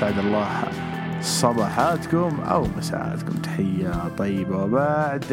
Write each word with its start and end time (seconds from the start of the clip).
اسعد 0.00 0.18
الله 0.18 0.48
صباحاتكم 1.20 2.40
أو 2.40 2.66
مساءاتكم. 2.78 3.32
تحية 3.32 4.08
طيبة 4.18 4.64
وبعد. 4.64 5.24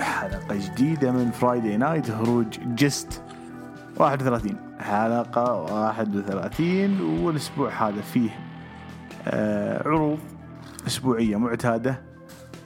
حلقة 0.00 0.54
جديدة 0.56 1.12
من 1.12 1.30
فرايدي 1.30 1.76
نايت 1.76 2.10
هروج 2.10 2.46
جست 2.66 3.22
31 3.96 4.56
حلقة 4.80 5.54
31 5.62 7.00
والأسبوع 7.22 7.70
هذا 7.88 8.00
فيه 8.00 8.30
آه، 9.28 9.82
عروض 9.88 10.18
أسبوعية 10.86 11.36
معتادة 11.36 12.00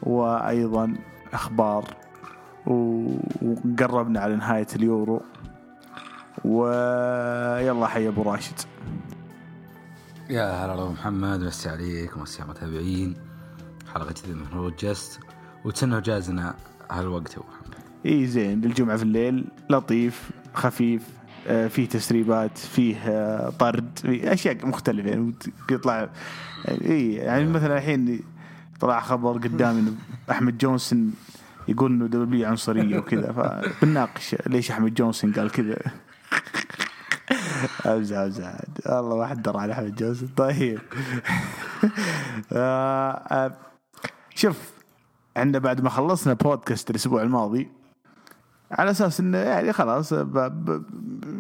وأيضا 0.03 0.95
أخبار. 1.33 1.85
و- 2.67 3.17
وقربنا 3.43 4.21
على 4.21 4.37
نهاية 4.37 4.67
اليورو. 4.77 5.23
ويلا 6.45 7.87
حي 7.87 8.09
أبو 8.09 8.23
راشد. 8.23 8.55
يا 10.31 10.65
هلا 10.65 10.91
محمد 10.91 11.41
مسي 11.41 11.69
عليك 11.69 12.17
ومسي 12.17 12.43
على 12.43 12.51
المتابعين 12.51 13.17
حلقة 13.95 14.15
جديدة 14.23 14.39
من 14.39 14.47
هروج 14.53 14.71
جست 14.71 15.21
وتسنوا 15.65 16.01
جازنا 16.01 16.55
هالوقت 16.91 17.39
محمد. 17.39 17.75
إي 18.07 18.27
زين. 18.27 18.61
للجمعة 18.61 18.97
في 18.97 19.03
الليل 19.03 19.45
لطيف 19.71 20.31
خفيف 20.55 21.03
آه، 21.47 21.69
فيه 21.69 21.89
تسريبات 21.89 22.59
فيه 22.59 22.97
آه، 22.97 23.51
طرد 23.51 23.99
فيه 24.03 24.33
أشياء 24.33 24.67
مختلفة. 24.67 25.09
يعني 25.09 25.35
يطلع 25.71 26.11
إي 26.69 27.13
يعني 27.15 27.45
مثلا 27.45 27.79
الحين 27.79 28.21
طلع 28.81 29.01
خبر 29.01 29.33
قدامي 29.33 29.81
انه 29.81 29.93
أحمد 30.31 30.59
جونسون 30.59 31.13
يقول 31.69 31.93
إنه 31.93 32.07
W 32.07 32.49
عنصرية 32.49 32.99
وكذا 32.99 33.33
فبنناقش 33.33 34.37
ليش 34.47 34.71
أحمد 34.71 34.95
جونسون 34.95 35.33
قال 35.33 35.51
كذا. 35.51 35.77
امزح 37.87 38.17
امزح 38.17 38.61
والله 38.87 39.17
ما 39.17 39.27
حد 39.27 39.43
درى 39.43 39.59
على 39.59 39.73
أحمد 39.73 39.95
جونسون 39.95 40.29
طيب. 40.37 40.81
آه، 42.53 43.11
آه، 43.13 43.53
شوف 44.35 44.73
عندنا 45.37 45.59
بعد 45.59 45.81
ما 45.81 45.91
خلصنا 45.91 46.35
بودكاست 46.35 46.91
الأسبوع 46.91 47.23
الماضي 47.23 47.69
على 48.71 48.91
أساس 48.91 49.21
إنه 49.21 49.39
يعني 49.39 49.73
خلاص. 49.73 50.15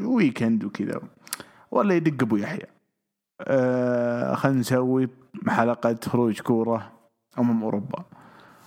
weekend 0.05 0.65
وكذا 0.65 1.01
ولا 1.71 1.95
يدق 1.95 2.23
أبو 2.23 2.37
يحيى. 2.37 2.67
آه 3.41 4.35
خلينا 4.35 4.59
نسوي 4.61 5.09
حلقة 5.49 5.97
خروج 6.07 6.41
كورة 6.41 6.93
امم 7.39 7.63
أوروبا. 7.63 8.05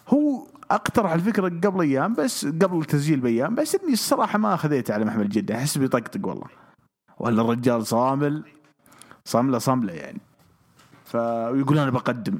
هو 0.08 0.48
أقترح 0.72 1.12
الفكرة 1.12 1.50
قبل 1.50 1.82
أيام 1.82 2.14
بس 2.14 2.46
قبل 2.46 2.80
التسجيل 2.80 3.20
بايام 3.20 3.56
بس 3.56 3.76
إني 3.76 3.94
الصراحة 3.94 4.38
ما 4.40 4.56
خذيته 4.56 4.94
على 4.94 5.06
محمل 5.06 5.30
جدة. 5.30 5.56
أحس 5.56 5.78
بيطقطق 5.78 6.28
والله. 6.28 6.67
ولا 7.20 7.42
الرجال 7.42 7.88
صامل؟ 7.88 8.44
صاملة 9.26 9.58
صاملة 9.58 9.94
يعني. 9.94 10.22
فيقول 11.06 11.80
أنا 11.80 11.90
بقدم. 11.92 12.40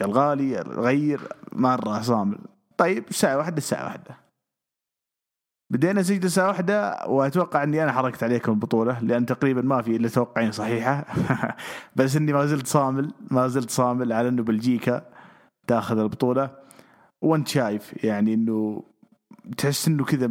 يا 0.00 0.06
الغالي 0.06 0.60
الغير 0.60 1.20
مره 1.52 2.00
صامل. 2.00 2.38
طيب 2.78 3.04
ساعة 3.10 3.36
واحدة؟ 3.36 3.56
الساعة 3.56 3.84
واحدة. 3.84 4.16
بدينا 5.70 6.02
سجل 6.02 6.24
الساعة 6.24 6.48
واحدة 6.48 7.06
وأتوقع 7.06 7.62
أني 7.62 7.82
أنا 7.82 7.92
حركت 7.92 8.22
عليكم 8.22 8.52
البطولة 8.52 8.98
لأن 9.00 9.26
تقريبا 9.26 9.62
ما 9.62 9.82
في 9.82 9.96
إلا 9.96 10.08
توقعين 10.08 10.52
صحيحة. 10.52 11.04
بس 11.96 12.16
أني 12.16 12.32
ما 12.32 12.46
زلت 12.46 12.66
صامل 12.66 13.12
ما 13.30 13.48
زلت 13.48 13.70
صامل 13.70 14.12
على 14.12 14.28
أنه 14.28 14.42
بلجيكا 14.42 15.02
تاخذ 15.66 15.98
البطولة. 15.98 16.50
وأنت 17.22 17.48
شايف 17.48 18.04
يعني 18.04 18.34
أنه 18.34 18.82
تحس 19.58 19.88
أنه 19.88 20.04
كذا 20.04 20.30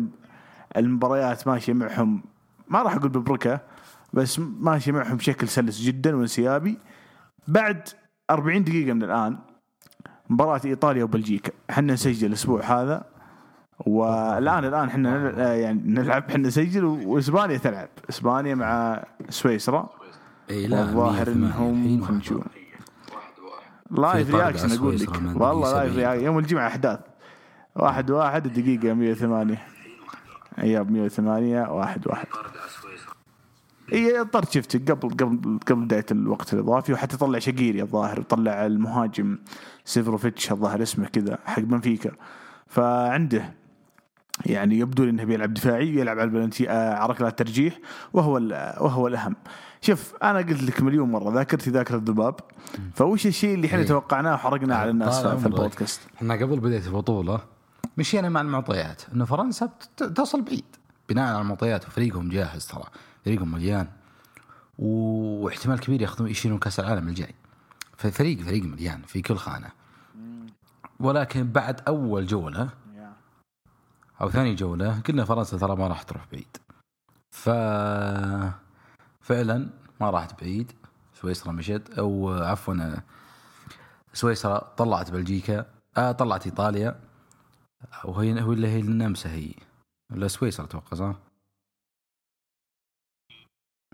المباريات 0.78 1.48
ماشية 1.48 1.74
معهم. 1.74 2.24
ما 2.68 2.82
راح 2.82 2.96
أقول 2.96 3.10
ببركة 3.10 3.60
بس 4.16 4.40
ماشية 4.40 4.92
معهم 4.92 5.18
بشكل 5.18 5.48
سلس 5.48 5.82
جدا 5.82 6.16
وانسيابي. 6.16 6.78
بعد 7.48 7.90
40 8.30 8.64
دقيقة 8.64 8.94
من 8.94 9.04
الآن 9.04 9.38
مباراة 10.30 10.62
إيطاليا 10.66 11.04
وبلجيكا. 11.04 11.52
إحنا 11.70 11.94
نسجل 11.94 12.28
الأسبوع 12.28 12.62
هذا 12.64 13.04
والآن 13.80 14.66
الآن 14.66 14.88
إحنا 14.88 15.54
يعني 15.56 15.82
نلعب 15.86 16.24
إحنا 16.30 16.48
نسجل 16.48 16.86
وإسبانيا 16.86 17.58
تلعب. 17.58 17.90
إسبانيا 18.10 18.56
مع 18.56 19.04
سويسرا. 19.30 19.90
إي 20.50 20.68
لا 20.68 20.80
والظاهر 20.80 21.30
108 21.30 21.86
إنهم 21.86 22.02
خلينا 22.02 22.20
نشوف 22.20 22.44
live 23.92 24.36
reaction 24.36 24.72
أقول 24.72 25.00
لك. 25.00 25.10
والله 25.42 25.74
live 25.74 25.92
70. 25.92 26.06
reaction 26.06 26.26
يوم 26.26 26.40
الجمعة 26.40 26.68
أحداث. 26.68 27.00
واحد 27.76 28.12
واحد 28.12 28.46
الدقيقة 28.46 28.94
108 28.94 29.68
اياب 30.60 30.92
108 30.92 31.62
واحد 31.62 32.08
واحد. 32.08 32.28
إي 33.94 34.22
الطرد 34.22 34.50
شفته 34.50 34.80
قبل 34.80 35.10
قبل 35.10 35.60
قبل 35.68 35.86
بداية 35.86 36.06
الوقت 36.12 36.54
الإضافي 36.54 36.94
وحتى 36.94 37.18
طلع 37.18 37.40
شقيري 37.40 37.82
الظاهر 37.82 38.22
طلع 38.22 38.66
المهاجم 38.66 39.38
سيفروفيتش 39.86 40.52
الظاهر 40.52 40.82
اسمه 40.82 41.08
كذا 41.08 41.40
حق 41.46 41.60
بنفيكا. 41.62 42.12
فعنده 42.68 43.54
يعني 44.46 44.80
يبدو 44.80 45.04
إنه 45.04 45.24
بيلعب 45.24 45.54
دفاعي 45.54 45.88
يلعب 45.96 46.20
على 46.20 46.28
البلنتي 46.28 46.70
آه، 46.70 46.94
على 46.94 47.14
ركلات 47.14 47.40
ترجيح 47.40 47.80
وهو 48.14 48.34
وهو 48.80 49.08
الأهم. 49.08 49.36
شوف 49.82 50.14
أنا 50.24 50.38
قلت 50.40 50.64
لك 50.64 50.82
مليون 50.82 51.12
مرة 51.12 51.34
ذاكرتي 51.34 51.70
ذاكرة 51.70 51.96
الذباب. 51.96 52.36
فوش 52.94 53.28
الشيء 53.28 53.56
اللي 53.56 53.68
إحنا 53.68 53.80
إيه. 53.80 53.86
توقعناه 53.88 54.34
وحرقناه 54.34 54.76
على 54.76 54.90
الناس 54.90 55.20
في-. 55.28 55.46
البودكاست. 55.46 56.02
إحنا 56.16 56.34
قبل 56.34 56.60
بداية 56.60 56.88
البطولة 56.88 57.40
مشينا 57.98 58.30
مع 58.30 58.42
المعطيات 58.42 59.02
إنه 59.14 59.26
فرنسا 59.26 59.70
تصل 59.98 60.42
بعيد. 60.42 60.66
بناء 61.10 61.34
على 61.34 61.42
المعطيات 61.42 61.88
وفريقهم 61.88 62.30
جاهز 62.30 62.66
ترى. 62.66 62.84
فريقهم 63.26 63.52
مليان 63.52 63.88
واحتمال 64.80 65.80
كبير 65.80 66.02
ياخذون 66.02 66.30
يشيلون 66.30 66.60
كأس 66.60 66.80
العالم 66.80 67.08
الجاي. 67.08 67.36
ففريق 67.98 68.40
فريق 68.42 68.64
مليان 68.64 69.02
في 69.02 69.22
كل 69.22 69.36
خانة. 69.36 69.72
ولكن 71.00 71.52
بعد 71.52 71.82
أول 71.88 72.28
جولة 72.28 72.70
أو 74.22 74.30
ثاني 74.30 74.56
جولة 74.56 75.02
قلنا 75.02 75.26
فرنسا 75.26 75.58
ترى 75.58 75.76
ما 75.76 75.88
راح 75.88 76.04
تروح 76.04 76.26
بعيد. 76.32 76.58
ف 77.32 77.50
فعلا 79.22 79.70
ما 80.02 80.10
راحت 80.10 80.42
بعيد. 80.42 80.72
سويسرا 81.14 81.52
مشت 81.52 81.90
أو 81.98 82.34
عفوا 82.34 82.96
سويسرا 84.14 84.58
طلعت 84.58 85.12
بلجيكا 85.12 85.66
آه 85.98 86.12
طلعت 86.12 86.46
إيطاليا. 86.46 87.00
وهي 88.04 88.42
هو 88.42 88.54
اللي 88.54 88.68
هي 88.68 88.80
النمسا 88.80 89.30
هي. 89.30 89.54
ولا 90.12 90.28
سويسرا 90.28 90.66
أتوقع 90.66 90.98
صح؟ 90.98 91.16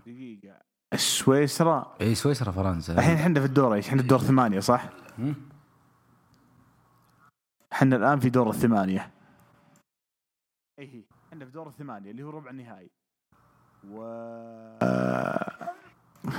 دقيقة. 0.06 0.56
سويسرا 0.96 1.96
اي 2.00 2.14
سويسرا 2.14 2.52
فرنسا. 2.52 2.92
الحين 2.92 3.16
إحنا 3.16 3.40
في 3.40 3.46
الدور 3.46 3.74
إيش؟ 3.74 3.88
إحنا 3.88 3.98
في 3.98 4.02
الدور 4.02 4.18
ثمانية 4.18 4.60
صح؟ 4.60 4.88
إحنا 7.72 7.96
الآن 7.96 8.20
في 8.20 8.30
دور 8.30 8.50
الثمانية. 8.50 9.10
اي 10.78 11.04
إحنا 11.28 11.44
في 11.44 11.50
دور 11.50 11.68
الثمانية 11.68 12.10
اللي 12.10 12.22
هو 12.22 12.30
ربع 12.30 12.50
النهائي. 12.50 12.90
و 13.90 14.02
آه، 14.82 15.68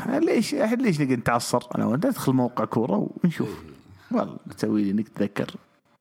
ليش 0.07 0.55
ليش 0.55 1.01
نقعد 1.01 1.19
نتعصر؟ 1.19 1.67
أنا 1.75 1.85
وأنت 1.85 2.05
ندخل 2.05 2.33
موقع 2.33 2.65
كورة 2.65 3.09
ونشوف. 3.23 3.63
والله 4.11 4.37
تسوي 4.57 4.83
لي 4.83 4.91
إنك 4.91 5.07
تتذكر 5.07 5.55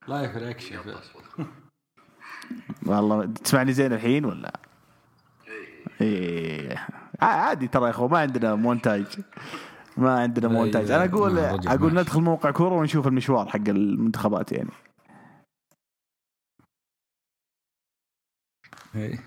live 0.09 0.37
reaction 0.37 0.95
والله 2.87 3.27
تسمعني 3.27 3.73
زين 3.73 3.93
الحين 3.93 4.25
ولا؟ 4.25 4.61
ع- 7.23 7.27
عادي 7.27 7.69
ترى 7.69 7.85
يا 7.85 7.91
أخوان 7.91 8.11
ما 8.11 8.19
عندنا 8.19 8.55
مونتاج. 8.55 9.07
ما 9.97 10.21
عندنا 10.21 10.49
مونتاج. 10.49 10.91
أنا 10.91 11.05
أقول 11.05 11.39
أقول. 11.39 11.95
ندخل 11.95 12.21
موقع 12.21 12.51
كورة 12.51 12.75
ونشوف 12.75 13.07
المشوار 13.07 13.49
حق 13.49 13.69
المنتخبات 13.69 14.53
يعني. 14.53 14.71
اي 18.95 19.19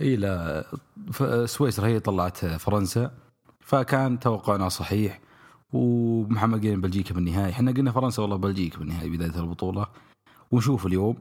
إيه، 0.00 0.16
لا. 0.16 0.64
سويسرا 1.46 1.86
هي 1.86 2.00
طلعت 2.00 2.44
فرنسا 2.46 3.10
فكان 3.60 4.18
توقعنا 4.18 4.68
صحيح. 4.68 5.20
ومحمد 5.72 6.66
قال 6.66 6.80
بلجيكا 6.80 7.14
بالنهائي. 7.14 7.52
إحنا 7.52 7.72
قلنا 7.72 7.92
فرنسا 7.92 8.22
والله 8.22 8.36
بلجيكا 8.36 8.78
بالنهائي 8.78 9.10
بداية 9.10 9.40
البطولة. 9.40 9.86
ونشوف 10.50 10.86
اليوم. 10.86 11.16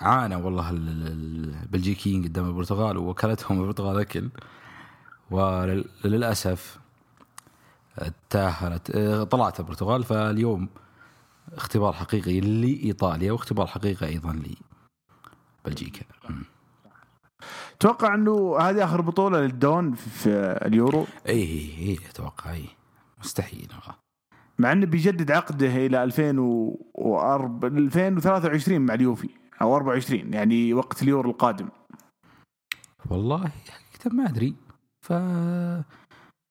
عانى 0.00 0.36
والله 0.36 0.70
ال- 0.70 0.88
ال- 0.88 1.54
البلجيكيين 1.62 2.24
قدام 2.24 2.48
البرتغال 2.48 2.96
وكلتهم 2.98 3.60
البرتغال 3.60 4.00
أكل. 4.00 4.28
وللأسف 5.30 6.78
تاهلت 8.30 8.90
آه، 8.90 9.24
طلعت 9.24 9.60
البرتغال. 9.60 10.04
فاليوم 10.04 10.68
اختبار 11.52 11.92
حقيقي 11.92 12.40
لإيطاليا 12.40 13.32
واختبار 13.32 13.66
حقيقي 13.66 14.06
أيضا 14.06 14.40
لبلجيكا. 15.64 16.02
مم. 16.30 16.44
أتوقع 17.76 18.14
أنه 18.14 18.56
هذه 18.60 18.84
آخر 18.84 19.00
بطولة 19.00 19.40
للدون 19.40 19.92
في 19.94 20.28
اليورو؟ 20.66 21.06
اي 21.28 21.32
اي 21.42 21.88
اي 21.88 21.98
أتوقع 22.10 22.52
اي 22.52 22.64
مستحيل. 23.20 23.68
والله 23.72 23.98
مع 24.58 24.72
أنه 24.72 24.86
بيجدد 24.86 25.30
عقده 25.30 25.86
إلى 25.86 26.04
2004 26.04 27.68
2023 27.68 28.80
مع 28.80 28.94
اليوفي. 28.94 29.28
أو 29.62 29.76
24 29.76 30.34
يعني 30.34 30.74
وقت 30.74 31.02
اليورو 31.02 31.30
القادم. 31.30 31.68
والله 33.10 33.38
حقيقة 33.68 34.16
ما 34.16 34.28
أدري. 34.28 34.54
ف 35.02 35.12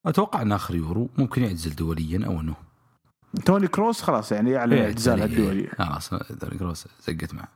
أتوقع 0.07 0.41
انه 0.41 0.55
آخر 0.55 0.75
يورو 0.75 1.09
ممكن 1.17 1.43
يعتزل 1.43 1.75
دوليا 1.75 2.25
أو 2.27 2.39
إنه. 2.39 2.55
توني 3.45 3.67
كروس 3.67 4.01
خلاص 4.01 4.31
يعني 4.31 4.57
اعلن 4.57 4.73
اعتزالها 4.77 5.25
الدولي. 5.25 5.67
خلاص 5.67 6.09
توني 6.09 6.57
كروس 6.57 6.87
زقت 7.07 7.33
معه. 7.33 7.47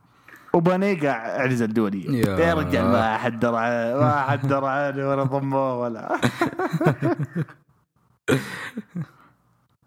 وبانيجا 0.54 1.10
اعتزل 1.10 1.72
دوليا. 1.72 2.10
يا- 2.28 2.54
رجال 2.54 2.84
ما 2.84 3.16
حد 3.18 3.40
درى 3.40 3.94
ما 4.00 4.20
حد 4.22 4.46
درى 4.48 5.04
ولا 5.04 5.22
ضموه 5.22 5.78
ولا. 5.78 6.18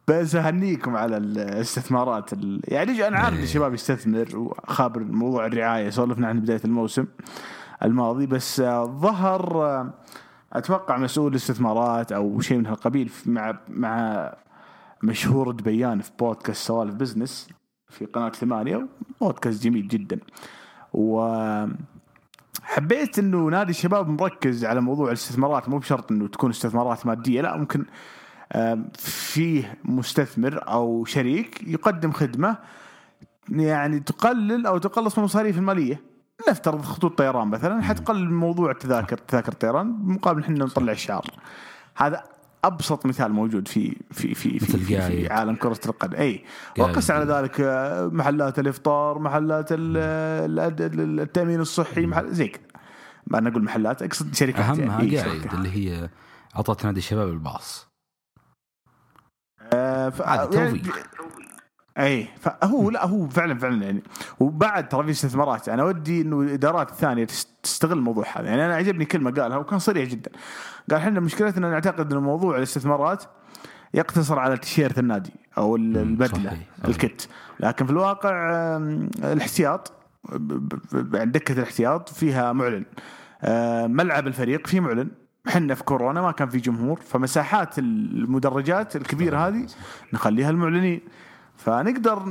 بس 0.08 0.36
اهنيكم 0.36 0.96
على 0.96 1.18
الاستثمارات 1.18 2.34
ال... 2.34 2.62
يعني 2.68 3.08
أنا 3.08 3.18
عارف 3.18 3.38
إيه. 3.38 3.44
الشباب 3.44 3.74
يستثمر 3.74 4.38
وخابر 4.38 5.04
موضوع 5.04 5.46
الرعاية 5.46 5.90
سولفنا 5.90 6.28
عن 6.28 6.40
بداية 6.40 6.62
الموسم 6.66 7.06
الماضي 7.84 8.26
بس 8.26 8.60
آه، 8.60 8.86
ظهر 8.86 9.66
آه، 9.66 9.94
أتوقع 10.54 10.98
مسؤول 10.98 11.32
الاستثمارات 11.32 12.12
أو 12.12 12.40
شيء 12.40 12.58
من 12.58 12.66
هالقبيل 12.66 13.12
مع 13.26 13.60
مع 13.70 14.34
مشهور 15.04 15.52
دبيان 15.52 16.02
في 16.02 16.12
بودكاست 16.20 16.68
سوالف 16.68 16.94
بزنس 16.94 17.50
في 17.90 18.06
قناة 18.06 18.30
ثمانية 18.30 18.88
بودكاست 19.22 19.64
جميل 19.64 19.88
جدا 19.88 20.20
و 20.94 21.28
حبيت 22.64 23.20
إنه 23.20 23.38
نادي 23.38 23.70
الشباب 23.72 24.10
مركز 24.10 24.66
على 24.66 24.82
موضوع 24.82 25.08
الاستثمارات 25.08 25.70
مو 25.70 25.78
بشرط 25.78 26.12
إنه 26.12 26.28
تكون 26.28 26.50
استثمارات 26.50 27.06
مادية 27.06 27.42
لا 27.42 27.58
ممكن 27.58 27.86
فيه 29.00 29.78
مستثمر 29.84 30.68
أو 30.68 31.06
شريك 31.06 31.64
يقدم 31.68 32.12
خدمة 32.12 32.58
يعني 33.50 34.00
تقلل 34.00 34.66
أو 34.66 34.78
تقلص 34.78 35.14
من 35.18 35.20
المصاريف 35.24 35.58
المالية. 35.58 36.02
نفترض 36.50 36.82
خطوط 36.82 37.18
طيران 37.18 37.48
مثلا 37.48 37.82
حتقلل 37.82 38.32
موضوع 38.34 38.72
التذاكر 38.72 39.18
تذاكر 39.18 39.52
الطيران 39.52 39.88
مقابل 40.04 40.42
إحنا 40.42 40.66
نطلع 40.66 40.94
شعار 40.94 41.26
هذا 41.96 42.24
أبسط 42.64 43.06
مثال 43.06 43.32
موجود 43.32 43.68
في 43.68 43.96
في 44.12 44.34
في 44.34 44.60
في, 44.60 44.78
في, 44.78 45.02
في. 45.02 45.30
عالم 45.30 45.56
كرة 45.56 45.80
القدم. 45.86 46.18
أي. 46.18 46.44
وقس 46.80 47.12
على 47.12 47.26
ذلك 47.34 47.62
آه، 47.62 48.08
محلات 48.08 48.60
الإفطار 48.60 49.20
محلات 49.20 49.68
ال- 49.72 49.98
ال- 50.80 51.20
التأمين 51.20 51.60
الصحي 51.60 52.06
محل 52.06 52.34
زي 52.34 52.48
كذا. 52.48 52.62
ما 53.28 53.38
أنا 53.38 53.50
أقول 53.50 53.64
محلات 53.64 54.02
أقصد 54.02 54.36
شركات. 54.36 54.60
اهمها 54.66 55.02
يعني. 55.02 55.12
إي، 55.12 55.18
قاعد. 55.18 55.54
اللي 55.54 55.70
هي 55.72 56.10
أعطت 56.56 56.86
نادي 56.86 57.00
الشباب 57.00 57.30
الباص. 57.30 57.93
آه، 59.74 60.10
ف... 60.10 60.22
عاد 60.22 60.54
يعني 60.54 60.80
توفيق. 60.80 60.96
اي 62.00 62.28
فهو 62.40 62.90
لا 62.90 63.06
هو 63.06 63.28
فعلا 63.30 63.58
فعلا 63.60 63.84
يعني. 63.86 64.04
وبعد 64.40 64.90
ترى 64.90 65.04
في 65.04 65.12
استثمارات 65.12 65.70
أنا 65.70 65.84
ودي 65.84 66.22
إنه 66.22 66.42
الإدارات 66.42 66.90
الثانية 66.92 67.26
تست- 67.26 67.48
تستغل 67.64 67.98
الموضوع 67.98 68.26
هذا. 68.36 68.48
يعني 68.50 68.66
أنا 68.66 68.76
عجبني 68.76 69.06
كلمة 69.06 69.32
قالها 69.32 69.58
وكان 69.58 69.80
صريح 69.80 70.10
جدا. 70.10 70.32
قال 70.92 71.00
إحنا 71.00 71.20
مشكلتنا 71.20 71.70
نعتقد 71.70 72.12
انه 72.12 72.22
موضوع 72.22 72.58
الاستثمارات 72.58 73.24
يقتصر 73.94 74.40
على 74.40 74.58
تيشيرت 74.58 75.00
النادي 75.00 75.34
أو 75.58 75.76
ال- 75.76 75.98
البدلة 75.98 76.50
صحيح،. 76.50 76.68
الكت. 76.88 77.30
لكن 77.60 77.86
في 77.86 77.92
الواقع 77.92 78.32
الاحتياط 79.24 79.92
ب- 80.34 81.32
دكة 81.32 81.54
الاحتياط 81.54 82.10
فيها 82.10 82.54
معلن. 82.54 82.86
آه، 83.42 83.88
ملعب 83.88 84.28
الفريق 84.28 84.68
فيه 84.68 84.80
معلن. 84.80 85.10
إحنا 85.48 85.76
في 85.76 85.84
كورونا 85.84 86.22
ما 86.22 86.32
كان 86.32 86.50
في 86.50 86.58
جمهور 86.58 87.00
فمساحات 87.00 87.80
المدرجات 87.80 88.96
الكبيرة 88.96 89.48
هذه 89.48 89.68
نخليها 90.14 90.50
المعلنين. 90.50 91.02
فنقدر 91.58 92.24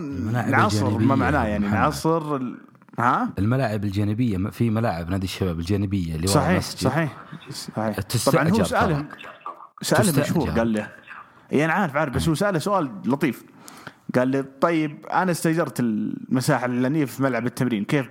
نعصر 0.49 0.99
ما 0.99 1.15
معناه 1.15 1.45
يعني 1.45 1.65
محمد. 1.65 1.79
نعصر 1.79 2.37
ال... 2.37 2.59
ها؟ 2.99 3.31
الملاعب 3.39 3.85
الجانبية 3.85 4.51
في 4.51 4.71
ملاعب 4.71 5.11
نادي 5.11 5.25
الشباب 5.25 5.59
الجانبية 5.59 6.17
اللي 6.17 6.27
صحيح 6.27 6.49
المسجد. 6.49 6.79
صحيح 6.79 7.17
صحيح. 7.51 8.01
طبعا 8.27 8.49
هو 8.49 8.65
ساله 8.65 9.07
تستأجر. 9.81 10.21
مشهور 10.21 10.51
قال 10.51 10.73
له 10.73 10.89
اي 11.53 11.65
أنا 11.65 11.73
عارف 11.73 11.97
عارف 11.97 12.15
بس 12.15 12.29
هو 12.29 12.35
سأله 12.35 12.59
سؤال 12.59 12.91
لطيف. 13.05 13.45
قال 14.15 14.29
لي 14.29 14.43
طيب 14.43 15.07
أنا 15.07 15.31
استأجرت 15.31 15.81
المساحة 15.81 16.67
الاعلانيه 16.67 17.05
في 17.05 17.23
ملعب 17.23 17.47
التمرين 17.47 17.85
كيف 17.85 18.11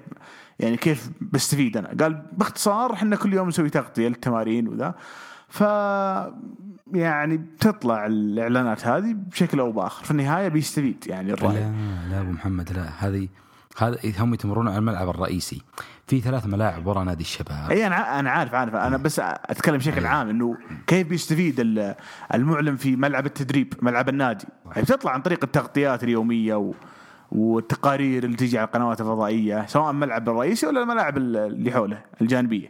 يعني 0.60 0.78
كيف 0.78 1.10
بستفيد 1.22 1.78
أنا؟ 1.78 1.96
قال 2.00 2.26
باختصار 2.32 2.94
إحنا 2.94 3.16
كل 3.16 3.34
يوم 3.34 3.48
نسوي 3.48 3.70
تغطية 3.70 4.08
للتمارين 4.08 4.68
وذا. 4.68 4.96
ف 5.50 5.62
يعني 6.94 7.38
بتطلع 7.38 8.06
الإعلانات 8.06 8.88
هذه 8.88 9.14
بشكل 9.14 9.60
أو 9.60 9.72
بآخر. 9.72 10.04
في 10.06 10.12
النهاية 10.12 10.48
بيستفيد 10.48 11.04
يعني 11.08 11.34
الراعي 11.34 11.56
لا 11.56 11.72
لا 12.12 12.22
أبو 12.22 12.32
محمد 12.32 12.72
لا 12.74 12.90
هذه 13.00 13.28
هذا 13.78 13.98
هم 14.20 14.34
يتمرون 14.34 14.68
على 14.68 14.78
الملعب 14.78 15.10
الرئيسي. 15.10 15.62
في 16.08 16.22
ثلاث 16.22 16.46
ملاعب 16.48 16.88
ورا 16.88 17.04
نادي 17.04 17.22
الشباب. 17.24 17.72
إي 17.72 17.88
أنا 17.88 18.20
أنا 18.20 18.32
عارف 18.32 18.54
عارف. 18.54 18.76
أنا 18.76 18.98
بس 18.98 19.20
أتكلم 19.24 19.78
بشكل 19.78 20.06
عام 20.06 20.30
إنه 20.30 20.58
كيف 20.88 21.08
بيستفيد 21.08 21.60
ال- 21.60 21.96
المعلن 22.34 22.76
في 22.76 22.96
ملعب 22.96 23.26
التدريب 23.26 23.74
ملعب 23.82 24.10
النادي. 24.10 24.46
يعني 24.66 24.82
بتطلع 24.82 25.12
عن 25.12 25.22
طريق 25.22 25.44
التغطيات 25.44 26.04
اليومية 26.04 26.56
و 26.56 26.74
والتقارير 27.32 28.24
اللي 28.24 28.36
تيجي 28.38 28.58
على 28.58 28.66
القنوات 28.68 29.02
الفضائية 29.02 29.66
سواء 29.68 29.92
الملعب 29.92 30.30
الرئيسي 30.30 30.68
ولا 30.68 30.82
الملاعب 30.82 31.18
ال- 31.18 31.38
اللي 31.38 31.72
حوله 31.72 32.02
الجانبية 32.22 32.70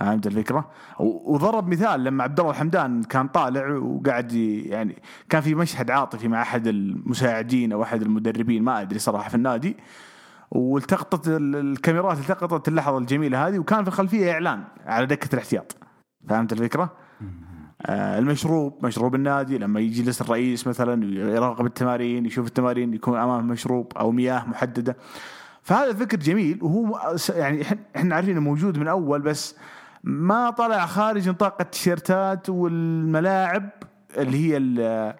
فهمت 0.00 0.26
الفكرة؟ 0.26 0.70
وضرب 1.00 1.68
مثال 1.68 2.04
لما 2.04 2.24
عبد 2.24 2.40
الله 2.40 2.50
الحمدان 2.52 3.02
كان 3.02 3.28
طالع 3.28 3.76
وقاعد 3.76 4.32
يعني 4.32 5.02
كان 5.28 5.40
في 5.40 5.54
مشهد 5.54 5.90
عاطفي 5.90 6.28
مع 6.28 6.42
أحد 6.42 6.66
المساعدين 6.66 7.72
أو 7.72 7.82
أحد 7.82 8.02
المدربين 8.02 8.62
ما 8.62 8.80
أدري 8.80 8.98
صراحة 8.98 9.28
في 9.28 9.34
النادي 9.34 9.76
والتقطت 10.50 11.28
ال- 11.28 11.56
الكاميرات 11.56 12.18
التقطت 12.18 12.68
اللحظة 12.68 12.98
الجميلة 12.98 13.48
هذه 13.48 13.58
وكان 13.58 13.82
في 13.82 13.88
الخلفية 13.88 14.32
إعلان 14.32 14.64
على 14.86 15.06
دكة 15.06 15.34
الاحتياط 15.34 15.76
فهمت 16.28 16.52
الفكرة؟ 16.52 16.92
آه 17.86 18.18
المشروب 18.18 18.86
مشروب 18.86 19.14
النادي 19.14 19.58
لما 19.58 19.80
يجلس 19.80 20.20
الرئيس 20.20 20.66
مثلا 20.66 21.04
يراقب 21.34 21.66
التمارين 21.66 22.26
يشوف 22.26 22.46
التمارين 22.46 22.94
يكون 22.94 23.18
امامه 23.18 23.42
مشروب 23.52 23.92
أو 23.96 24.10
مياه 24.10 24.44
محددة. 24.48 24.96
فهذا 25.62 25.92
فكر 25.92 26.16
جميل 26.16 26.58
وهو 26.62 27.16
يعني 27.34 27.62
إحنا 27.96 28.14
عارفين 28.14 28.32
إنه 28.36 28.40
موجود 28.40 28.78
من 28.78 28.88
أول 28.88 29.20
بس 29.22 29.56
ما 30.04 30.50
طلع 30.50 30.86
خارج 30.86 31.28
نطاق 31.28 31.56
التيشيرتات 31.60 32.48
والملاعب 32.50 33.70
اللي 34.18 34.36
هي 34.50 34.56
ال- 34.56 35.14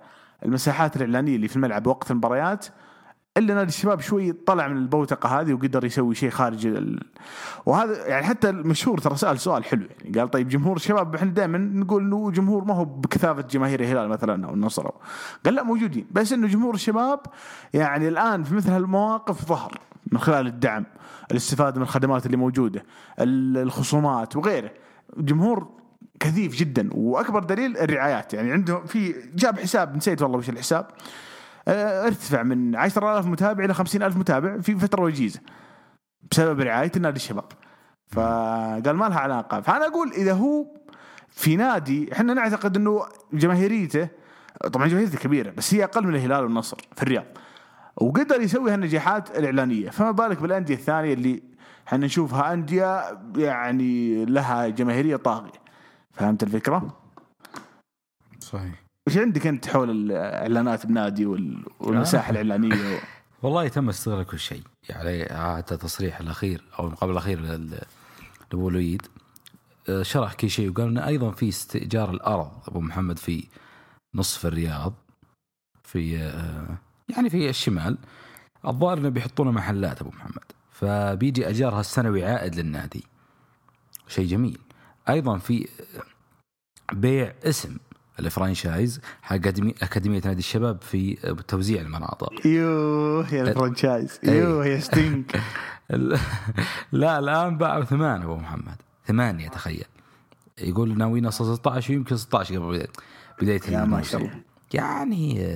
المساحات 0.45 0.97
الإعلانية 0.97 1.37
اللي 1.37 1.49
في 1.49 1.57
الملعب 1.57 1.87
وقت 1.87 2.11
المباريات. 2.11 2.67
إلا 3.37 3.55
نادي 3.55 3.69
الشباب 3.69 4.01
شوي 4.01 4.33
طلع 4.33 4.69
من 4.69 4.77
البوتقة 4.77 5.41
هذه 5.41 5.55
وقدر 5.55 5.85
يسوي 5.85 6.15
شيء 6.15 6.31
خارج 6.31 6.67
ال... 6.67 7.01
وهذا 7.67 8.07
يعني 8.07 8.27
حتى 8.27 8.51
المشهور 8.51 8.99
ترى 8.99 9.17
سأل 9.17 9.39
سؤال 9.41 9.65
حلو 9.65 9.87
يعني 10.05 10.19
قال 10.19 10.31
طيب 10.31 10.49
جمهور 10.49 10.77
الشباب 10.77 11.15
إحنا 11.15 11.31
دائما 11.31 11.59
نقول 11.59 12.03
إنه 12.03 12.31
جمهور 12.31 12.65
ما 12.65 12.75
هو 12.75 12.85
بكثافة 12.85 13.43
جماهير 13.43 13.81
الهلال 13.81 14.09
مثلا 14.09 14.47
أو 14.47 14.55
النصر 14.55 14.91
قال 15.45 15.55
لا 15.55 15.63
موجودين 15.63 16.07
بس 16.11 16.33
إنه 16.33 16.47
جمهور 16.49 16.75
الشباب 16.75 17.21
يعني 17.75 18.09
الآن 18.09 18.43
في 18.43 18.55
مثل 18.55 18.71
هالمواقف 18.71 19.45
ظهر 19.49 19.79
من 20.13 20.19
خلال 20.19 20.47
الدعم 20.47 20.85
الاستفادة 21.31 21.77
من 21.77 21.83
الخدمات 21.83 22.27
اللي 22.27 22.37
موجودة 22.37 22.85
ال- 23.21 23.59
الخصومات 23.59 24.37
وغيره. 24.37 24.71
جمهور 25.17 25.69
كثيف 26.21 26.57
جدا 26.57 26.89
وأكبر 26.93 27.43
دليل 27.45 27.77
الرعايات 27.79 28.35
يعني 28.35 28.53
عنده 28.53 28.81
في 28.81 29.15
جاب 29.35 29.59
حساب 29.59 29.97
نسيت 29.97 30.23
والله 30.23 30.39
وش 30.39 30.49
الحساب. 30.49 30.87
آه، 30.87 30.95
ارتفع 31.69 32.43
من 32.43 32.77
10000 32.77 33.27
متابع 33.27 33.65
إلى 33.65 33.75
50000 33.75 34.17
متابع 34.17 34.61
في 34.61 34.79
فترة 34.79 35.03
وجيزة. 35.03 35.41
بسبب 36.31 36.61
رعاية 36.61 36.93
نادي 37.01 37.17
الشباب. 37.17 37.45
فقال 38.07 38.97
ما 38.97 39.09
لها 39.09 39.19
علاقة. 39.19 39.61
فأنا 39.61 39.87
أقول 39.87 40.13
إذا 40.13 40.33
هو 40.33 40.67
في 41.29 41.57
نادي 41.57 42.13
إحنا 42.13 42.35
نعتقد 42.35 42.77
إنه 42.77 43.03
جماهيريته 43.33 44.09
طبعا 44.73 44.87
جماهيريته 44.87 45.19
كبيرة 45.19 45.51
بس 45.51 45.75
هي 45.75 45.85
أقل 45.85 46.07
من 46.07 46.15
الهلال 46.15 46.45
والنصر 46.45 46.77
في 46.97 47.03
الرياض. 47.03 47.27
وقدر 47.97 48.41
يسوي 48.41 48.71
هالنجاحات 48.71 49.39
الإعلانية. 49.39 49.91
فما 49.91 50.11
بالك 50.11 50.43
بالأندية 50.43 50.75
الثانية 50.75 51.15
اللي 51.15 51.43
إحنا 51.87 52.07
نشوفها 52.07 52.53
أندية 52.53 53.19
يعني 53.37 54.25
لها 54.25 54.69
جماهيرية 54.69 55.17
طاغية. 55.17 55.65
فهمت 56.13 56.43
الفكرة؟ 56.43 57.01
صحيح. 58.41 58.84
وش 59.07 59.17
عندك 59.19 59.47
أنت 59.47 59.67
حول 59.69 59.91
الاعلانات 59.91 60.87
بنادي 60.87 61.27
وال- 61.27 61.65
والمساحة 61.81 62.31
الإعلانية؟ 62.31 63.01
والله 63.43 63.69
تم 63.69 63.89
استغلال 63.89 64.27
كل 64.27 64.39
شيء. 64.39 64.63
يعني 64.89 65.25
حتى 65.57 65.75
التصريح 65.75 66.21
الأخير 66.21 66.65
أو 66.79 66.87
المقابله 66.87 67.13
الأخير 67.13 67.41
لأبو 67.41 68.69
الوليد. 68.69 69.03
آه، 69.89 70.03
شرح 70.03 70.35
كل 70.35 70.51
شيء 70.51 70.71
وقال 70.71 70.87
انه 70.89 71.07
أيضا 71.07 71.31
في 71.31 71.49
استئجار 71.49 72.11
الأرض. 72.11 72.51
أبو 72.69 72.81
محمد 72.81 73.19
في 73.19 73.45
نصف 74.15 74.47
الرياض 74.47 74.95
في 75.83 76.19
آه، 76.19 76.77
يعني 77.09 77.31
في 77.31 77.49
الشمال. 77.51 77.99
الظاهر 78.67 78.99
إنه 78.99 79.09
بيحطون 79.09 79.49
محلات 79.55 80.01
أبو 80.01 80.11
محمد. 80.11 80.45
فبيجي 80.71 81.49
اجارها 81.49 81.81
السنوي 81.81 82.25
عائد 82.25 82.55
للنادي. 82.55 83.05
شيء 84.09 84.27
جميل. 84.27 84.59
أيضا 85.09 85.39
في 85.39 85.69
بيع 86.93 87.35
اسم. 87.45 87.77
الفرانشايز 88.19 89.01
حق 89.23 89.37
أكاديمية- 89.37 89.83
أكاديمية 89.83 90.23
نادي 90.25 90.39
الشباب 90.39 90.83
في 90.83 91.15
توزيع 91.49 91.81
المناطق. 91.83 92.47
يوه 92.47 93.35
يا 93.35 93.43
الفرنشايز 93.43 94.21
إيه. 94.25 94.31
يوه 94.43 94.67
يا 94.67 94.81
ستينك. 94.81 95.41
لا 96.93 97.19
الآن 97.19 97.59
باعوا 97.59 97.85
ثمان 97.85 98.23
أبو 98.23 98.37
محمد. 98.37 98.77
ثمانيه 99.07 99.49
تخيل 99.49 99.85
يقول 100.59 100.99
ناويين 100.99 101.27
أصلا 101.27 101.55
16 101.55 101.93
ويمكن 101.93 102.17
16 102.17 102.55
قبل 102.67 102.87
بدايه 103.43 103.61
يا 103.69 103.85
ما 103.85 104.03
شاء. 104.03 104.21
الله. 104.21 104.35
يعني 104.75 105.53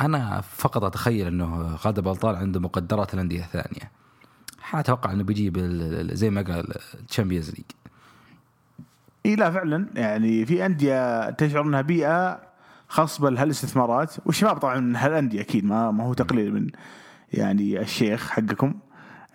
أنا 0.00 0.40
فقط 0.40 0.84
أتخيل 0.84 1.26
إنه 1.26 1.74
غادة 1.84 2.02
بلطان 2.02 2.34
عنده 2.34 2.60
مقدرات 2.60 3.14
الأندية 3.14 3.40
الثانية. 3.44 3.90
أتوقع 4.74 5.12
إنه 5.12 5.22
بيجيب 5.24 5.58
زي 6.12 6.30
ما 6.30 6.42
قال 6.42 6.74
الشامبيونز 7.08 7.50
ليج 7.50 7.64
إي 9.28 9.36
لا 9.36 9.50
فعلا 9.50 9.86
يعني 9.94 10.46
في 10.46 10.66
أندية 10.66 11.30
تشعر 11.30 11.62
إنها 11.62 11.80
بيئة 11.80 12.40
خصبه 12.88 13.30
لهالاستثمارات 13.30 14.14
والشباب 14.26 14.56
طبعا 14.56 14.80
من 14.80 14.96
هالأندية 14.96 15.40
أكيد 15.40 15.64
ما 15.64 15.90
ما 15.90 16.04
هو 16.04 16.14
تقليل 16.14 16.54
من 16.54 16.66
يعني 17.32 17.80
الشيخ 17.80 18.30
حقكم 18.30 18.74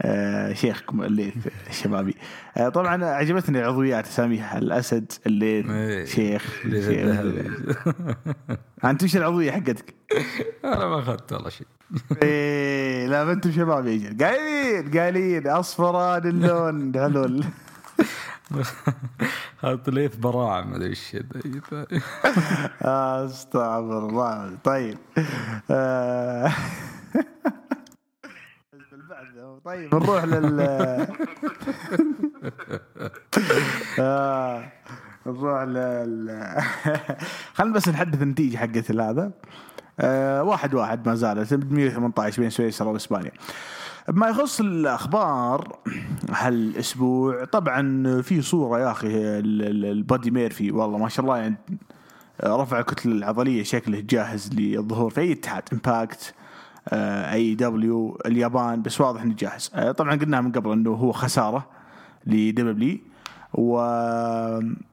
آه 0.01 0.53
شيخكم 0.53 1.03
الليث 1.03 1.33
الشبابي 1.69 2.15
آه 2.57 2.69
طبعا 2.69 3.05
عجبتني 3.05 3.59
العضويات 3.59 4.07
اساميها 4.07 4.57
الاسد 4.57 5.12
الليث 5.27 5.69
إيه. 5.69 6.05
شيخ, 6.05 6.65
ليث 6.65 6.89
شيخ. 6.89 7.19
أنت 8.85 9.03
وش 9.03 9.17
العضوية 9.17 9.51
حقتك؟ 9.51 9.93
أنا 10.65 10.85
ما 10.85 11.00
أخذت 11.00 11.33
والله 11.33 11.50
شيء 11.50 11.67
إيه 12.23 13.07
لا 13.07 13.23
ما 13.23 13.31
أنتم 13.31 13.51
شباب 13.51 13.88
يا 13.88 14.09
رجال 14.09 14.17
قايلين 14.17 15.00
قايلين 15.00 15.47
أصفران 15.47 16.27
اللون 16.27 16.91
هذا 19.63 19.81
ليث 19.88 20.15
براعة 20.15 20.62
ما 20.62 20.75
أدري 20.75 20.89
إيش 20.89 21.15
أستغفر 22.81 24.09
الله. 24.09 24.57
طيب. 24.63 24.97
آه، 25.71 26.51
طيب 29.65 29.95
نروح 29.95 30.23
لل 30.23 30.59
آه، 34.00 34.71
نروح 35.25 35.62
لل 35.62 36.43
خلينا 37.53 37.73
بس 37.73 37.89
نحدث 37.89 38.21
النتيجة 38.21 38.57
حقت 38.57 38.91
هذا. 38.91 39.31
آه، 40.00 40.43
واحد 40.43 40.73
واحد 40.73 41.07
ما 41.07 41.15
زالت. 41.15 41.53
118 41.53 42.41
بين 42.41 42.50
سويسرا 42.50 42.88
وإسبانيا. 42.88 43.31
بما 44.10 44.27
يخص 44.27 44.60
الأخبار 44.60 45.79
هالأسبوع 46.29 47.45
طبعا 47.45 48.22
في 48.22 48.41
صورة 48.41 48.79
يا 48.79 48.91
أخي 48.91 49.07
ال- 49.07 49.62
ال- 49.62 49.86
البادي 49.86 50.31
ميرفي. 50.31 50.72
والله 50.72 50.98
ما 50.98 51.10
شاء 51.10 51.25
الله 51.25 51.38
يعني 51.38 51.55
رفع 52.43 52.79
الكتله 52.79 53.12
العضلية 53.12 53.63
شكله 53.63 54.00
جاهز 54.00 54.53
للظهور 54.53 55.10
في 55.10 55.22
أي 55.22 55.31
اتحاد 55.31 55.63
Impact 55.73 56.33
AEW 57.33 58.17
اليابان 58.25 58.81
بس 58.81 59.01
واضح 59.01 59.22
إنه 59.22 59.36
جاهز. 59.36 59.72
آه، 59.75 59.91
طبعا 59.91 60.15
قلناها 60.15 60.41
من 60.41 60.51
قبل 60.51 60.72
إنه 60.72 60.89
هو 60.93 61.12
خسارة 61.12 61.67
ل 62.25 62.62
W 62.62 62.97
و 63.53 63.77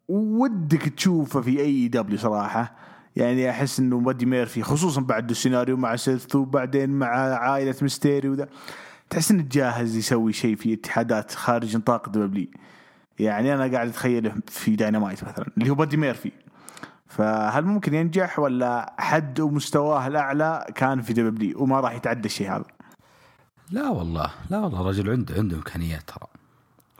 ودك 0.08 0.82
تشوفه 0.88 1.40
في 1.40 1.60
AEW 1.60 2.18
صراحة. 2.18 2.72
يعني 3.16 3.50
أحس 3.50 3.80
إنه 3.80 4.00
بادي 4.00 4.26
ميرفي 4.26 4.62
خصوصا 4.62 5.00
بعد 5.00 5.30
السيناريو 5.30 5.76
مع 5.76 5.96
سيث 5.96 6.36
وبعدين 6.36 6.90
مع 6.90 7.06
عائلة 7.34 7.74
ميستيريو 7.82 8.32
وذا. 8.32 8.48
تحس 9.10 9.30
إنه 9.30 9.42
جاهز 9.50 9.96
يسوي 9.96 10.32
شيء 10.32 10.56
في 10.56 10.74
اتحادات 10.74 11.34
خارج 11.34 11.76
نطاق 11.76 12.08
W 12.08 12.46
يعني 13.18 13.54
أنا 13.54 13.72
قاعد 13.72 13.88
اتخيله 13.88 14.34
في 14.46 14.76
داينامايت 14.76 15.24
مثلا 15.24 15.46
اللي 15.58 15.70
هو 15.70 15.74
بادي 15.74 15.96
ميرفي. 15.96 16.32
فهل 17.06 17.64
ممكن 17.64 17.94
ينجح 17.94 18.38
ولا 18.38 18.94
حد 18.98 19.40
ومستواه 19.40 20.06
الأعلى 20.06 20.66
كان 20.74 21.02
في 21.02 21.12
W 21.12 21.62
وما 21.62 21.80
راح 21.80 21.92
يتعدى 21.92 22.26
الشيء 22.26 22.50
هذا؟ 22.56 22.64
لا 23.70 23.88
والله 23.88 24.30
لا 24.50 24.58
والله 24.58 24.80
الرجل 24.80 25.10
عنده 25.10 25.34
عنده 25.34 25.56
إمكانيات 25.56 26.02
ترى. 26.10 26.26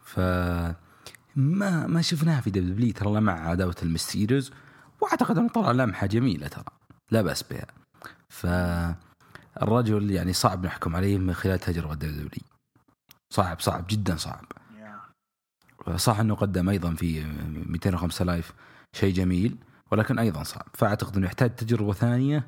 ف 0.05 0.21
ما 1.37 1.87
ما 1.87 2.03
شفناها 2.03 2.41
في 2.41 2.51
W 2.51 2.93
ترى 2.93 3.21
مع 3.21 3.49
عداوة 3.49 3.77
المستيريوز 3.83 4.53
وأعتقد 5.01 5.39
إنه 5.39 5.49
طلع 5.49 5.71
لمحة 5.73 6.07
جميلة 6.07 6.49
ترى. 6.49 6.65
لا 7.11 7.23
بأس 7.23 7.43
بها. 7.43 7.67
فالرجل 9.55 10.11
يعني 10.11 10.33
صعب 10.33 10.67
نحكم 10.67 10.97
عليه 10.97 11.19
من 11.19 11.35
خلال 11.35 11.59
تجربة 11.59 11.95
W 11.95 12.45
صعب 13.33 13.61
صعب 13.61 13.85
جدا 13.89 14.17
صعب. 14.17 14.45
صح 15.97 16.21
أنه 16.21 16.35
قدم 16.35 16.69
أيضا 16.69 16.95
في 16.95 17.25
205 17.67 18.25
Live 18.25 18.53
شيء 18.97 19.15
جميل 19.15 19.57
ولكن 19.91 20.19
أيضا 20.19 20.43
صعب. 20.43 20.67
فأعتقد 20.75 21.17
أنه 21.17 21.27
يحتاج 21.27 21.57
تجربة 21.57 21.93
ثانية 21.93 22.47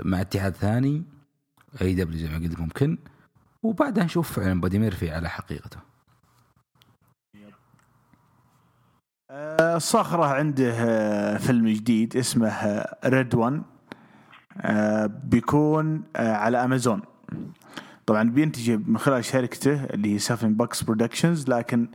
مع 0.00 0.20
اتحاد 0.20 0.54
ثاني 0.54 1.02
AEW 1.80 2.18
زي 2.18 2.28
ما 2.28 2.38
قلت 2.38 2.60
ممكن 2.60 2.98
وبعدها 3.62 4.04
نشوف 4.04 4.32
فعلا 4.32 4.60
بودي 4.60 4.78
ميرفي 4.78 5.10
على 5.10 5.28
حقيقته. 5.28 5.78
آه، 9.30 9.76
الصخرة 9.76 10.24
عنده 10.24 10.72
آه، 10.72 11.36
فيلم 11.36 11.68
جديد 11.68 12.16
اسمه 12.16 12.84
Red 13.04 13.34
One 13.34 13.62
بيكون 15.24 16.02
آه، 16.16 16.32
على 16.32 16.64
أمازون. 16.64 17.02
طبعا 18.06 18.30
بينتج 18.30 18.70
من 18.70 18.98
خلال 18.98 19.24
شركته 19.24 19.84
اللي 19.84 20.14
هي 20.14 20.18
Seven 20.18 20.54
Bucks 20.54 20.82
Productions 20.82 21.48
لكن 21.48 21.88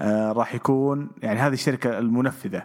آه، 0.00 0.32
راح 0.32 0.54
يكون 0.54 1.10
يعني 1.22 1.40
هذه 1.40 1.52
الشركة 1.52 1.98
المنفذة 1.98 2.62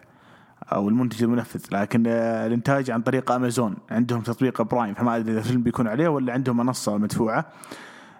أو 0.71 0.89
المنتج 0.89 1.23
المنفذ. 1.23 1.61
لكن 1.71 2.03
آه، 2.07 2.47
الإنتاج 2.47 2.91
عن 2.91 3.01
طريق 3.01 3.31
أمازون. 3.31 3.75
عندهم 3.91 4.21
تطبيق 4.21 4.61
Prime 4.61 4.93
فما 4.93 5.15
أدري 5.15 5.31
إذا 5.31 5.39
الفيلم 5.39 5.63
بيكون 5.63 5.87
عليه 5.87 6.07
ولا 6.07 6.33
عندهم 6.33 6.57
منصة 6.57 6.97
مدفوعة. 6.97 7.45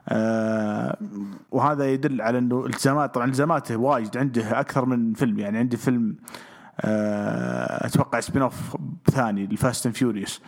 آه 0.10 0.98
وهذا 1.52 1.90
يدل 1.90 2.22
على 2.22 2.38
إنه 2.38 2.66
التزامات 2.66 3.16
طبعا 3.16 3.26
التزاماته 3.28 3.78
واجد 3.78 4.18
عنده 4.18 4.60
أكثر 4.60 4.86
من 4.86 5.14
فيلم. 5.14 5.40
يعني 5.40 5.58
عنده 5.58 5.78
فيلم 5.78 6.16
آه 6.82 7.86
أتوقع 7.88 8.20
spin-off 8.20 8.78
ثاني 9.12 9.44
الفاست 9.44 9.86
اند 9.86 9.96
فيوريوس 9.96 10.42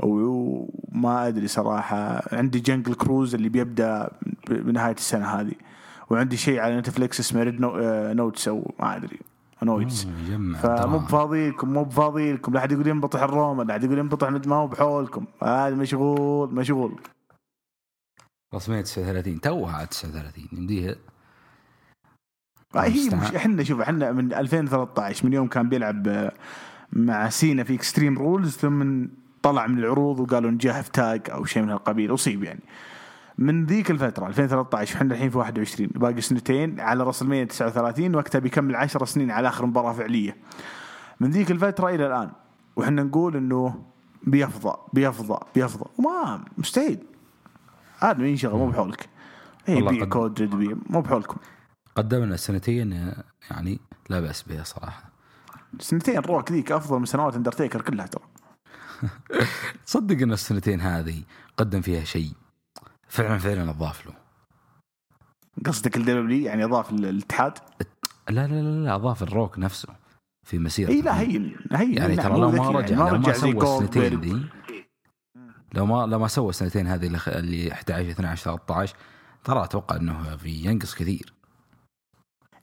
وما 0.00 1.28
أدري 1.28 1.48
صراحة. 1.48 2.22
عندي 2.36 2.60
جنجل 2.60 2.94
كروز 2.94 3.34
اللي 3.34 3.48
بيبدأ 3.48 4.10
بنهاية 4.50 4.94
السنة 4.94 5.26
هذه. 5.26 5.54
وعندي 6.10 6.36
شيء 6.36 6.60
على 6.60 6.78
نتفليكس 6.78 7.20
اسمه 7.20 7.42
ريد 7.42 7.60
نوتس 7.60 8.48
أو 8.48 8.74
ما 8.80 8.96
أدري. 8.96 9.18
نوتس 9.62 10.06
يجمع 10.28 10.58
فمو 10.58 10.76
دراهم. 10.76 11.04
بفاضيلكم 11.04 11.72
مو 11.72 11.84
بفاضيلكم 11.84 12.52
لا 12.52 12.58
أحد 12.58 12.72
يقول 12.72 12.86
ينبطح 12.86 13.22
الروما 13.22 13.62
لا 13.62 13.72
أحد 13.72 13.84
يقول 13.84 13.98
ينبطح 13.98 14.28
ما 14.28 14.56
هو 14.56 14.66
بحولكم. 14.66 15.24
هذا 15.42 15.74
مشغول 15.74 16.54
مشغول. 16.54 17.00
رسمية 18.54 18.80
39 18.80 19.40
توها 19.40 19.72
عاد 19.72 19.86
39 19.86 20.48
يمديها. 20.52 20.96
هي 22.76 22.86
المستعان. 22.86 23.22
مش 23.22 23.34
إحنا 23.34 23.62
شوف 23.62 23.80
إحنا 23.80 24.12
من 24.12 24.32
2013 24.32 25.26
من 25.26 25.32
يوم 25.32 25.48
كان 25.48 25.68
بيلعب 25.68 26.08
آه، 26.08 26.32
مع 26.92 27.28
سينا 27.28 27.64
في 27.64 27.74
Extreme 27.74 28.18
Rules 28.18 28.56
ثم 28.56 29.06
طلع 29.46 29.66
من 29.66 29.78
العروض 29.78 30.20
وقالوا 30.20 30.50
نجاه 30.50 30.82
في 30.82 30.90
تاج 30.90 31.20
أو 31.30 31.44
شيء 31.44 31.62
من 31.62 31.70
هالقبيل 31.70 32.14
أصيب 32.14 32.44
يعني. 32.44 32.60
من 33.38 33.66
ذيك 33.66 33.90
الفترة 33.90 34.26
2013 34.26 34.96
إحنا 34.96 35.14
الحين 35.14 35.30
في 35.30 35.38
21 35.38 35.88
باقي 35.94 36.20
سنتين 36.20 36.80
على 36.80 37.04
راس 37.04 37.22
المية 37.22 37.44
39 37.44 38.14
وقتها 38.14 38.38
بيكمل 38.38 38.76
10 38.76 39.04
سنين 39.04 39.30
على 39.30 39.48
آخر 39.48 39.66
مباراة 39.66 39.92
فعلية. 39.92 40.36
من 41.20 41.30
ذيك 41.30 41.50
الفترة 41.50 41.88
إلى 41.88 42.06
الآن 42.06 42.30
وإحنا 42.76 43.02
نقول 43.02 43.36
إنه 43.36 43.82
بيفضى 44.22 44.76
بيفضى 44.92 45.38
بيفضى. 45.54 45.84
وما 45.98 46.44
مستحيل. 46.58 46.98
هذا 47.98 48.26
ينشغل 48.26 48.58
مو 48.58 48.66
بحولك. 48.66 49.08
اي 49.68 49.82
بيع 49.82 50.02
قد- 50.02 50.08
كود 50.08 50.34
جد 50.34 50.78
مو 50.90 51.00
بحولكم. 51.00 51.36
قدم 51.96 52.24
لنا 52.24 52.36
سنتين 52.36 53.12
يعني 53.50 53.80
لا 54.10 54.20
بأس 54.20 54.42
بها 54.42 54.62
صراحة. 54.62 55.02
سنتين 55.80 56.18
روك 56.18 56.52
ذيك 56.52 56.72
أفضل 56.72 56.98
من 56.98 57.04
سنوات 57.04 57.36
اندرتيكر 57.36 57.80
كلها 57.82 58.06
ترى. 58.06 58.22
تصدق 59.86 60.22
ان 60.22 60.32
السنتين 60.32 60.80
هذه 60.80 61.22
قدم 61.56 61.80
فيها 61.80 62.04
شيء. 62.04 62.32
فعلا 63.08 63.38
فعلا 63.38 63.70
أضاف 63.70 64.06
له. 64.06 64.12
قصدك 65.66 65.96
ال 65.96 66.21
W 66.21 66.46
يعني 66.46 66.64
أضاف 66.64 66.90
الاتحاد؟ 66.90 67.58
لا 68.28 68.46
لا 68.46 68.62
لا, 68.62 68.84
لا 68.84 68.94
أضاف 68.94 69.22
الروك 69.22 69.58
نفسه 69.58 69.88
في 70.46 70.58
مسيرته. 70.58 70.92
إي 70.92 71.02
لا 71.02 71.20
هين 71.20 71.56
هين 71.72 71.94
يعني 71.94 72.16
نعم، 72.16 72.26
ترى 72.26 72.32
مو 72.32 72.40
لو 72.40 72.50
ما 72.50 72.70
رجع 72.70 72.96
يعني 72.96 73.10
لو 73.10 73.18
ما 73.18 73.32
سوى 73.32 73.62
السنتين. 73.62 74.20
ذي 74.20 74.46
لو 75.74 75.86
ما 75.86 76.06
لو 76.06 76.18
ما 76.18 76.28
سوى 76.28 76.50
السنتين 76.50 76.86
هذه 76.86 77.06
اللي 77.06 77.72
11 77.72 78.10
12 78.10 78.42
13 78.42 78.96
ترى 79.44 79.64
أتوقع 79.64 79.96
إنه 79.96 80.36
في 80.36 80.48
ينقص 80.48 80.94
كثير. 80.94 81.35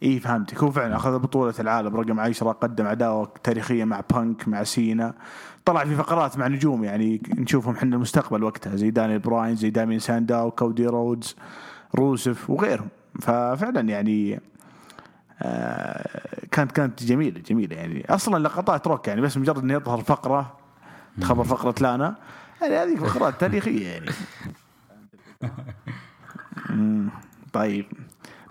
إي 0.04 0.20
فهمتك. 0.20 0.64
هو 0.64 0.72
فعلا 0.72 0.96
أخذ 0.96 1.20
بطولة 1.20 1.54
العالم 1.60 1.96
رقم 1.96 2.20
10 2.20 2.52
قدم 2.52 2.88
عداوة 2.88 3.34
تاريخية 3.44 3.84
مع 3.84 4.02
بانك 4.14 4.48
مع 4.48 4.64
سينا. 4.64 5.14
طلع 5.66 5.86
في 5.86 5.96
فقرات 5.96 6.38
مع 6.38 6.48
نجوم 6.48 6.84
يعني 6.84 7.22
نشوفهم 7.38 7.76
إحنا 7.76 7.96
المستقبل 7.96 8.44
وقتها 8.44 8.76
زي 8.76 8.90
دانيال 8.92 9.20
براين 9.20 9.56
زي 9.56 9.70
دامين 9.70 10.00
سانداو 10.00 10.52
كودي 10.52 10.86
رودز 10.86 11.36
روسف 11.96 12.50
وغيرهم. 12.50 12.88
ففعلا 13.22 13.82
يعني 13.82 14.40
آه 15.42 16.38
كانت 16.52 16.72
كانت 16.72 17.04
جميلة 17.04 17.40
جميلة 17.40 17.76
يعني. 17.76 18.06
أصلا 18.10 18.44
لقطات 18.44 18.88
روك 18.88 19.08
يعني 19.08 19.22
بس 19.22 19.38
مجرد 19.38 19.58
إنه 19.64 19.74
يظهر 19.74 20.02
فقرة 20.02 20.58
تخبر 21.22 21.44
فقرة 21.44 21.76
لانا 21.82 22.16
يعني 22.62 22.76
هذه 22.76 22.96
فقرات 22.96 23.40
تاريخية 23.40 23.88
يعني. 23.88 24.12
طيب. 27.54 27.86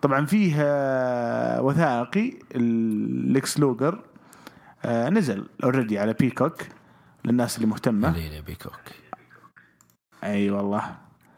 طبعا 0.02 0.26
فيه 0.26 0.54
آه، 0.58 1.62
وثائقي 1.62 2.32
ليكس 2.54 3.60
لوجر 3.60 3.98
آه، 4.84 5.08
نزل 5.08 5.46
already 5.64 5.98
على 5.98 6.12
Peacock 6.12 6.62
للناس 7.24 7.56
اللي 7.56 7.66
مهتمة. 7.68 8.10
ليلى 8.10 8.42
Peacock 8.42 8.80
أي 10.24 10.50
والله. 10.50 10.82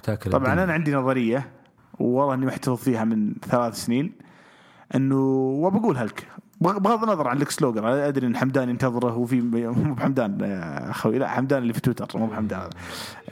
تاكل 0.03 0.31
طبعا 0.31 0.47
الدنيا. 0.49 0.65
أنا 0.65 0.73
عندي 0.73 0.95
نظرية 0.95 1.51
والله 1.99 2.35
إني 2.35 2.47
محتفظ 2.47 2.77
فيها 2.77 3.05
من 3.05 3.35
ثلاث 3.49 3.75
سنين 3.85 4.13
إنه 4.95 5.17
وبقولها 5.61 6.05
لك 6.05 6.27
بغ- 6.61 6.79
بغض 6.79 7.03
النظر 7.03 7.29
عن 7.29 7.37
ليكس 7.37 7.63
لوجر 7.63 8.09
أدري 8.09 8.27
إن 8.27 8.37
حمدان 8.37 8.69
ينتظره 8.71 9.17
وفي 9.17 9.41
مو 9.41 9.95
بحمدان 9.95 10.41
يا 10.41 10.91
أخوي 10.91 11.19
لا 11.19 11.29
حمدان 11.29 11.63
اللي 11.63 11.73
في 11.73 11.81
تويتر 11.81 12.19
مو 12.19 12.27
بحمدان. 12.27 12.71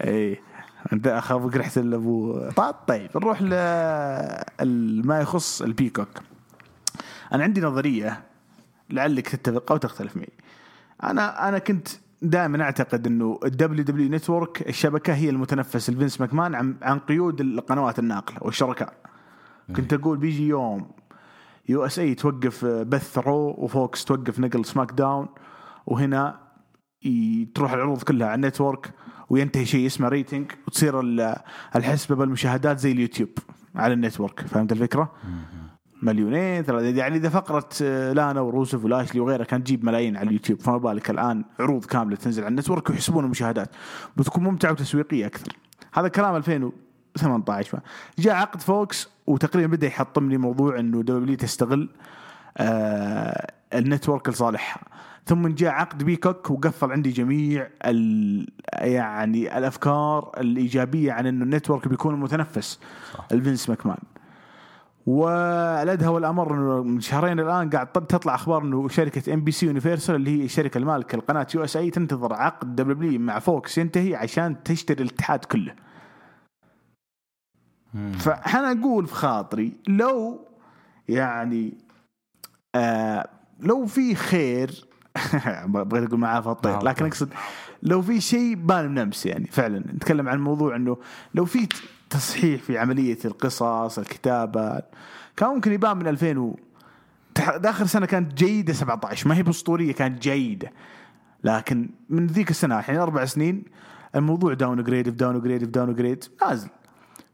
اي 0.00 0.40
أنت 0.92 1.06
أخاف 1.06 1.56
رحت 1.56 1.78
لابو 1.78 2.48
طيب 2.56 2.74
طيب 2.86 3.10
نروح 3.16 3.42
ل 3.42 3.52
ما 5.06 5.20
يخص 5.20 5.62
ال 5.62 5.67
Peacock. 5.67 6.08
أنا 7.32 7.44
عندي 7.44 7.60
نظرية 7.60 8.22
لعلك 8.90 9.28
تتفق 9.28 9.72
أو 9.72 9.76
تختلف 9.76 10.16
معي. 10.16 10.32
أنا 11.02 11.48
أنا 11.48 11.58
كنت 11.58 11.88
دائما 12.22 12.62
أعتقد 12.62 13.06
إنه 13.06 13.40
ال 13.44 13.84
WW 13.84 14.10
Network 14.10 14.68
الشبكة 14.68 15.14
هي 15.14 15.30
المتنفس 15.30 15.90
لفينس 15.90 16.20
ماكمان 16.20 16.54
عن 16.54 16.76
عن 16.82 16.98
قيود 16.98 17.40
القنوات 17.40 17.98
الناقلة 17.98 18.38
والشركاء. 18.40 18.94
كنت 19.76 19.92
أقول 19.92 20.18
بيجي 20.18 20.48
يوم 20.48 20.90
USA 21.68 22.14
توقف 22.14 22.64
بث 22.64 23.18
Raw 23.18 23.54
و 23.58 23.70
Fox 23.70 24.04
توقف 24.04 24.38
نقل 24.40 24.64
SmackDown 24.64 25.28
وهنا 25.86 26.38
تروح 27.54 27.72
العروض 27.72 28.02
كلها 28.02 28.28
على 28.28 28.34
ال 28.34 28.41
Network 28.41 28.90
وينتهي 29.32 29.66
شيء 29.66 29.86
اسمه 29.86 30.08
rating 30.08 30.52
وتصير 30.66 31.00
ال- 31.00 31.36
الحسبة 31.76 32.16
بالمشاهدات 32.16 32.78
زي 32.78 32.92
اليوتيوب 32.92 33.28
على 33.74 33.94
ال 33.94 33.99
Network. 33.99 34.40
فهمت 34.40 34.72
الفكرة؟ 34.72 35.12
مليونين 36.02 36.62
ثلاثة 36.62 36.98
يعني 36.98 37.16
إذا 37.16 37.28
فقره 37.28 37.68
آه، 37.82 38.12
لانا 38.12 38.40
وروسف 38.40 38.84
ولاشلي 38.84 39.20
وغيرها 39.20 39.44
كانت 39.44 39.66
تجيب 39.66 39.84
ملايين 39.84 40.16
على 40.16 40.28
اليوتيوب. 40.28 40.60
فما 40.60 40.76
بالك 40.76 41.10
الآن 41.10 41.44
عروض 41.60 41.84
كاملة 41.84 42.16
تنزل 42.16 42.42
على 42.42 42.50
ال 42.50 42.55
Network 42.55 42.90
ويحسبون 42.90 43.24
المشاهدات. 43.24 43.68
بتكون 44.16 44.44
ممتعة 44.44 44.70
وتسويقية 44.72 45.26
أكثر. 45.26 45.52
هذا 45.94 46.08
كلام 46.08 46.36
2018 46.36 47.80
جاء 48.18 48.34
عقد 48.34 48.60
Fox 48.60 49.08
وتقريبا 49.26 49.76
بدأ 49.76 49.86
يحطم 49.86 50.28
لي 50.30 50.38
موضوع 50.38 50.78
إنه 50.78 51.02
W 51.02 51.36
تستغل 51.36 51.88
آه 52.56 53.52
ال 53.74 53.81
Network 53.81 54.28
لصالحها. 54.28 54.82
ثم 55.26 55.48
جاء 55.48 55.70
عقد 55.72 56.04
Peacock 56.04 56.50
وقفل 56.50 56.92
عندي 56.92 57.10
جميع 57.10 57.68
ال 57.84 58.48
يعني 58.74 59.58
الأفكار 59.58 60.32
الإيجابية 60.40 61.12
عن 61.12 61.26
إنه 61.26 61.44
ال 61.44 61.50
Network 61.50 61.88
بيكون 61.88 62.20
متنفس 62.20 62.80
لفينس 63.32 63.68
ماكمان. 63.68 63.98
والأدهى 65.06 66.08
والأمر 66.08 66.54
إنه 66.54 66.82
من 66.82 67.00
شهرين 67.00 67.40
الآن 67.40 67.70
قاعد 67.70 67.86
تطلع 67.92 68.34
أخبار 68.34 68.62
إنه 68.62 68.88
شركة 68.88 69.34
NBC 69.34 69.66
Universal 69.66 70.14
اللي 70.14 70.40
هي 70.40 70.44
الشركة 70.44 70.78
المالكه 70.78 71.18
لقناة 71.18 71.46
USA 71.54 71.90
تنتظر 71.90 72.34
عقد 72.34 72.76
WWE 72.76 73.20
مع 73.20 73.38
Fox 73.38 73.78
ينتهي 73.78 74.14
عشان 74.14 74.62
تشتري 74.62 75.02
الاتحاد 75.04 75.44
كله. 75.44 75.74
فأنا 78.18 78.80
أقول 78.80 79.06
في 79.06 79.14
خاطري 79.14 79.72
لو 79.88 80.46
يعني 81.08 81.74
آه 82.74 83.28
لو 83.60 83.86
في 83.86 84.14
خير 84.14 84.84
بغيت 85.66 86.08
أقول 86.08 86.20
معاه 86.20 86.52
الطير 86.52 86.72
نعم. 86.72 86.82
لكن 86.82 87.06
أقصد 87.06 87.28
لو 87.82 88.02
في 88.02 88.20
شيء 88.20 88.54
بان 88.54 88.94
بنمس 88.94 89.26
يعني 89.26 89.46
فعلا. 89.46 89.78
نتكلم 89.78 90.28
عن 90.28 90.40
موضوع 90.40 90.76
إنه 90.76 90.96
لو 91.34 91.44
في 91.44 91.68
تصحيح 92.10 92.62
في 92.62 92.78
عملية 92.78 93.18
القصص 93.24 93.98
الكتابة 93.98 94.82
كان 95.36 95.48
ممكن 95.48 95.72
يبان 95.72 95.96
من 95.96 96.08
2000 96.08 96.38
و... 96.38 96.58
آخر 97.38 97.86
سنة 97.86 98.06
كانت 98.06 98.34
جيدة 98.34 98.72
17 98.72 99.28
ما 99.28 99.36
هي 99.36 99.42
بأسطورية 99.42 99.92
كانت 99.92 100.22
جيدة. 100.22 100.72
لكن 101.44 101.90
من 102.08 102.26
ذيك 102.26 102.50
السنة 102.50 102.78
الحين 102.78 102.96
أربع 102.96 103.24
سنين 103.24 103.64
الموضوع 104.14 104.54
downgrade 104.54 105.16
downgrade 105.16 105.72
downgrade 105.72 106.24
نازل. 106.42 106.68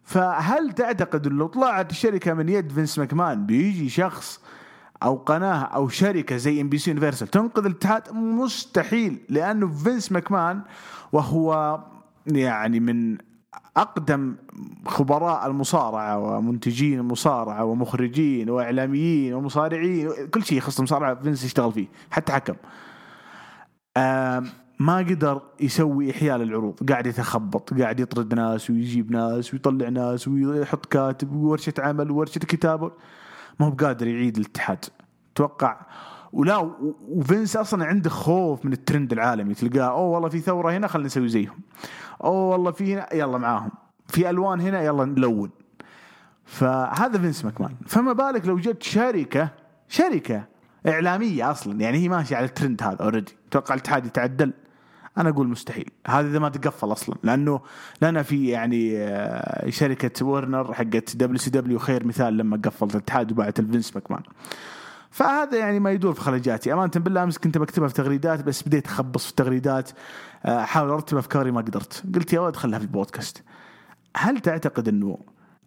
فهل 0.04 0.72
تعتقد 0.72 1.26
إن 1.26 1.32
لو 1.32 1.46
طلعت 1.46 1.90
الشركة 1.90 2.34
من 2.34 2.48
يد 2.48 2.72
فينس 2.72 2.98
ماكمان؟ 2.98 3.46
بيجي 3.46 3.88
شخص 3.88 4.40
أو 5.02 5.16
قناة 5.16 5.62
أو 5.62 5.88
شركة 5.88 6.36
زي 6.36 6.60
NBC 6.60 6.90
Universal 6.90 7.28
تنقذ 7.28 7.64
الاتحاد؟ 7.66 8.12
مستحيل 8.12 9.18
لأنه 9.28 9.68
فينس 9.68 10.12
ماكمان 10.12 10.62
وهو 11.12 11.78
يعني 12.26 12.80
من 12.80 13.18
أقدم 13.76 14.36
خبراء 14.86 15.46
المصارعة 15.46 16.18
ومنتجين 16.18 16.98
المصارعة 16.98 17.64
ومخرجين 17.64 18.50
وإعلاميين 18.50 19.34
ومصارعين 19.34 20.10
كل 20.34 20.44
شيء 20.44 20.58
يخص 20.58 20.78
المصارعة 20.78 21.14
فينس 21.14 21.44
يشتغل 21.44 21.72
فيه 21.72 21.86
حتى 22.10 22.32
حكم. 22.32 22.54
ما 24.80 24.98
قدر 24.98 25.42
يسوي 25.60 26.10
إحياء 26.10 26.36
للعروض 26.36 26.90
قاعد 26.90 27.06
يتخبط 27.06 27.74
قاعد 27.74 28.00
يطرد 28.00 28.34
ناس 28.34 28.70
ويجيب 28.70 29.10
ناس 29.10 29.54
ويطلع 29.54 29.88
ناس 29.88 30.28
ويحط 30.28 30.86
كاتب 30.86 31.32
وورشة 31.32 31.74
عمل 31.78 32.10
وورشة 32.10 32.38
كتابة. 32.38 32.92
ما 33.60 33.66
هو 33.66 33.70
بقادر 33.70 34.06
يعيد 34.06 34.36
الاتحاد. 34.36 34.84
توقع 35.34 35.80
ولا 36.32 36.70
وفينس 37.08 37.56
أصلا 37.56 37.84
عنده 37.84 38.10
خوف 38.10 38.64
من 38.64 38.72
الترند 38.72 39.12
العالمي. 39.12 39.54
تلقاه 39.54 39.88
أوه 39.88 40.08
والله 40.08 40.28
في 40.28 40.40
ثورة 40.40 40.72
هنا 40.72 40.86
خلينا 40.86 41.06
نسوي 41.06 41.28
زيهم. 41.28 41.60
أوه 42.24 42.48
والله 42.48 42.70
في 42.70 42.94
هنا 42.94 43.14
يلا 43.14 43.38
معاهم. 43.38 43.70
في 44.08 44.30
ألوان 44.30 44.60
هنا 44.60 44.82
يلا 44.82 45.04
نلون. 45.04 45.50
فهذا 46.44 47.18
فينس 47.18 47.44
ماكمان. 47.44 47.74
فما 47.86 48.12
بالك 48.12 48.46
لو 48.46 48.58
جت 48.58 48.82
شركة 48.82 49.48
شركة 49.88 50.44
إعلامية 50.86 51.50
أصلا. 51.50 51.80
يعني 51.80 51.98
هي 51.98 52.08
ماشية 52.08 52.36
على 52.36 52.46
الترند 52.46 52.82
هذا 52.82 53.02
already 53.02 53.36
توقع 53.50 53.74
الاتحاد 53.74 54.06
يتعدل. 54.06 54.52
أنا 55.18 55.28
أقول 55.28 55.48
مستحيل. 55.48 55.90
هذا 56.06 56.28
إذا 56.28 56.38
ما 56.38 56.48
تقفل 56.48 56.92
أصلا. 56.92 57.16
لأنه 57.22 57.60
لنا 58.02 58.22
في 58.22 58.48
يعني 58.48 58.98
آه، 58.98 59.70
شركة 59.70 60.26
ورنر 60.26 60.74
حقت 60.74 61.16
WCW 61.16 61.78
خير 61.78 62.06
مثال 62.06 62.36
لما 62.36 62.60
قفلت 62.64 62.94
الاتحاد 62.94 63.32
وباعت 63.32 63.58
لفينس 63.58 63.96
ماكمان. 63.96 64.22
فهذا 65.10 65.58
يعني 65.58 65.80
ما 65.80 65.90
يدور 65.90 66.14
في 66.14 66.20
خلجاتي 66.20 66.72
أمانة 66.72 66.90
بالله 66.96 67.22
أمس 67.22 67.38
كنت 67.38 67.58
بكتبها 67.58 67.88
في 67.88 67.94
تغريدات 67.94 68.44
بس 68.44 68.62
بديت 68.62 68.86
أخبص 68.86 69.24
في 69.24 69.30
التغريدات 69.30 69.90
آه، 70.44 70.62
احاول 70.62 70.90
أرتب 70.90 71.16
أفكاري 71.16 71.50
ما 71.50 71.60
قدرت. 71.60 72.02
قلت 72.14 72.32
يا 72.32 72.40
ولد 72.40 72.56
خلها 72.56 72.78
في 72.78 72.84
البودكاست. 72.84 73.42
هل 74.16 74.40
تعتقد 74.40 74.88
إنه 74.88 75.18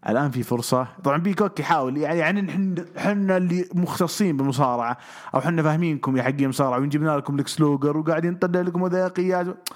الآن 0.10 0.32
في 0.32 0.44
فرصة. 0.44 0.88
طبعا 1.04 1.18
Peacock 1.18 1.60
يحاول 1.60 1.98
يعني 1.98 2.20
يعني 2.20 2.42
نحن 2.42 2.86
إحنا 2.98 3.38
اللي 3.38 3.70
مختصين 3.74 4.38
بالمصارعه 4.38 4.98
أو 5.34 5.40
إحنا 5.40 5.64
فاهمينكم 5.64 6.18
يا 6.18 6.24
حقين 6.24 6.50
مصارعة 6.50 6.80
وجبنا 6.80 7.18
لكم 7.18 7.38
لكس 7.38 7.48
لوجر 7.48 7.98
وقاعدين 7.98 8.32
نطلع 8.34 8.62
لكم 8.62 8.82
وثائقيات. 8.82 9.70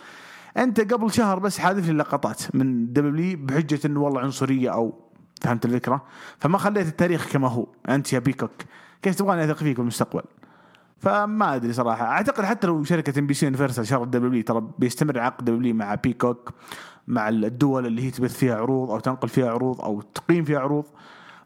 أنت 0.57 0.93
قبل 0.93 1.11
شهر 1.11 1.39
بس 1.39 1.59
حاذف 1.59 1.88
لي 1.89 1.93
لقطات 1.93 2.55
من 2.55 2.93
WWE 2.93 3.38
بحجة 3.41 3.79
إنه 3.85 4.01
والله 4.01 4.21
عنصرية 4.21 4.73
أو 4.73 4.93
فهمت 5.41 5.65
الفكرة؟ 5.65 6.03
فما 6.39 6.57
خليت 6.57 6.88
التاريخ 6.88 7.31
كما 7.31 7.47
هو. 7.47 7.67
أنت 7.89 8.13
يا 8.13 8.19
Peacock 8.19 8.51
كيف 9.01 9.15
تبغاني 9.15 9.43
أثق 9.43 9.57
فيك 9.57 9.75
في 9.75 9.81
المستقبل 9.81 10.23
فما 10.99 11.55
أدري 11.55 11.73
صراحة. 11.73 12.05
أعتقد 12.05 12.43
حتى 12.43 12.67
لو 12.67 12.83
شركة 12.83 13.19
NBC 13.19 13.45
Universal 13.45 13.88
شرت 13.88 14.08
WWE 14.08 14.43
ترى 14.43 14.67
بيستمر 14.79 15.19
عقد 15.19 15.45
WWE 15.45 15.75
مع 15.75 15.95
Peacock 15.95 16.54
مع 17.08 17.30
الدول 17.30 17.86
اللي 17.86 18.04
هي 18.04 18.12
تبث 18.12 18.38
فيها 18.38 18.56
عروض 18.56 18.91
أو 18.91 19.00
تنقل 19.00 19.30
فيها 19.30 19.50
عروض 19.50 19.82
أو 19.82 20.02
تقيم 20.02 20.44
فيها 20.44 20.60
عروض. 20.60 20.86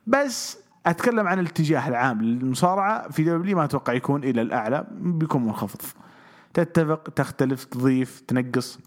بس 0.07 0.57
أتكلم 0.85 1.27
عن 1.27 1.39
الاتجاه 1.39 1.87
العام 1.87 2.21
للمصارعة. 2.21 3.09
في 3.09 3.23
WWE 3.23 3.57
ما 3.57 3.63
أتوقع 3.65 3.93
يكون 3.93 4.23
إلى 4.23 4.41
الأعلى 4.41 4.87
بيكون 4.91 5.45
منخفض. 5.45 5.81
تتفق 6.53 7.03
تختلف 7.15 7.63
تضيف 7.63 8.19
تنقص؟ 8.19 8.79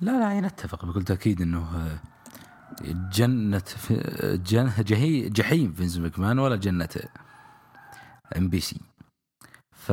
لا 0.00 0.10
لا 0.10 0.20
يعني 0.20 0.46
نتفق. 0.46 0.84
بكل 0.84 1.02
تأكيد 1.04 1.42
إنه 1.42 1.58
آه، 1.76 1.98
جنة 3.12 3.58
في- 3.58 4.40
جن 4.46 4.70
جهي 4.78 5.28
جحيم 5.28 5.72
فينس 5.72 5.98
ماكمان 5.98 6.38
ولا 6.38 6.56
جنة 6.56 6.88
NBC. 8.36 8.80
ف 9.72 9.92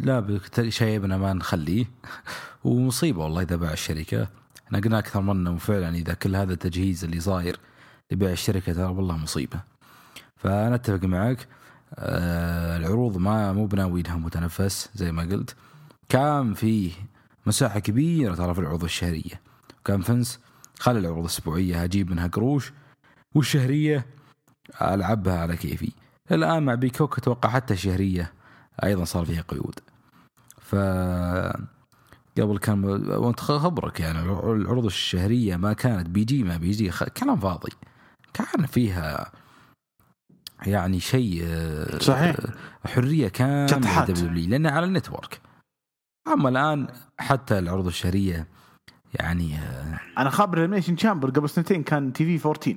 لا 0.00 0.40
شيبنا 0.68 1.18
ما 1.18 1.32
نخليه. 1.32 1.84
ومصيبة 2.64 3.24
والله 3.24 3.42
إذا 3.42 3.56
باع 3.56 3.72
الشركة. 3.72 4.28
إحنا 4.66 4.78
قلنا 4.78 4.98
أكثر 4.98 5.20
مره 5.20 5.50
وفعلا 5.50 5.88
إذا 5.94 6.14
كل 6.14 6.36
هذا 6.36 6.52
التجهيز 6.52 7.04
اللي 7.04 7.20
صاير 7.20 7.60
لبيع 8.10 8.30
الشركة 8.30 8.72
ترى 8.72 8.84
والله 8.84 9.16
مصيبة. 9.16 9.60
فأنا 10.36 10.74
أتفق 10.74 11.04
معك. 11.04 11.48
آه 11.94 12.76
العروض 12.76 13.16
ما 13.16 13.52
مو 13.52 13.66
بناوي 13.66 14.02
لها 14.02 14.16
متنفس 14.16 14.90
زي 14.94 15.12
ما 15.12 15.22
قلت. 15.22 15.56
كان 16.08 16.54
فيه 16.54 16.92
مساحة 17.46 17.78
كبيرة 17.78 18.34
ترى 18.34 18.54
في 18.54 18.60
العروض 18.60 18.84
الشهرية. 18.84 19.40
كان 19.84 20.00
فنس 20.00 20.40
خلي 20.78 20.98
العروض 20.98 21.18
الاسبوعيه 21.18 21.84
أجيب 21.84 22.10
منها 22.10 22.26
قروش. 22.26 22.72
والشهرية 23.34 24.06
ألعبها 24.82 25.38
على 25.38 25.56
كيفي. 25.56 25.92
الآن 26.32 26.62
مع 26.62 26.74
Peacock 26.74 27.18
أتوقع 27.18 27.48
حتى 27.48 27.74
الشهريه 27.74 28.32
أيضا 28.84 29.04
صار 29.04 29.24
فيها 29.24 29.42
قيود 29.42 29.78
ف 30.60 30.74
قبل 32.40 32.58
كان 32.58 32.84
وأنت 33.08 33.40
خبرك 33.40 34.00
يعني 34.00 34.20
العروض 34.22 34.84
الشهرية 34.84 35.56
ما 35.56 35.72
كانت 35.72 36.08
PG 36.08 36.44
ما 36.44 36.56
PG 36.56 36.90
كلام 37.16 37.36
فاضي 37.36 37.72
كان 38.34 38.66
فيها 38.66 39.32
يعني 40.66 41.00
شيء 41.00 41.42
آه، 41.44 41.98
صحيح. 41.98 42.36
حرية 42.86 43.28
كاملة. 43.28 44.04
WWE 44.04 44.48
لانها 44.48 44.70
على 44.70 44.86
ال 44.86 44.93
Network 44.93 45.40
أما 46.28 46.48
الآن 46.48 46.88
حتى 47.18 47.58
العروض 47.58 47.86
الشهرية 47.86 48.46
يعني 49.14 49.56
آه، 49.56 50.00
أنا 50.18 50.30
خابر 50.30 50.58
ال 50.58 50.61
Elimination 50.61 50.96
Chamber 50.96 51.30
قبل 51.30 51.48
سنتين 51.48 51.82
كان 51.82 52.12
TV 52.12 52.48
14 52.48 52.76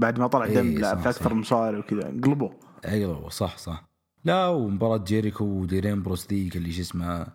بعد 0.00 0.18
ما 0.18 0.26
طلع 0.26 0.44
إيه، 0.44 0.54
دم 0.60 0.82
صح، 0.82 0.94
في 0.94 1.08
أكثر. 1.08 1.34
من 1.34 1.40
مصاري 1.40 1.78
وكذا 1.78 2.02
قلبوه 2.02 2.56
أيوه 2.84 3.28
صح 3.28 3.58
صح 3.58 3.84
لا 4.26 4.46
ومباراة 4.46 4.96
جيريكو 5.04 5.44
ودين 5.44 6.02
أمبروز 6.02 6.26
ذيك 6.26 6.56
اللي 6.56 6.72
شو 6.72 6.80
اسمها 6.80 7.32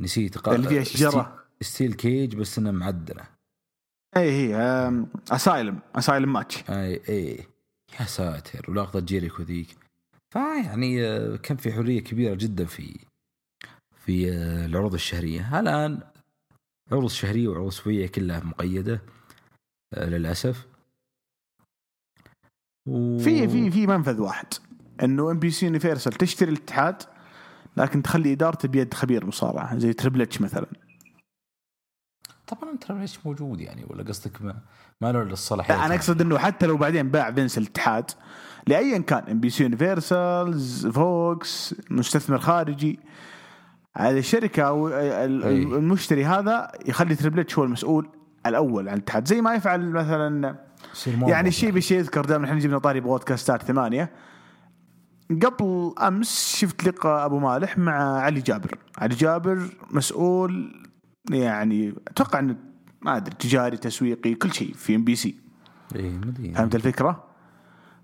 نسيت 0.00 0.38
قا- 0.38 0.48
اللي 0.48 0.68
فيها 0.68 0.84
شجرة. 0.84 1.44
Steel, 1.60 1.94
Cage 1.94 2.36
بس 2.36 2.58
إنها 2.58 2.72
معدلة. 2.72 3.24
اي 4.16 4.30
هي 4.30 4.56
Asylum 5.30 5.78
Asylum 5.94 6.32
match. 6.32 6.70
أي 6.70 7.00
اي 7.08 7.46
يا 8.00 8.04
ساتر 8.04 8.70
ولقطة 8.70 9.00
جيريكو 9.00 9.42
ذيك. 9.42 9.76
فيعني 10.30 11.06
آه، 11.06 11.36
كان 11.36 11.56
في 11.56 11.72
حرية 11.72 12.00
كبيرة 12.00 12.34
جدا 12.34 12.64
في 12.64 12.98
في 14.04 14.32
آه، 14.32 14.66
العروض 14.66 14.94
الشهرية. 14.94 15.60
الآن 15.60 16.00
عروض 16.92 17.10
شهرية 17.10 17.48
وعروض 17.48 17.66
أسبوعية 17.68 18.06
كلها 18.06 18.40
مقيدة 18.40 19.02
آه، 19.94 20.08
للأسف. 20.08 20.66
و... 22.88 23.18
في 23.18 23.48
في 23.48 23.70
في 23.70 23.86
منفذ 23.86 24.20
واحد. 24.20 24.46
إنه 25.02 25.30
NBC 25.30 25.66
Universal 25.66 26.12
تشتري 26.12 26.50
الاتحاد 26.50 27.02
لكن 27.76 28.02
تخلي 28.02 28.32
إدارته 28.32 28.68
بيد 28.68 28.94
خبير 28.94 29.26
مصارعة 29.26 29.78
زي 29.78 29.92
تريبل 29.92 30.22
اتش 30.22 30.40
مثلا. 30.40 30.66
طبعا 32.46 32.76
ترى 32.76 32.98
ليش 32.98 33.26
موجود 33.26 33.60
يعني 33.60 33.84
ولا 33.90 34.02
قصدك 34.02 34.42
ما, 34.42 34.54
ما 35.00 35.12
له 35.12 35.22
الصلاحية 35.22 35.74
لا 35.74 35.86
أنا 35.86 35.94
أقصد 35.94 36.20
إنه 36.20 36.38
حتى 36.38 36.66
لو 36.66 36.76
بعدين 36.76 37.10
باع 37.10 37.32
فينس 37.32 37.58
الاتحاد 37.58 38.10
لأيا 38.66 38.98
كان 38.98 39.24
NBC 39.30 39.62
Universal 39.62 40.60
Fox 40.92 41.74
مستثمر 41.90 42.38
خارجي 42.38 43.00
هذه 43.96 44.18
الشركة 44.18 44.62
أو. 44.62 44.88
المشتري 44.88 46.24
هذا 46.24 46.72
يخلي 46.86 47.14
تريبل 47.14 47.40
اتش 47.40 47.58
هو 47.58 47.64
المسؤول 47.64 48.08
الأول 48.46 48.88
عن 48.88 48.94
الاتحاد 48.94 49.28
زي 49.28 49.40
ما 49.40 49.54
يفعل 49.54 49.90
مثلا 49.90 50.56
يعني 51.06 51.48
الشيء 51.48 51.70
بالشيء 51.70 51.98
يذكر 51.98 52.24
دائما 52.24 52.44
إحنا 52.44 52.58
جبنا 52.58 52.78
طاري 52.78 53.00
بودكاستات 53.00 53.62
ثمانية 53.62 54.10
قبل 55.30 55.94
أمس 56.02 56.56
شفت 56.56 56.84
لقاء 56.84 57.26
أبو 57.26 57.38
مالح 57.38 57.78
مع 57.78 58.20
علي 58.20 58.40
جابر، 58.40 58.78
علي 58.98 59.14
جابر 59.14 59.68
مسؤول 59.90 60.82
يعني 61.30 61.94
أتوقع 62.08 62.38
إنه 62.38 62.56
ما 63.02 63.16
أدري 63.16 63.34
تجاري 63.34 63.76
تسويقي 63.76 64.34
كل 64.34 64.52
شيء 64.52 64.74
في 64.74 64.94
MBC. 64.94 65.36
إيه 65.96 66.10
مدري 66.10 66.54
فهمت 66.54 66.74
الفكرة؟ 66.74 67.24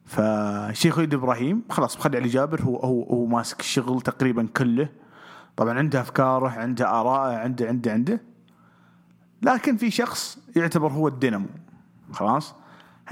فالشيخ 0.04 0.98
وليد 0.98 1.14
إبراهيم 1.14 1.62
خلاص 1.70 1.96
مخلي 1.96 2.16
علي 2.16 2.28
جابر 2.28 2.62
هو 2.62 2.76
هو 2.76 3.02
هو 3.02 3.26
ماسك 3.26 3.60
الشغل 3.60 4.00
تقريبا 4.00 4.46
كله. 4.56 4.88
طبعا 5.56 5.78
عنده 5.78 6.00
أفكاره 6.00 6.48
عنده 6.48 7.00
آراءه 7.00 7.36
عنده 7.36 7.68
عنده 7.68 7.92
عنده. 7.92 8.20
لكن 9.42 9.76
في 9.76 9.90
شخص 9.90 10.38
يعتبر 10.56 10.92
هو 10.92 11.08
الدينامو. 11.08 11.46
خلاص؟ 12.12 12.54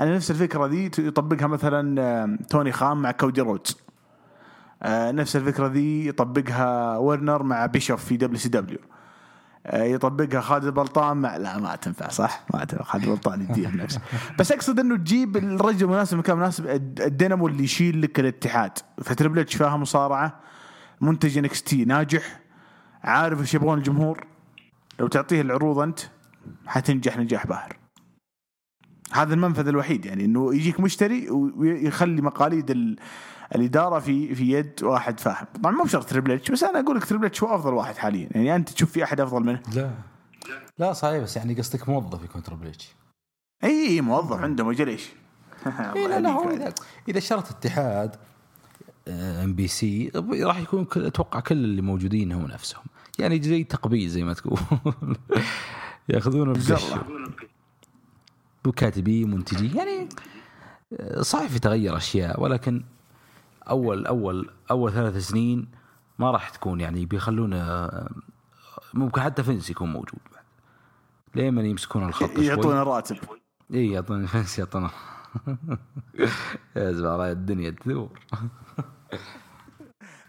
أنا 0.01 0.17
نفس 0.17 0.31
الفكرة 0.31 0.67
دي 0.67 0.85
يطبقها 0.99 1.47
مثلا 1.47 2.39
توني 2.51 2.73
خان 2.73 3.03
مع 3.03 3.11
كودي 3.11 3.41
رودز. 3.41 3.77
نفس 4.87 5.37
الفكرة 5.37 5.69
دي 5.69 6.09
يطبقها 6.09 6.97
ورنر 6.97 7.43
مع 7.43 7.67
بيشوف 7.67 8.05
في 8.05 8.17
WCW 8.17 8.79
آه، 9.67 9.83
يطبقها 9.83 10.41
خالد 10.41 10.65
البلطان 10.65 11.17
مع 11.17 11.37
لا 11.37 11.59
ما 11.59 11.77
تنفع 11.77 12.09
صح؟ 12.09 12.45
ما 12.55 12.65
تنفع 12.65 12.85
خالد 12.85 13.05
البلطان 13.05 13.43
يديها 13.43 13.71
بنفسه 13.71 14.01
بس 14.39 14.53
أقصد 14.53 14.81
إنه 14.81 14.97
تجيب 14.97 15.37
الرجل 15.37 15.85
المناسب 15.85 16.19
مكان 16.19 16.37
مناسب 16.37 16.67
الد- 16.67 17.01
الدينامو 17.01 17.47
اللي 17.49 17.65
يشيل 17.65 18.03
لك 18.03 18.21
الاتحاد. 18.21 18.73
فتربل 19.03 19.39
إتش 19.39 19.57
فاهم 19.57 19.81
مصارعة 19.83 20.41
منتج 21.01 21.39
NXT 21.39 21.85
ناجح 21.85 22.41
عارف 23.03 23.41
إيش 23.41 23.55
يبغون 23.55 23.79
الجمهور. 23.79 24.27
لو 25.01 25.07
تعطيه 25.09 25.41
العروض 25.41 25.79
أنت 25.79 26.01
حتنجح 26.67 27.17
نجاح 27.19 27.47
باهر. 27.47 27.77
هذا 29.13 29.35
المنفذ 29.35 29.69
الوحيد 29.69 30.07
يعني 30.07 30.25
إنه 30.25 30.55
يجيك 30.55 30.81
مشتري 30.81 31.31
ويخلي 31.31 32.23
مقاليد 32.23 32.71
ال- 32.71 32.97
الإدارة 33.55 33.99
في 33.99 34.35
في 34.35 34.51
يد 34.53 34.83
واحد 34.83 35.21
فاهم. 35.21 35.47
طبعا 35.55 35.73
مو 35.73 35.85
بشرط 35.85 36.05
تريبل 36.11 36.31
اتش 36.33 36.51
بس 36.51 36.63
أنا 36.65 36.81
أقول 36.81 36.97
لك 36.97 37.05
تريبل 37.05 37.27
اتش 37.27 37.43
هو 37.43 37.55
أفضل 37.55 37.75
واحد 37.75 37.97
حاليا. 37.97 38.29
يعني 38.35 38.57
أنت 38.57 38.69
تشوف 38.71 38.93
في 38.93 39.05
أحد 39.05 39.21
أفضل 39.21 39.41
منه؟ 39.45 39.63
لا. 39.75 39.91
لا 40.79 40.93
صحيح 40.93 41.23
بس 41.23 41.37
يعني 41.37 41.55
قصدك 41.55 41.89
موظف 41.89 42.25
يكون 42.25 42.43
تربل 42.43 42.67
اتش 42.67 42.95
إي 43.65 44.01
موظف 44.01 44.37
عنده 44.41 44.65
مجال 44.65 44.89
إيش؟ 44.89 45.09
لا 45.95 46.21
لا 46.21 46.29
هو 46.31 46.51
إذا 46.51 46.75
إذا 47.09 47.19
اشترت 47.19 47.51
اتحاد 47.51 48.17
NBC 49.09 50.11
راح 50.43 50.59
يكون 50.59 50.85
كل- 50.85 51.07
أتوقع 51.07 51.41
كل 51.41 51.55
اللي 51.55 51.83
موجودين 51.83 52.33
هم 52.33 52.47
نفسهم. 52.47 52.85
يعني 53.19 53.43
زي 53.43 53.65
تقبيل 53.65 54.09
زي 54.09 54.25
ما 54.25 54.33
تقول. 54.35 54.59
يأخذون 56.09 56.51
القش 56.51 56.85
وكاتبين 58.67 59.31
منتجين. 59.31 59.77
يعني 59.77 60.09
آه، 61.01 61.23
صحيح 61.23 61.53
يتغير 61.55 61.97
أشياء 61.97 62.43
ولكن 62.43 62.85
أول 63.71 64.07
أول 64.07 64.51
أول 64.71 64.93
ثلاث 64.93 65.17
سنين 65.17 65.69
ما 66.19 66.31
راح 66.31 66.49
تكون 66.49 66.81
يعني 66.81 67.07
بيخلون 67.07 67.53
آه، 67.53 68.11
ممكن 68.95 69.21
حتى 69.21 69.43
فنس 69.43 69.71
يكون 69.71 69.93
موجود 69.93 70.21
بعد. 70.33 70.45
لين 71.35 71.59
يمسكون 71.59 72.05
الخط 72.05 72.35
شوي. 72.35 72.47
يعطونا 72.47 72.83
راتب. 72.83 73.17
إي 73.75 73.91
يعطوني 73.91 74.27
فنس 74.27 74.59
يعطونا. 74.59 74.91
يا 76.77 76.93
زلمة 76.93 77.31
الدنيا 77.31 77.71
تدور. 77.71 78.21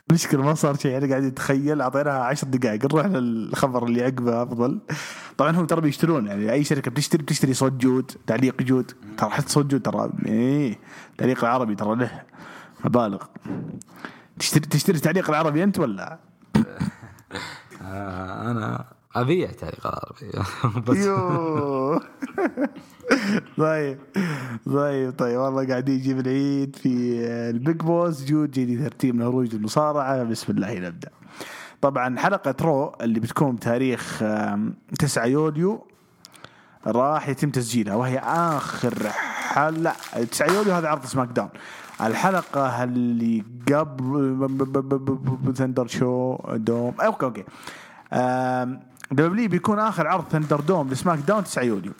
المشكلة 0.09 0.41
ما 0.41 0.53
صار 0.53 0.77
شيء. 0.77 0.91
يعني 0.91 1.09
قاعد 1.09 1.23
يتخيل 1.23 1.81
أعطيناها 1.81 2.23
عشر 2.23 2.47
دقائق. 2.47 2.85
نروح 2.85 3.05
للخبر 3.05 3.85
اللي 3.85 4.03
عقبه 4.03 4.43
أفضل. 4.43 4.79
طبعا 5.37 5.51
هم 5.51 5.65
ترى 5.65 5.81
بيشترون. 5.81 6.27
يعني 6.27 6.51
أي 6.51 6.63
شركة 6.63 6.91
بتشتري 6.91 7.23
بتشتري 7.23 7.53
صوت 7.53 7.71
جود 7.71 8.11
تعليق 8.27 8.61
جود. 8.61 8.91
ترى 9.17 9.29
حتى 9.29 9.49
صوت 9.49 9.65
جود 9.65 9.81
ترى 9.81 10.09
إيه 10.25 10.79
تعليق 11.17 11.43
العربي 11.43 11.75
ترى 11.75 11.95
له. 11.95 12.21
مبالغ 12.85 13.23
تشتري 14.39 14.59
تشتري 14.65 14.99
تعليق 14.99 15.29
العربي 15.29 15.63
أنت 15.63 15.79
ولا؟ 15.79 16.19
آه 17.81 18.51
أنا 18.51 18.85
أبيع 19.15 19.51
تعليق 19.51 19.87
العربي. 19.87 20.31
بس. 20.87 21.05
طيب. 23.57 23.97
طيب 24.65 25.13
طيب. 25.17 25.39
والله 25.39 25.67
قاعدين 25.67 25.95
يجيب 25.95 26.19
العيد 26.19 26.75
في 26.75 26.89
البيج 27.49 27.75
بوس 27.75 28.23
جود 28.25 28.51
جديد 28.51 28.83
ترتيب 28.83 29.15
من 29.15 29.21
عروج 29.21 29.55
المصارعه 29.55 30.23
بسم 30.23 30.51
الله 30.53 30.79
نبدأ. 30.79 31.09
طبعا 31.81 32.19
حلقة 32.19 32.55
رو 32.61 32.95
اللي 33.01 33.19
بتكون 33.19 33.55
بتاريخ 33.55 34.23
آم، 34.23 34.73
9 34.99 35.25
يوليو 35.25 35.87
راح 36.87 37.29
يتم 37.29 37.49
تسجيلها 37.49 37.95
وهي 37.95 38.19
آخر 38.19 38.93
حل 39.53 39.83
لا 39.83 39.93
9 40.31 40.53
يوليو 40.53 40.73
هذا 40.73 40.87
عرض 40.87 41.05
سماك 41.05 41.27
داون. 41.27 41.49
الحلقة 42.01 42.83
اللي 42.83 43.43
قبل 43.67 45.53
ثندر 45.55 45.87
شو 45.87 46.37
دوم. 46.53 46.93
أوكي 47.01 47.25
أوكي. 47.25 47.43
W 49.11 49.49
بيكون 49.49 49.79
آخر 49.79 50.07
عرض 50.07 50.23
ThunderDome 50.29 50.59
ل 50.59 50.89
SmackDown 50.89 51.43
9 51.43 51.63
يوليو 51.63 51.93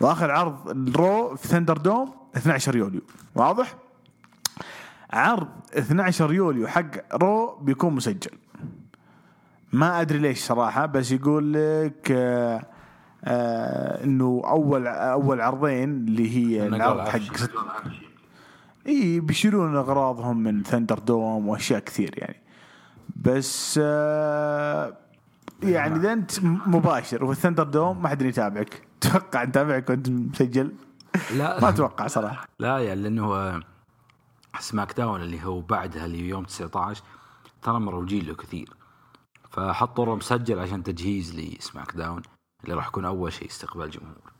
وآخر 0.00 0.30
عرض 0.30 0.68
ال 0.68 0.85
Raw 0.85 1.36
في 1.36 1.48
ThunderDome 1.48 2.12
12 2.36 2.76
يوليو. 2.76 3.00
واضح؟ 3.34 3.74
عرض 5.10 5.48
12 5.78 6.32
يوليو 6.32 6.68
حق 6.68 7.14
Raw 7.22 7.58
بيكون 7.62 7.94
مسجل. 7.94 8.30
ما 9.72 10.00
أدري 10.00 10.18
ليش 10.18 10.44
صراحة 10.44 10.86
بس 10.86 11.12
يقول 11.12 11.52
لك 11.52 12.10
آه 12.10 12.62
آه 13.24 14.04
إنه 14.04 14.42
اول 14.46 14.86
أول 14.86 15.40
عرضين 15.40 15.90
اللي 15.90 16.36
هي 16.36 16.66
العرض. 16.66 17.08
حق 17.08 17.20
إي 18.86 19.20
بيشيلون 19.20 19.76
أغراضهم 19.76 20.36
من 20.42 20.62
ThunderDome 20.62 21.48
وأشياء 21.48 21.80
كثير 21.80 22.14
يعني. 22.16 22.40
بس 23.16 23.80
آه 23.82 24.96
يعني 25.62 25.96
إذا 25.96 26.12
أنت 26.12 26.44
مباشر 26.44 27.24
وفي 27.24 27.32
ال 27.32 27.64
ThunderDome 27.64 28.02
ما 28.02 28.08
حد 28.08 28.22
يتابعك. 28.22 28.82
تتوقع 29.00 29.44
نتابعك 29.44 29.90
وأنت 29.90 30.08
مسجل؟ 30.08 30.72
لا. 31.36 31.60
ما 31.60 31.68
أتوقع 31.68 32.06
صراحة. 32.06 32.48
لا 32.58 32.78
يعني 32.78 33.02
لأنه 33.02 33.34
آه، 33.34 33.60
SmackDown 34.60 35.22
اللي 35.22 35.44
هو 35.44 35.60
بعدها 35.60 36.04
اللي 36.06 36.28
يوم 36.28 36.44
19 36.44 37.02
ترى 37.62 37.80
مروجين 37.80 38.26
له 38.26 38.34
كثير. 38.34 38.68
فحطوا 39.50 40.06
له 40.06 40.14
مسجل 40.16 40.58
عشان 40.58 40.82
تجهيز 40.82 41.34
ل 41.40 41.96
SmackDown. 41.96 42.22
اللي 42.64 42.74
راح 42.74 42.88
يكون 42.88 43.04
أول 43.04 43.32
شيء 43.32 43.48
استقبال 43.48 43.90
جمهور. 43.90 44.32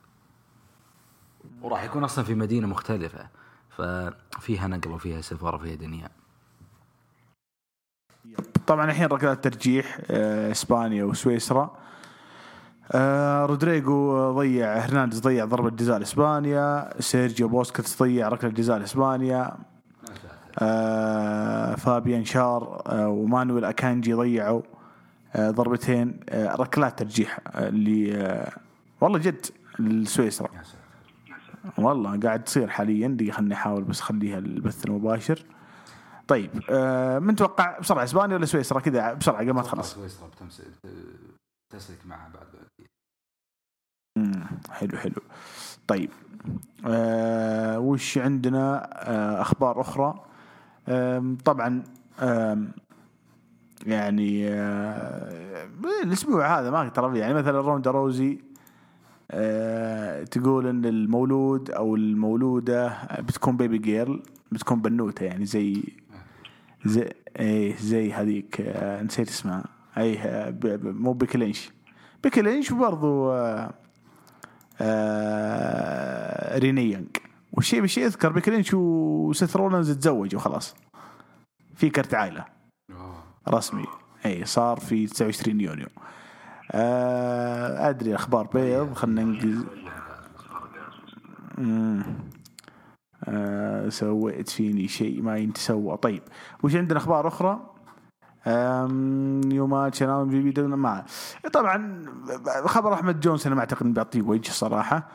وراح 1.63 1.85
يكون 1.85 2.05
أصلا 2.05 2.25
في 2.25 2.35
مدينة 2.35 2.67
مختلفة 2.67 3.29
ففيها 3.71 4.69
نقلة 4.69 4.95
وفيها 4.95 5.21
سفر 5.21 5.55
وفيها 5.55 5.75
دنيا. 5.75 6.09
طبعا 8.67 8.85
الحين 8.85 9.07
ركلات 9.07 9.45
ترجيح 9.45 9.99
آه، 10.11 10.51
إسبانيا 10.51 11.05
وسويسرا. 11.05 11.77
آه، 12.93 13.47
رودريجو 13.47 14.31
ضيع 14.33 14.79
هرنانديز 14.79 15.21
ضيع 15.21 15.45
ضربة 15.45 15.71
جزاء 15.71 15.99
لإسبانيا. 15.99 16.95
سيرجيو 17.01 17.49
بوسكيتس 17.49 18.03
ضيع 18.03 18.29
ركلة 18.29 18.51
جزاء 18.51 18.79
لإسبانيا. 18.79 19.57
آه، 20.59 21.75
فابيان 21.75 22.25
شار 22.25 22.83
ومانويل 22.91 23.65
أكانجي 23.65 24.15
ضيعوا. 24.15 24.63
ضربتين 25.37 26.21
آه، 26.29 26.55
ركلات 26.57 26.99
ترجيح 26.99 27.38
آه، 27.47 27.69
اللي 27.69 28.16
آه، 28.16 28.53
والله 29.01 29.19
جد 29.19 29.47
السويسرا 29.81 30.49
والله 31.79 32.21
قاعد 32.21 32.45
تصير 32.45 32.69
حاليا 32.69 33.09
دقيقة 33.09 33.33
خليني 33.35 33.55
أحاول 33.55 33.85
بس 33.85 34.01
خليها 34.01 34.38
البث 34.38 34.87
المباشر. 34.87 35.45
طيب 36.29 36.51
آه، 36.71 37.19
من 37.19 37.37
توقع 37.37 37.79
بسرعة 37.79 38.05
إسبانيا 38.05 38.37
ولا 38.37 38.47
سويسرا؟ 38.47 38.81
كذا 38.81 39.12
بسرعة 39.14 39.38
قبل 39.40 39.51
ما 39.51 39.62
تخلص. 39.62 39.95
سويسرا 39.95 40.29
تسلك 41.73 41.99
معها 42.07 42.29
بعد 42.35 42.47
مم، 44.19 44.45
حلو 44.71 44.99
حلو. 44.99 45.23
طيب 45.88 46.11
آه 46.87 47.79
وش 47.79 48.19
عندنا؟ 48.19 48.88
آه 49.11 49.40
أخبار 49.40 49.81
أخرى؟ 49.81 50.25
طبعا 51.45 51.83
يعني 53.87 54.49
آه 54.49 55.69
الأسبوع 56.05 56.61
هذا 56.61 56.71
ما 56.71 56.88
ترى. 56.88 57.19
يعني 57.19 57.35
مثلا 57.35 57.61
روندا 57.61 57.90
روزي 57.90 58.38
آه 59.31 60.25
تقول 60.25 60.66
إن 60.66 60.85
المولود 60.85 61.71
أو 61.71 61.97
المولودة 61.97 62.99
بتكون 63.19 63.57
بيبي 63.57 63.79
جيرل 63.79 64.23
بتكون 64.53 64.81
بنوتة 64.83 65.25
يعني 65.25 65.45
زي 65.45 65.83
زي 66.85 67.12
إيه 67.38 67.77
زي 67.77 68.12
هذيك 68.12 68.61
آه 68.61 69.03
نسيت 69.03 69.29
اسمها. 69.29 69.64
اي 69.99 70.19
مو 70.83 71.12
بيكي 71.12 71.38
لينش 71.38 71.71
بيكي 72.23 72.43
لينش 72.43 72.73
وبرضو 72.73 73.31
ريني 76.59 76.93
يونغ 76.93 77.07
والشيء 77.53 77.81
بالشيء 77.81 78.07
أذكر 78.07 78.33
بيكي 78.33 78.51
لينش 78.51 78.75
وسيث 78.75 79.57
رولنز 79.57 79.90
تزوجوا 79.90 80.40
خلاص. 80.40 80.75
في 81.75 81.90
كرت 81.90 82.14
عائلة. 82.14 82.45
رسمي. 83.48 83.87
أي 84.26 84.44
صار 84.44 84.81
في 84.81 85.07
29 85.07 85.61
يونيو. 85.61 85.87
آه 86.72 87.88
أدري 87.88 88.14
أخبار 88.14 88.46
بيض 88.46 88.94
خلينا 88.94 89.22
ننجز. 89.22 89.64
آه 93.24 93.88
سويت 93.88 94.48
فيني 94.48 94.88
شيء 94.88 95.22
ما 95.22 95.37
ينتسوى 95.37 95.96
طيب 95.96 96.22
وش 96.62 96.76
عندنا 96.76 96.98
أخبار 96.98 97.29
أخرى؟ 97.29 97.61
أنا 98.46 98.88
في 100.31 100.42
بي 100.42 100.50
دبليو 100.50 100.76
ما. 100.76 101.05
طبعا 101.53 102.05
خبر 102.66 102.94
أحمد 102.94 103.20
جونسون 103.20 103.53
ما 103.53 103.61
أعتقد 103.61 103.83
إنه 103.83 103.94
بيعطيه 103.94 104.22
وجه 104.22 104.50
صراحة. 104.50 105.09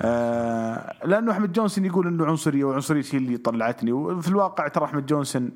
آه 0.00 0.94
لأنه 1.04 1.32
أحمد 1.32 1.52
جونسون 1.52 1.84
يقول 1.84 2.06
إنه 2.06 2.26
عنصرية 2.26 2.64
وعنصرية 2.64 3.04
هي 3.12 3.18
اللي 3.18 3.36
طلعتني. 3.36 3.92
وفي 3.92 4.28
الواقع 4.28 4.68
ترى 4.68 4.84
أحمد 4.84 5.06
جونسون 5.06 5.50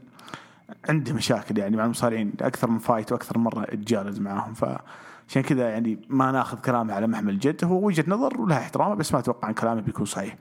عنده 0.88 1.12
مشاكل 1.12 1.58
يعني 1.58 1.76
مع 1.76 1.84
المصارعين 1.84 2.32
أكثر 2.40 2.70
من 2.70 2.78
fight 2.78 3.12
وأكثر 3.12 3.38
مرة 3.38 3.62
اتجالد 3.62 4.20
معاهم 4.20 4.54
فعشان 4.54 5.42
كذا 5.42 5.70
يعني 5.70 5.98
ما 6.08 6.32
ناخذ 6.32 6.58
كلامه 6.60 6.94
على 6.94 7.06
محمل 7.06 7.34
الجد 7.34 7.64
هو 7.64 7.86
وجهة 7.86 8.04
نظر 8.08 8.40
ولها 8.40 8.58
احترامه 8.58 8.94
بس 8.94 9.12
ما 9.12 9.18
أتوقع 9.18 9.48
إن 9.48 9.54
كلامه 9.54 9.80
بيكون 9.80 10.06
صحيح. 10.06 10.36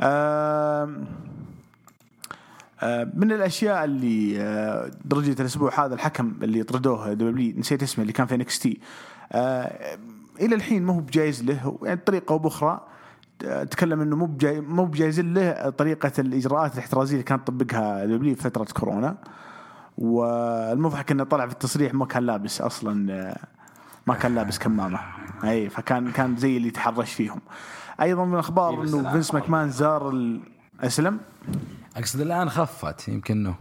آه، 0.00 1.04
من 3.14 3.32
الأشياء 3.32 3.84
اللي 3.84 4.40
آه، 4.40 4.90
درجة 5.04 5.40
الأسبوع 5.40 5.84
هذا 5.84 5.94
الحكم 5.94 6.32
اللي 6.42 6.62
طردوه 6.62 7.12
W 7.12 7.58
نسيت 7.58 7.82
اسمه 7.82 8.02
اللي 8.02 8.12
كان 8.12 8.26
في 8.26 8.34
NXT 8.34 8.80
إلى 10.40 10.54
الحين 10.54 10.82
ما 10.82 10.94
هو 10.94 11.00
بجايز 11.00 11.44
له 11.44 11.78
يعني 11.82 12.00
بطريقه 12.00 12.32
أو 12.32 12.38
بأخرى 12.38 12.80
آه، 13.44 13.64
تكلم 13.64 14.00
إنه 14.00 14.16
مو 14.16 14.36
مو 14.44 14.84
بجايز 14.84 15.20
له 15.20 15.70
طريقة 15.70 16.12
الإجراءات 16.18 16.74
الاحترازية 16.74 17.12
اللي 17.12 17.24
كانت 17.24 17.46
تطبقها 17.46 18.06
W 18.06 18.34
في 18.34 18.42
فترة 18.42 18.64
كورونا 18.64 19.16
والمضحك 19.98 21.10
إنه 21.10 21.24
طلع 21.24 21.46
في 21.46 21.52
التصريح 21.52 21.94
ما 21.94 22.06
كان 22.06 22.26
لابس 22.26 22.60
أصلا 22.60 23.12
آه، 23.12 23.38
ما 24.06 24.14
كان 24.14 24.34
لابس 24.34 24.58
كمامة. 24.58 25.00
أي 25.44 25.68
فكان 25.70 26.12
كان 26.12 26.36
زي 26.36 26.56
اللي 26.56 26.70
تحرش 26.70 27.12
فيهم. 27.12 27.40
أيضا 28.00 28.24
من 28.24 28.34
الأخبار 28.34 28.82
إنه 28.82 29.12
فينس 29.12 29.34
ماكمان 29.34 29.70
زار 29.70 30.14
أسلم؟ 30.80 31.20
أقصد 31.96 32.20
الآن 32.20 32.50
خفت 32.50 33.08
يمكن 33.08 33.36
إنه 33.36 33.54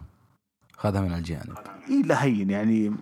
خذها 0.78 1.02
من 1.02 1.13
الجانب. 1.13 1.58
إي 1.89 2.02
لا 2.02 2.23
هين 2.23 2.50
يعني 2.50 2.95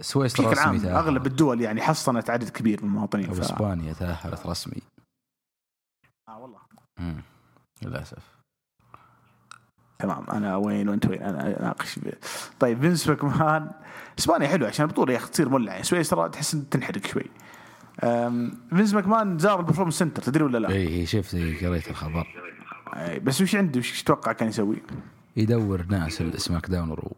سويسرا 0.00 0.50
رسمي. 0.50 0.90
أغلب 0.90 1.26
الدول 1.26 1.60
يعني 1.60 1.80
حصنت 1.80 2.30
عدد 2.30 2.48
كبير 2.48 2.84
من 2.84 2.88
المواطنين 2.88 3.32
ف... 3.32 3.38
واسبانيا 3.38 3.92
تاهلت 3.92 4.46
رسمي. 4.46 4.82
آه 6.28 6.38
والله. 6.38 6.60
للأسف. 7.82 8.39
تمام 10.02 10.24
أنا 10.32 10.56
وين 10.56 10.88
وأنت 10.88 11.06
وين 11.06 11.22
أنا 11.22 11.60
أناقش. 11.60 12.00
طيب 12.60 12.80
فينس 12.80 13.08
ماكمان 13.08 13.70
إسبانيا 14.18 14.48
حلو 14.48 14.66
عشان 14.66 14.84
البطوله 14.86 15.12
يا 15.12 15.18
أخي 15.18 15.28
تصير 15.30 15.48
مولعة 15.48 15.82
سويسرا 15.82 16.28
تحس 16.28 16.54
ان 16.54 16.68
تنحرق 16.68 17.06
شوي 17.06 17.24
فينس 18.70 18.94
ماكمان 18.94 19.38
زار 19.38 19.60
ال 19.60 19.63
Performance 19.63 19.98
Center 19.98 20.22
تدري 20.22 20.44
ولا 20.44 20.58
لا؟ 20.58 20.68
اي 20.68 20.86
إي، 20.88 21.06
شفت 21.06 21.34
قريت 21.36 21.88
الخبر 21.88 22.26
أي، 22.96 23.18
بس 23.20 23.40
وش 23.40 23.56
عنده 23.56 23.78
وش 23.78 24.02
تتوقع 24.02 24.32
كان 24.32 24.48
يسوي؟ 24.48 24.76
يدور 25.36 25.86
ناس 25.88 26.20
ال 26.20 26.66
SmackDown 26.70 26.90
Raw 26.92 27.12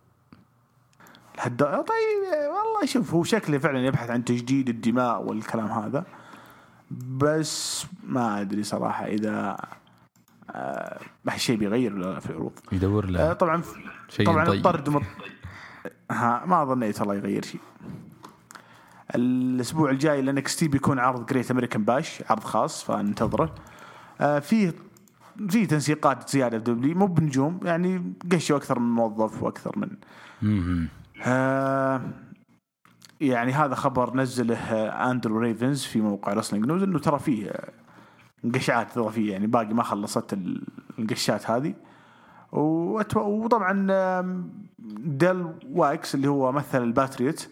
لهالد- 1.39 1.63
طيب 1.63 2.23
والله 2.33 2.87
شوف 2.87 3.15
هو 3.15 3.25
شكله 3.25 3.59
فعلا 3.59 3.79
يبحث 3.87 4.11
عن 4.11 4.25
تجديد 4.25 4.69
الدماء 4.69 5.23
والكلام 5.23 5.67
هذا 5.67 6.05
بس 6.91 7.87
ما 8.07 8.41
أدري 8.41 8.63
صراحة 8.63 9.07
إذا 9.07 9.57
آه، 10.53 11.01
هالشيء 11.29 11.57
بيغير 11.57 11.95
ولا 11.95 12.07
لا 12.07 12.21
في 12.21 12.31
العروض 12.31 12.53
يدور 12.73 13.05
آه، 13.05 13.09
له 13.09 13.33
طبعا 13.33 13.63
شيء 14.09 14.27
طبعا 14.27 14.45
طيب. 14.45 14.57
الطرد 14.57 14.89
مط... 14.89 15.03
ها 16.11 16.45
ما 16.47 16.65
ظنيت 16.65 17.03
الله 17.03 17.15
يغير 17.15 17.45
شيء 17.45 17.61
الأسبوع 19.15 19.91
الجاي 19.91 20.21
ال 20.21 20.57
NXT 20.57 20.69
بيكون 20.69 20.99
عرض 20.99 21.27
Great 21.27 21.51
American 21.51 21.85
Bash 21.85 22.23
عرض 22.31 22.45
خاص 22.45 22.85
فننتظره 22.85 23.55
آه 24.21 24.39
فيه 24.39 24.75
في 25.49 25.67
تنسيقات 25.67 26.31
زيادة 26.31 26.59
في 26.59 26.65
W 26.65 26.95
مو 26.95 27.07
بنجوم 27.07 27.61
يعني 27.65 28.15
قشوا 28.33 28.57
أكثر 28.57 28.79
من 28.79 28.95
موظف 28.95 29.43
وأكثر 29.43 29.79
من. 29.79 29.89
آه 31.23 32.01
يعني 33.21 33.53
هذا 33.53 33.75
خبر 33.75 34.17
نزله 34.17 34.57
آه، 34.57 35.11
اندرو 35.11 35.39
ريفنز 35.39 35.85
في 35.85 36.01
موقع 36.01 36.33
Wrestling 36.33 36.67
News 36.67 36.83
إنه 36.83 36.99
ترى 36.99 37.19
فيه 37.19 37.49
آه، 37.49 37.73
قشعات 38.55 38.99
اضافيه 38.99 39.33
يعني 39.33 39.47
باقي 39.47 39.75
ما 39.75 39.83
خلصت 39.83 40.33
ال- 40.33 40.63
القشات 40.99 41.51
هذه 41.51 41.75
وطبعا 43.17 43.87
ديل 44.99 45.47
ويلكس 45.71 46.15
اللي 46.15 46.29
هو 46.29 46.53
مثل 46.53 46.83
الباتريوت 46.83 47.49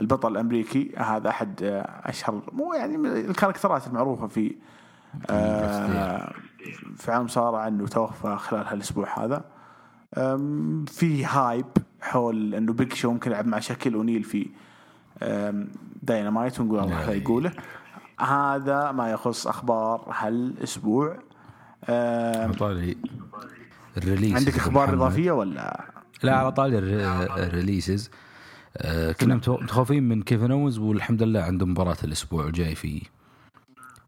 البطل 0.00 0.32
الأمريكي 0.32 0.92
هذا 0.96 1.28
أحد 1.28 1.62
آه، 1.62 1.80
أشهر 2.04 2.42
مو 2.52 2.72
يعني 2.74 2.96
الكاركترات 3.20 3.86
المعروفة 3.86 4.26
في 4.26 4.54
آه، 5.30 6.32
في 6.96 7.12
عالم 7.12 7.28
صار 7.28 7.68
إنه 7.68 7.86
توفى 7.86 8.36
خلال 8.36 8.66
هالأسبوع 8.66 9.24
هذا. 9.24 9.44
في 10.86 11.24
hype 11.24 11.66
حول 12.00 12.54
إنه 12.54 12.72
Big 12.72 12.92
Show 12.92 13.10
ممكن 13.10 13.30
يلعب 13.30 13.46
مع 13.46 13.58
شاكيل 13.58 13.94
أونيل 13.94 14.22
في 14.22 14.48
داينامايت 16.02 16.60
ونقول 16.60 16.78
الله 16.78 17.06
لا 17.06 17.12
يقوله. 17.12 17.52
هذا 18.20 18.92
ما 18.92 19.10
يخص 19.10 19.46
أخبار 19.46 20.12
هالأسبوع. 20.18 21.18
أم، 21.88 22.52
طاري 22.52 22.96
ال 23.96 24.01
release 24.01 24.34
عندك 24.36 24.56
أخبار 24.56 24.92
إضافية 24.94 25.30
ولا؟ 25.32 25.84
لا 26.22 26.36
على 26.36 26.52
طاري 26.52 26.78
ال 26.78 27.36
ر- 27.42 27.53
ال 27.53 27.59
releases. 27.59 28.10
آه، 28.76 29.12
كنا 29.12 29.34
متخوفين 29.34 30.02
من 30.08 30.22
كيفن 30.22 30.50
أوينز 30.50 30.78
والحمد 30.78 31.22
لله 31.22 31.40
عنده 31.42 31.66
مباراة 31.66 31.96
الأسبوع 32.04 32.46
الجاي 32.46 32.74
في 32.74 33.02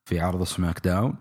في 0.05 0.21
عرض 0.21 0.43
SmackDown. 0.43 1.15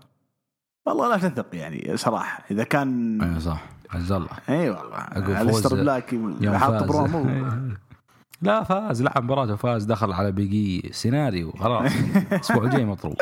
والله 0.86 1.10
لا 1.10 1.30
تثق 1.30 1.46
يعني 1.54 1.98
صراحة. 1.98 2.44
إذا 2.52 2.64
كان 2.64 3.22
أي 3.22 3.40
صح. 3.40 3.64
عز 3.94 4.12
الله. 4.12 4.30
إي 4.50 4.70
والله. 4.70 5.42
الستر 5.42 5.70
فوز 5.70 5.80
بلاك 5.80 6.16
حاط 6.56 6.84
برومو. 6.84 7.26
لا 8.46 8.64
فاز 8.64 9.02
لعب 9.04 9.24
مباراته 9.24 9.56
فاز 9.56 9.84
دخل 9.84 10.12
على 10.14 10.32
بيجي 10.32 10.90
سيناريو 10.94 11.52
خلاص. 11.52 11.92
الأسبوع 12.32 12.64
الجاي 12.64 12.86
مطروح. 12.86 13.16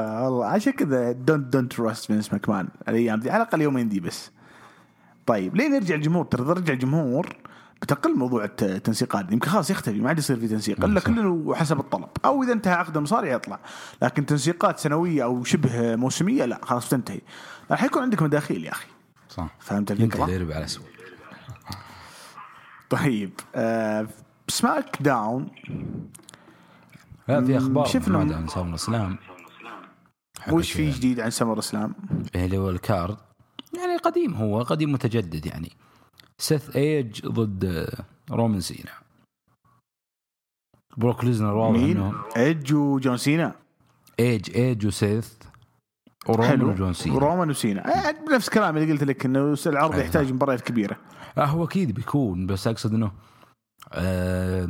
آه، 0.00 0.24
والله 0.24 0.46
عشان 0.46 0.72
كذا 0.72 1.12
don't 1.12 1.52
don't 1.52 1.72
trust 1.72 2.04
فينس 2.04 2.32
ماكمان 2.32 2.68
الأيام 2.88 3.20
دي 3.20 3.30
على 3.30 3.42
الأقل 3.42 3.60
يومين 3.60 3.88
دي 3.88 4.00
بس. 4.00 4.30
طيب 5.26 5.56
لين 5.56 5.74
يرجع 5.74 5.94
الجمهور 5.94 6.24
ترى 6.24 6.42
إذا 6.42 6.52
رجع 6.52 6.72
الجمهور 6.72 7.36
بتقل 7.82 8.16
موضوع 8.16 8.44
الت- 8.44 8.62
التنسيقات 8.62 9.32
يمكن 9.32 9.48
خلاص 9.50 9.70
يختفي 9.70 10.00
ما 10.00 10.08
عاد 10.08 10.18
يصير 10.18 10.36
في 10.36 10.48
تنسيق 10.48 10.84
إلا 10.84 11.00
صح. 11.00 11.06
كله 11.06 11.54
حسب 11.54 11.80
الطلب. 11.80 12.08
أو 12.24 12.42
إذا 12.42 12.52
انتهى 12.52 12.72
عقد 12.72 12.96
المصارع 12.96 13.32
يطلع. 13.32 13.58
لكن 14.02 14.26
تنسيقات 14.26 14.78
سنوية 14.78 15.24
أو 15.24 15.44
شبه 15.44 15.96
موسمية 15.96 16.44
لا 16.44 16.58
خلاص 16.62 16.88
تنتهي. 16.88 17.20
راح 17.70 17.84
يكون 17.84 18.02
عندك 18.02 18.22
مداخيل 18.22 18.64
يا 18.64 18.70
أخي. 18.72 18.86
صح. 19.28 19.48
فهمت 19.60 19.90
الفكرة؟ 19.90 20.24
على 20.54 20.64
اسود 20.64 20.84
طيب 22.90 23.30
آه 23.54 24.08
SmackDown. 24.48 25.48
لا 27.28 27.44
في 27.44 27.56
أخبار 27.56 27.84
شفنا- 27.86 28.36
عن 28.36 28.48
SummerSlam 28.48 29.18
وش 30.52 30.72
في 30.72 30.90
جديد 30.90 31.20
عن 31.20 31.30
SummerSlam؟ 31.30 31.94
اللي 32.34 32.58
هو 32.58 32.70
ال 32.70 32.78
card. 32.78 33.16
يعني 33.78 33.96
قديم 33.96 34.34
هو 34.34 34.62
قديم 34.62 34.92
متجدد 34.92 35.46
يعني. 35.46 35.72
سيث 36.40 36.76
إيدج 36.76 37.26
ضد 37.26 37.64
آه، 37.64 38.04
رومان 38.34 38.60
سينا. 38.60 38.90
بروك 40.96 41.24
ليزنر 41.24 41.54
واضح 41.54 41.78
مين؟ 41.80 41.96
انه 41.96 42.14
ايدج 42.36 42.74
وجون 42.74 43.16
سينا. 43.16 43.54
إيدج 44.20 44.56
إيدج 44.56 44.86
وسيث. 44.86 45.32
ورومان 46.28 46.62
وجون 46.62 46.92
سينا. 46.92 47.18
رومان 47.18 47.50
وسينا. 47.50 48.08
آه، 48.08 48.14
نفس 48.34 48.48
كلام 48.48 48.76
اللي 48.76 48.92
قلت 48.92 49.04
لك 49.04 49.24
إنه 49.24 49.56
العرض 49.66 49.92
أيوة. 49.92 50.04
يحتاج 50.04 50.32
مباريات 50.32 50.60
كبيرة. 50.60 50.96
آه 51.38 51.44
هو 51.44 51.64
أكيد 51.64 51.94
بيكون 51.94 52.46
بس 52.46 52.66
أقصد 52.66 52.94
إنه 52.94 53.12
آه 53.92 54.68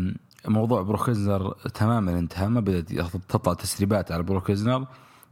موضوع 0.49 0.83
بروك 0.83 1.09
ليزنر 1.09 1.53
تماما 1.53 2.19
انتهى 2.19 2.49
ما 2.49 2.61
بدأت 2.61 2.93
تطلع 3.29 3.55
تسريبات 3.55 4.13
على 4.13 4.23
بروك 4.23 4.51
ليزنر 4.51 4.87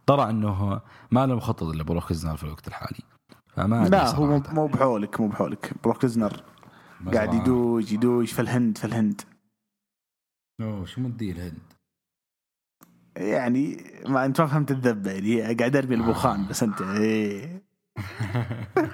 طلع 0.07 0.31
إنه 0.31 0.81
ما 1.11 1.27
له 1.27 1.35
مخطط 1.35 1.62
إلا 1.62 1.83
بروك 1.83 2.11
ليزنر 2.12 2.37
في 2.37 2.45
الوقت 2.45 2.69
الحالي. 2.69 3.01
فما 3.55 3.89
لا 3.89 4.15
هو 4.15 4.43
مو- 4.53 4.67
بحولك 4.67 5.21
مو 5.21 5.29
بحولك. 5.29 5.73
بروك 5.85 6.05
ليزنر 6.05 6.43
ما 7.01 7.12
قاعد. 7.12 7.35
يدوج 7.35 7.93
يدوج 7.93 8.27
في 8.27 8.43
الهند 8.43 8.79
في 8.79 8.85
الهند. 8.85 9.21
أوه 10.62 10.85
شو 10.85 11.01
مدي 11.01 11.31
الهند؟ 11.31 11.59
يعني 13.16 13.85
ما 14.09 14.24
انت 14.24 14.40
ما 14.40 14.46
فهمت 14.46 14.70
الذبة 14.70 15.11
يعني 15.11 15.55
قاعد 15.55 15.76
أرمي 15.76 15.94
البوخان 15.94 16.46
بس 16.46 16.62
أنت 16.62 16.83
إيه 16.83 17.62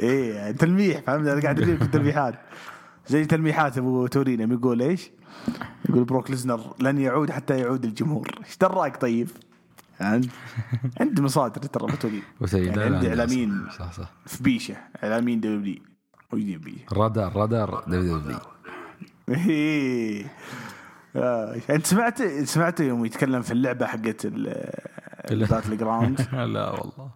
إيه 0.00 0.50
تلميح 0.50 1.00
فهمت 1.00 1.26
أنا 1.28 1.42
قاعد 1.42 1.60
أرمي 1.60 1.72
لك 1.72 1.82
التلميحات 1.82 2.34
زي 3.06 3.24
تلميحات 3.24 3.78
أبو 3.78 4.06
تورينو 4.06 4.54
يقول 4.54 4.82
إيش؟ 4.82 5.10
يقول 5.88 6.04
بروك 6.04 6.30
ليزنر 6.30 6.74
لن 6.80 6.98
يعود 6.98 7.30
حتى 7.30 7.58
يعود 7.58 7.84
الجمهور 7.84 8.28
إيش 8.46 8.56
دراك 8.56 8.96
طيب؟ 9.00 9.28
عند 10.00 10.30
عندي 11.00 11.22
مصادر 11.22 11.62
ترى 11.62 11.92
وسيد 12.40 12.66
يعني 12.66 12.82
عندي 12.82 13.06
لا، 13.06 13.10
إعلاميين. 13.10 13.66
صح 13.78 13.92
صح. 13.92 14.12
في 14.26 14.42
بيشة 14.42 14.76
إعلاميين 15.04 15.40
دبليو 15.40 15.78
بيشة 16.32 16.84
رادار 16.92 17.36
رادار 17.36 17.84
دبليو 17.86 18.18
دبليو 18.18 18.38
إيه. 19.48 20.26
انت 21.70 21.86
سمعت 21.86 22.22
سمعت 22.22 22.80
يوم 22.80 23.04
يتكلم 23.04 23.42
في 23.42 23.52
اللعبة 23.52 23.86
حقت 23.86 24.24
ال- 24.24 24.70
ال 25.30 25.76
Battleground 25.76 26.20
لا 26.54 26.70
والله 26.70 27.10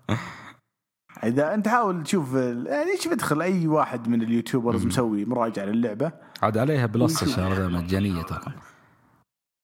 إذا 1.25 1.55
أنت 1.55 1.69
حاول 1.69 2.03
تشوف 2.03 2.35
يعني 2.67 2.97
شوف 3.01 3.13
ادخل 3.13 3.43
أي 3.43 3.67
واحد 3.67 4.09
من 4.09 4.23
ال 4.23 4.29
YouTubers. 4.29 4.87
مسوي 4.87 5.25
مراجعة 5.25 5.65
للعبة 5.65 6.13
عاد 6.43 6.59
عليها 6.59 6.87
Plus؟ 6.87 7.23
الشهر 7.23 7.69
مجانية 7.69 8.23
ترى 8.23 8.41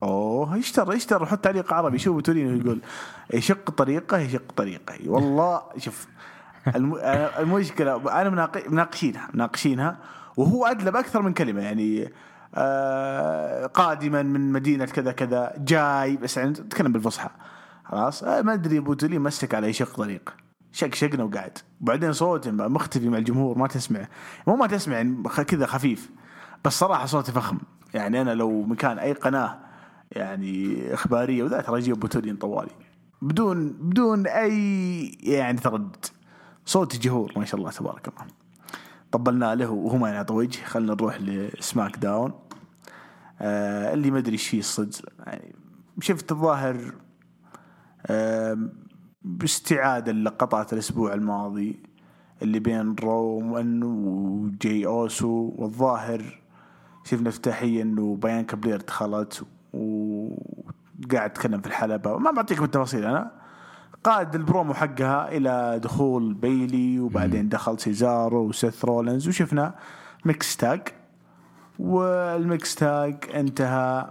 أوه 0.03 0.57
يشتر 0.57 0.92
يشتر 0.94 1.22
وحط 1.22 1.38
تعليق 1.38 1.72
عربي 1.72 1.98
شوف 1.98 2.20
تورينو 2.22 2.61
يقول 2.61 2.81
يشق 3.35 3.70
طريقة 3.70 4.18
يشق 4.18 4.53
طريقة 4.57 4.94
والله 5.07 5.62
شوف. 5.79 6.07
آه، 6.66 7.40
المشكلة 7.42 8.20
أنا 8.20 8.31
مناق... 8.31 8.68
مناقشينها 8.68 9.29
مناقشينها 9.35 9.98
وهو 10.37 10.66
ادلى 10.66 10.90
باكثر 10.90 11.22
من 11.22 11.33
كلمة 11.33 11.62
يعني 11.62 12.03
آه 12.05 12.11
قادما 13.75 14.23
من 14.23 14.53
مدينة 14.53 14.85
كذا 14.85 15.12
كذا 15.12 15.53
جاي 15.59 16.16
بس 16.16 16.37
يعني 16.37 16.53
تكلم 16.53 16.92
بالفصحى. 16.92 17.31
خلاص؟ 17.85 18.25
آه 18.25 18.42
ما 18.42 18.55
أدري 18.55 18.79
أبو 18.79 18.94
تولي 18.94 19.18
مسك 19.18 19.55
على 19.55 19.68
يشق 19.68 19.97
طريقه 19.97 20.33
شق 20.73 20.94
شقنا 20.94 21.25
وقعد 21.25 21.59
وبعدين 21.81 22.12
صوته 22.12 22.51
مختفي 22.51 23.09
مع 23.09 23.18
الجمهور 23.18 23.59
ما 23.59 23.66
تسمع. 23.66 24.09
مو 24.47 24.57
ما 24.57 24.66
تسمع 24.66 24.97
يعني 24.97 25.23
كذا 25.23 25.66
خفيف. 25.66 26.11
بس 26.64 26.79
صراحة 26.79 27.07
صوته 27.07 27.33
فخم. 27.33 27.59
يعني 27.94 28.21
أنا 28.21 28.35
لو 28.35 28.62
مكان 28.62 28.99
أي 28.99 29.12
قناة 29.12 29.59
يعني 30.12 30.94
إخبارية 30.94 31.42
وذا 31.42 31.61
ترى 31.61 31.79
أجيب 31.79 32.01
بوتولين 32.01 32.37
طوالي. 32.37 32.71
بدون 33.23 33.68
بدون 33.68 34.27
أي 34.27 35.18
يعني 35.23 35.59
تردد. 35.59 36.07
صوت 36.66 36.97
جهور 36.97 37.33
ما 37.37 37.44
شاء 37.44 37.61
الله 37.61 37.71
تبارك 37.71 38.09
الله. 38.09 38.27
طبلنا 39.12 39.55
له 39.55 39.71
وهو 39.71 39.97
ما 39.97 40.11
ينعطي 40.11 40.35
وجه. 40.35 40.64
خلينا 40.64 40.94
نروح 40.94 41.21
ل 41.21 41.97
SmackDown. 41.97 42.33
آه 43.40 43.94
اللي 43.94 44.11
ما 44.11 44.18
أدري 44.18 44.33
إيش 44.33 44.48
فيه 44.48 44.59
الصدق 44.59 45.09
يعني 45.27 45.55
شفت 46.01 46.33
الظاهر 46.33 46.94
آه 48.07 48.59
باستعادة 49.22 50.12
لقطات 50.12 50.72
الأسبوع 50.72 51.14
الماضي 51.14 51.83
اللي 52.42 52.59
بين 52.59 52.96
رومان 53.03 53.83
وجيه 53.83 54.87
أوسو 54.87 55.53
والظاهر 55.57 56.40
شفنا 57.05 57.29
افتتاحية 57.29 57.83
إنه 57.83 58.16
بيانكا 58.16 58.57
بلير 58.57 58.81
دخلت 58.81 59.44
وقاعد 59.72 61.33
تتكلم 61.33 61.61
في 61.61 61.66
الحلبة. 61.66 62.18
ما 62.18 62.31
بعطيكم 62.31 62.64
التفاصيل 62.64 63.05
أنا. 63.05 63.31
قاد 64.05 64.35
البرومو 64.35 64.74
حقها 64.74 65.37
إلى 65.37 65.81
دخول 65.83 66.35
بيلي 66.35 67.01
وبعدين 67.01 67.48
دخل 67.48 67.81
سيزارو 67.81 68.48
وسيث 68.48 68.85
رولنز 68.85 69.29
وشفنا 69.29 69.74
mix 70.25 70.57
tag. 70.57 70.88
وال 71.79 72.17
mix 72.17 72.75
tag 72.75 73.16
انتهى 73.35 74.11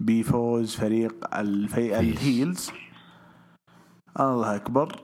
بفوز 0.00 0.76
فريق 0.76 1.36
الفي... 1.38 1.98
ال 1.98 2.08
heels. 2.08 2.70
الله 4.20 4.56
أكبر. 4.56 5.02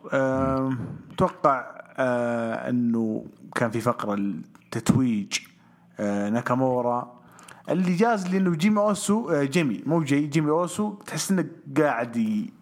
أتوقع 1.13 1.83
أه، 1.97 2.71
إنه 2.71 3.27
كان 3.55 3.71
في 3.71 3.81
فقرة 3.81 4.15
التتويج 4.15 5.39
أه، 6.01 6.29
ناكامورا. 6.31 7.21
اللي 7.69 7.97
جاز 7.97 8.29
لي 8.29 8.37
انه 8.37 8.57
جيمي 8.57 8.81
أوسو 8.81 9.31
أه، 9.31 9.45
جيمي 9.45 9.83
مو 9.87 10.03
جي 10.03 10.27
جيمي 10.27 10.51
أوسو 10.51 10.95
تحس 10.95 11.31
إنه 11.31 11.47
قاعد 11.79 12.17
ي... 12.17 12.53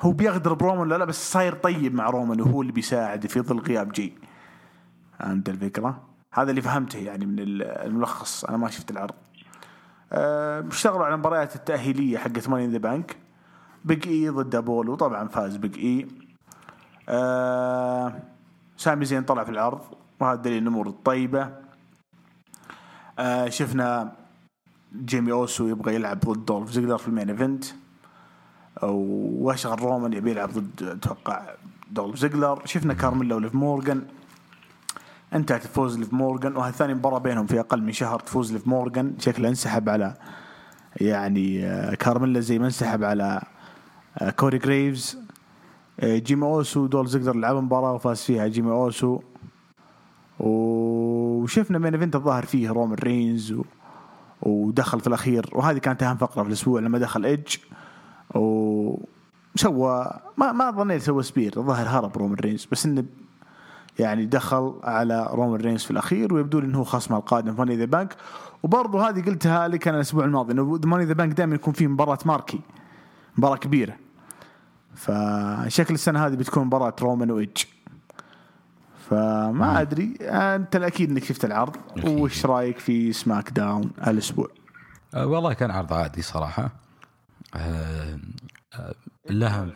هو 0.00 0.12
بيغدر 0.12 0.54
برومان 0.54 0.88
لا 0.88 0.98
لا 0.98 1.04
بس 1.04 1.32
صاير 1.32 1.54
طيب 1.54 1.94
مع 1.94 2.10
رومان 2.10 2.40
وهو 2.40 2.62
اللي 2.62 2.72
بيساعد 2.72 3.26
في 3.26 3.40
ظل 3.40 3.58
غياب 3.58 3.92
جي 3.92 4.14
فهمت 5.18 5.48
الفكرة؟ 5.48 6.11
هذا 6.32 6.50
اللي 6.50 6.62
فهمته 6.62 6.98
يعني 6.98 7.26
من 7.26 7.36
الملخص. 7.38 8.44
أنا 8.44 8.56
ما 8.56 8.70
شفت 8.70 8.90
العرض. 8.90 9.14
أه، 10.12 10.64
اشتغلوا 10.68 11.04
على 11.04 11.14
المباريات 11.14 11.56
التأهيلية 11.56 12.18
حقت 12.18 12.48
Money 12.48 12.61
in 12.61 12.66
the 12.66 12.78
Bank 12.78 13.16
بيج 13.84 14.08
اي 14.08 14.28
ضد 14.28 14.54
ابولو 14.54 14.94
طبعا 14.94 15.28
فاز 15.28 15.56
بيج 15.56 15.78
اي 15.78 16.08
آه 17.08 18.22
سامي 18.76 19.04
زين 19.04 19.22
طلع 19.22 19.44
في 19.44 19.50
العرض 19.50 19.80
وهذا 20.20 20.42
دليل 20.42 20.62
الأمور 20.62 20.88
الطيبة. 20.88 21.50
آه 23.18 23.48
شفنا 23.48 24.12
جيمي 24.96 25.32
أوسو 25.32 25.68
يبغى 25.68 25.94
يلعب 25.94 26.20
ضد 26.20 26.44
دولف 26.44 26.70
زيجلر 26.70 26.98
في 26.98 27.08
ال 27.08 27.12
main 27.12 27.30
event. 27.30 27.64
وأشغل 28.82 29.82
رومان 29.82 30.12
يبي 30.12 30.30
يلعب 30.30 30.50
ضد 30.50 30.82
أتوقع 30.82 31.54
دولف 31.90 32.16
زيجلر. 32.16 32.62
شفنا 32.64 32.94
كارميلا 32.94 33.34
وليف 33.34 33.54
مورجان 33.54 34.06
انتهت 35.34 35.64
الفوز 35.64 35.98
ليف 35.98 36.12
مورجان 36.12 36.56
وهذه 36.56 36.72
ثاني 36.72 36.94
مباراة 36.94 37.18
بينهم 37.18 37.46
في 37.46 37.60
أقل 37.60 37.82
من 37.82 37.92
شهر 37.92 38.20
تفوز 38.20 38.52
ليف 38.52 38.66
مورجان 38.66 39.14
شكله 39.18 39.48
انسحب 39.48 39.88
على 39.88 40.14
يعني 40.96 41.66
آه، 41.66 41.94
كارميلا 41.94 42.40
زي 42.40 42.58
ما 42.58 42.66
انسحب 42.66 43.04
على 43.04 43.42
آه، 44.18 44.30
كوري 44.30 44.58
جريفز. 44.58 45.18
آه، 46.00 46.18
جيمي 46.18 46.46
أوسو 46.46 46.86
دولف 46.86 47.06
زيجلر 47.06 47.36
لعب 47.36 47.56
مباراة 47.56 47.92
وفاز 47.92 48.22
فيها 48.22 48.46
جيمي 48.46 48.70
أوسو. 48.70 49.20
وشفنا 50.40 51.78
main 51.78 51.94
event 51.94 52.16
الظاهر 52.16 52.44
فيه 52.46 52.70
رومان 52.70 52.94
رينز 52.94 53.52
و... 53.52 53.64
ودخل 54.42 55.00
في 55.00 55.06
الأخير 55.06 55.50
وهذه 55.52 55.78
كانت 55.78 56.02
أهم 56.02 56.16
فقرة 56.16 56.42
في 56.42 56.48
الأسبوع 56.48 56.80
لما 56.80 56.98
دخل 56.98 57.24
إيدج. 57.24 57.56
وسوى 58.34 60.20
ما 60.36 60.52
ما 60.52 60.70
ظنيت 60.70 61.02
سوى 61.02 61.22
spear 61.22 61.52
الظاهر 61.56 61.86
هرب 61.88 62.18
رومان 62.18 62.34
رينز 62.34 62.68
بس 62.72 62.86
إنه 62.86 63.04
يعني 63.98 64.26
دخل 64.26 64.74
على 64.82 65.28
رومان 65.32 65.60
رينز 65.60 65.82
في 65.82 65.90
الأخير 65.90 66.34
ويبدو 66.34 66.58
لي 66.58 66.66
إنه 66.66 66.78
هو 66.78 66.84
خصمه 66.84 67.16
القادم 67.16 67.54
Money 67.58 67.71
in 67.71 67.76
the 67.76 67.84
Bank 67.84 68.16
وبرضه 68.62 69.08
هذه 69.08 69.24
قلتها 69.24 69.68
لك 69.68 69.88
أنا 69.88 69.96
الأسبوع 69.96 70.24
الماضي 70.24 70.52
إنه 70.52 70.80
Money 70.84 70.98
in 70.98 71.04
the 71.04 71.14
Bank 71.14 71.32
دائما 71.32 71.54
يكون 71.54 71.72
فيه 71.72 71.86
مباراة 71.86 72.18
marquee 72.24 72.60
مباراة 73.38 73.56
كبيرة. 73.56 73.96
فشكل 74.94 75.94
السنة 75.94 76.26
هذه 76.26 76.34
بتكون 76.34 76.64
مباراة 76.64 76.96
رومان 77.00 77.30
وايدج 77.30 77.62
فما 79.10 79.80
أدري 79.80 80.16
أنت 80.20 80.76
الأكيد 80.76 81.10
إنك 81.10 81.24
شفت 81.24 81.44
العرض. 81.44 81.76
أكيد. 81.96 82.20
وش 82.20 82.46
رأيك 82.46 82.78
في 82.78 83.12
SmackDown 83.12 83.90
هالاسبوع؟ 84.00 84.48
أه 85.14 85.26
والله 85.26 85.52
كان 85.52 85.70
عرض 85.70 85.92
عادي 85.92 86.22
صراحة. 86.22 86.70
أه 87.54 88.18
أه 88.74 88.94
لها 89.30 89.66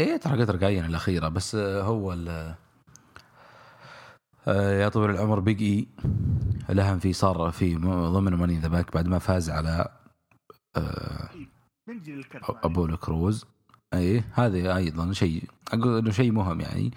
إيه 0.00 0.16
ترى 0.16 0.40
قدر 0.42 0.56
قاين 0.56 0.84
الأخيرة 0.84 1.28
بس 1.28 1.56
هو 1.56 2.12
ال 2.12 2.54
آه، 4.48 4.80
يا 4.80 4.88
طويل 4.88 5.10
العمر 5.10 5.40
بيج 5.40 5.62
اي 6.70 7.00
في 7.00 7.12
صار 7.12 7.50
في 7.50 7.74
ضمن 7.76 8.34
Money 8.34 8.51
in 8.51 8.58
the 8.58 8.68
Bank 8.68 8.94
بعد 8.94 9.08
ما 9.08 9.18
فاز 9.18 9.50
على 9.50 9.88
آه، 10.76 11.30
ابولو 12.44 12.96
كروز 12.96 13.44
اي 13.94 14.24
هذه 14.32 14.76
أيضا 14.76 15.12
شيء 15.12 15.44
أقول 15.72 15.98
إنه 15.98 16.10
شيء 16.10 16.32
مهم 16.32 16.60
يعني. 16.60 16.90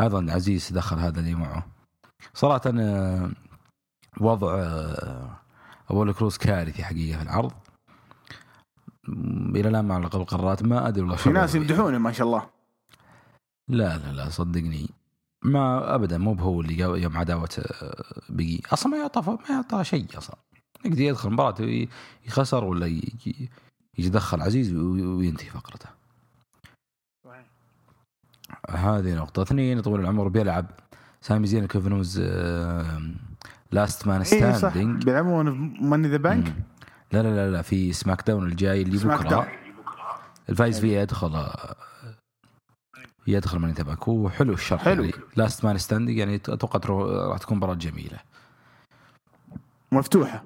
أيضا 0.00 0.32
عزيز 0.32 0.72
دخل 0.72 0.96
هذا 0.98 1.20
اللي 1.20 1.34
معه. 1.34 1.66
صراحة 2.34 2.62
آه، 2.66 3.30
وضع 4.20 4.54
ابولو 5.90 6.12
كروز 6.12 6.36
كارثي 6.36 6.84
حقيقة 6.84 7.18
في 7.18 7.22
العرض. 7.24 7.52
إلى 9.56 9.68
الآن 9.68 9.84
مع 9.84 9.98
لقب 9.98 10.20
القارات 10.20 10.62
ما 10.62 10.88
أدري 10.88 11.02
والله 11.02 11.16
في 11.16 11.30
ناس. 11.30 11.54
يمدحونه 11.54 11.98
ما 11.98 12.12
شاء 12.12 12.26
الله. 12.26 12.46
لا 13.68 13.98
لا 13.98 14.12
لا 14.12 14.28
صدقني. 14.28 14.88
ما 15.44 15.94
ابدا 15.94 16.18
مو 16.18 16.34
بهو 16.34 16.60
اللي 16.60 16.78
يوم 17.02 17.16
عداوة 17.16 17.48
آه، 17.58 18.04
بيجي 18.28 18.62
أصلا 18.72 18.92
ما 18.92 18.98
يعطى 18.98 19.20
ما 19.30 19.38
يعطى 19.50 19.84
شيء 19.84 20.06
أصلا. 20.18 20.36
يقدر 20.84 21.00
يدخل 21.00 21.30
مباراة 21.30 21.86
يخسر 22.26 22.64
ولا 22.64 22.86
ي- 22.86 22.90
ي- 23.26 23.48
يجي 23.98 24.08
يدخل 24.08 24.42
عزيز 24.42 24.72
وي- 24.74 25.02
وينتهي 25.02 25.50
فقرته. 25.50 25.88
هذه 28.70 29.14
نقطة. 29.14 29.42
اثنين 29.42 29.80
طويل 29.80 30.00
العمر 30.00 30.28
بيلعب 30.28 30.66
سامي 31.20 31.46
زين 31.46 31.66
كيفن 31.66 31.90
أوينز 31.90 32.20
last 33.72 34.06
man 34.06 34.24
standing 34.24 35.04
بيلعبون 35.04 35.76
Money 35.80 36.00
in 36.00 36.08
the 36.08 36.16
Bank؟ 36.16 36.54
لا 37.12 37.22
لا 37.22 37.28
لا 37.28 37.50
لا 37.50 37.62
في 37.62 37.92
سماك 37.92 38.26
داون 38.26 38.46
الجاي 38.46 38.82
اللي. 38.82 38.98
بكرة. 38.98 39.48
الفايز 40.48 40.80
فيه 40.80 41.00
يدخل 41.00 41.34
آه، 41.36 41.76
يدخل 43.26 43.58
من 43.58 43.74
تبعك 43.74 44.08
وحلو 44.08 44.52
الشرح 44.52 44.82
حلو. 44.82 45.10
last 45.36 45.64
man 45.64 45.78
standing 45.78 46.18
يعني 46.18 46.34
أتوقع 46.34 46.80
راح 47.30 47.38
تكون 47.38 47.56
مباراة 47.56 47.74
جميلة. 47.74 48.18
مفتوحة. 49.92 50.44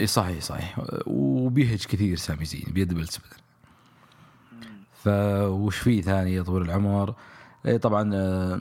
إي 0.00 0.06
صحيح 0.06 0.40
صحيح. 0.42 0.78
وبيهج 1.06 1.86
كثير 1.86 2.16
سامي 2.16 2.44
زين 2.44 2.64
بيد 2.68 2.94
بلس 2.94 3.18
بدل 3.18 3.36
فوش 4.92 5.78
فيه 5.78 6.02
ثاني 6.02 6.34
يا 6.34 6.42
طويل 6.42 6.62
العمر؟ 6.62 7.14
إيه 7.66 7.76
طبعا 7.76 8.10
آه، 8.14 8.60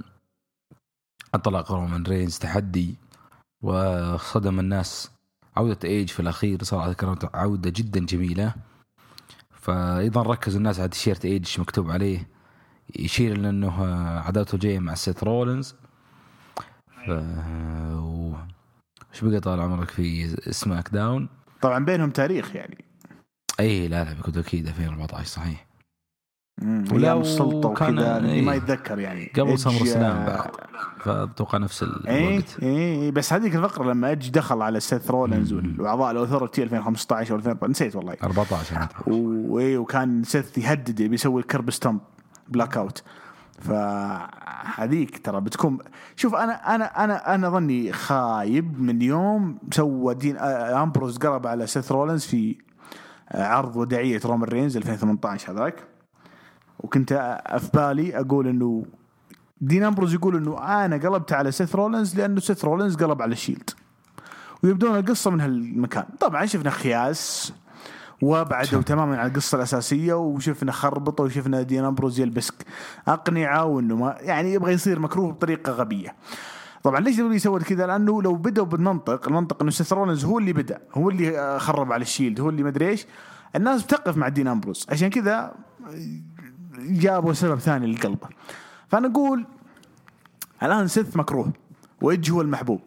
انطلق 1.36 1.72
رومان 1.72 2.04
رينز 2.04 2.38
تحدي 2.40 2.96
وصدم 3.62 4.60
الناس 4.60 5.12
عودة 5.58 5.78
إيج 5.84 6.10
في 6.10 6.20
الأخير 6.20 6.64
صراحة 6.64 6.94
كانت 6.94 7.30
عودة 7.34 7.70
جدا 7.70 8.00
جميلة. 8.06 8.54
فايضا 9.52 10.22
ركز 10.24 10.56
الناس 10.56 10.80
على 10.80 10.90
تيشيرت 10.90 11.26
إيج 11.26 11.60
مكتوب 11.60 11.92
عليه 11.92 12.28
يشير 13.00 13.38
لأنه 13.38 13.84
عداوته 14.20 14.58
جاية 14.58 14.80
مع 14.80 14.94
سيث 14.96 15.24
رولينز. 15.24 15.76
ف 17.06 17.10
و... 18.00 18.34
إيش 19.14 19.24
بقى 19.24 19.40
طال 19.40 19.60
عمرك 19.62 19.90
في 19.90 20.28
سماك 20.52 20.90
داون؟ 20.90 21.30
طبعا 21.62 21.86
بينهم 21.86 22.10
تاريخ 22.10 22.56
يعني. 22.56 22.86
اي 23.60 23.88
لا 23.88 24.04
لا 24.04 24.14
بيكون 24.14 24.38
أكيد 24.38 24.68
2014 24.68 25.26
صحيح. 25.28 25.66
ولا 26.64 27.22
السلطه 27.22 27.70
وكذا 27.70 28.18
اللي 28.18 28.42
ما 28.42 28.52
إيه. 28.52 28.58
يتذكر 28.58 29.00
يعني. 29.00 29.32
قبل 29.36 29.60
سمر 29.60 29.86
سلام 29.86 30.18
آه، 30.18 30.26
بعد 30.26 30.52
فأتوقع 31.00 31.58
نفس 31.58 31.84
إيه 32.08 32.30
الوقت. 32.30 32.60
إيه 32.64 33.12
بس 33.12 33.34
هذيك 33.34 33.56
الفقرة 33.56 33.92
لما 33.92 34.10
ايدج 34.10 34.30
دخل 34.30 34.62
على 34.62 34.80
سيث 34.80 35.12
رولينز 35.12 35.54
مم. 35.54 35.76
واعضاء 35.80 36.12
ال 36.12 36.17
Authority 36.17 36.64
2015 36.64 37.32
أو 37.32 37.38
2014 37.38 37.72
نسيت 37.72 37.96
والله. 37.96 38.16
14 38.24 38.76
أنا 38.76 38.84
أتوقع. 38.86 39.04
وايه 39.08 39.78
وكان 39.78 40.24
سيث 40.24 40.58
يهدد 40.58 41.02
بيسوي 41.02 41.42
ال 41.42 41.48
Curb 41.48 41.72
Stomp 41.72 42.00
blackout 42.48 43.04
فهذيك 43.60 45.26
ترى 45.26 45.42
بتكون 45.42 45.78
شوف 46.16 46.36
أنا 46.36 46.76
أنا 46.76 47.04
أنا 47.04 47.36
أنا 47.36 47.50
ظني 47.50 47.92
خايب 47.92 48.82
من 48.82 49.02
يوم 49.02 49.58
سوى 49.74 50.14
دين 50.16 50.38
آه، 50.38 50.84
أمبروز 50.84 51.18
قلب 51.18 51.48
على 51.48 51.68
سيث 51.68 51.92
رولينز 51.92 52.26
في 52.26 52.58
آه، 53.32 53.44
عرض 53.46 53.76
وداعية 53.76 54.20
رومان 54.26 54.50
رينز 54.50 54.78
2018 54.78 55.52
هذاك. 55.52 55.95
وكنت 56.80 57.40
في 57.60 57.70
بالي 57.74 58.20
أقول 58.20 58.48
إنه 58.48 58.86
دين 59.62 59.84
أمبروز 59.84 60.14
يقول 60.14 60.36
إنه 60.36 60.86
أنا 60.86 60.98
قلبت 60.98 61.34
على 61.34 61.52
سيث 61.52 61.76
رولينز 61.76 62.20
لأنه 62.20 62.40
سيث 62.40 62.66
رولينز 62.66 62.96
قلب 62.96 63.22
على 63.22 63.32
الشيلد 63.32 63.70
ويبدون 64.64 65.00
القصة 65.00 65.32
من 65.32 65.42
هالمكان. 65.42 66.06
طبعا 66.20 66.46
شفنا 66.46 66.70
خياس 66.70 67.54
وبعدوا 68.22 68.82
تماما 68.82 69.18
عن 69.18 69.28
القصة 69.28 69.56
الأساسية 69.56 70.14
وشفنا 70.14 70.72
خربطة 70.72 71.24
وشفنا 71.24 71.62
دين 71.62 71.84
أمبروز 71.86 72.20
يلبس 72.20 72.52
أقنعة 73.08 73.66
وإنه 73.66 73.96
ما 73.96 74.16
يعني 74.20 74.54
يبغى 74.54 74.74
يصير 74.74 75.00
مكروه 75.00 75.32
بطريقة 75.32 75.72
غبية. 75.72 76.16
طبعا 76.84 77.00
ليش 77.00 77.20
دبليو 77.20 77.40
سوت 77.40 77.64
كذا؟ 77.64 77.88
لأنه 77.88 78.22
لو 78.22 78.36
بدأوا 78.36 78.66
بالمنطق، 78.66 79.28
المنطق 79.28 79.62
إنه 79.62 79.72
سيث 79.72 79.94
رولينز 79.94 80.26
هو 80.26 80.40
اللي 80.40 80.54
بدأ، 80.54 80.82
هو 80.94 81.10
اللي 81.10 81.60
خرب 81.60 81.92
على 81.92 82.02
الشيلد، 82.02 82.40
هو 82.40 82.50
اللي 82.50 82.64
مدري 82.64 82.90
إيش، 82.90 83.06
الناس 83.56 83.84
بتقف 83.84 84.18
مع 84.18 84.28
دين 84.28 84.48
أمبروز، 84.48 84.86
عشان 84.90 85.10
كذا 85.10 85.54
جابوا 86.80 87.34
سبب 87.34 87.60
ثاني 87.60 87.94
لقلبه. 87.96 88.28
فأنا 88.88 89.08
أقول 89.08 89.46
الآن 90.64 90.88
سيث 90.88 91.18
مكروه 91.18 91.54
وايدج 92.02 92.32
هو 92.32 92.42
المحبوب 92.42 92.82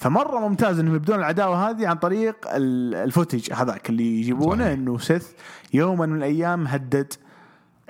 فمرة 0.00 0.48
ممتاز 0.48 0.78
إنهم 0.78 0.94
يبدون 0.94 1.18
العداوة 1.18 1.70
هذه 1.70 1.88
عن 1.88 1.96
طريق 1.96 2.36
ال- 2.54 2.94
ال 2.94 3.01
footage 3.01 3.52
هذاك 3.52 3.90
اللي 3.90 4.20
يجيبونه. 4.20 4.72
إنه 4.72 4.98
سيث 4.98 5.28
يوما 5.74 6.06
من 6.06 6.16
الأيام 6.16 6.66
هدد 6.66 7.12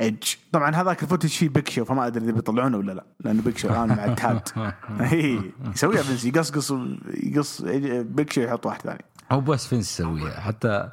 إيدج 0.00 0.34
طبعا 0.52 0.74
هذاك 0.74 1.02
ال 1.02 1.06
footage 1.06 1.28
فيه 1.28 1.48
بيك 1.48 1.68
شو 1.70 1.84
فما 1.84 2.06
أدري 2.06 2.24
إذا 2.24 2.32
بيطلعونه 2.32 2.78
ولا 2.78 2.92
لا 2.92 3.04
لأنه 3.20 3.42
بيك 3.42 3.58
شو 3.58 3.68
الآن 3.68 3.88
مع 3.88 4.04
التاد 4.04 4.48
إيه، 5.12 5.40
يسويها 5.74 6.00
بس 6.00 6.24
يقصقص 6.24 6.72
يقص 7.14 7.62
بيك 8.02 8.32
شو 8.32 8.40
يحط 8.40 8.66
واحد 8.66 8.80
ثاني 8.82 9.04
هو 9.32 9.40
بس 9.40 9.66
فينس 9.66 10.00
يسويها 10.00 10.40
حتى 10.40 10.88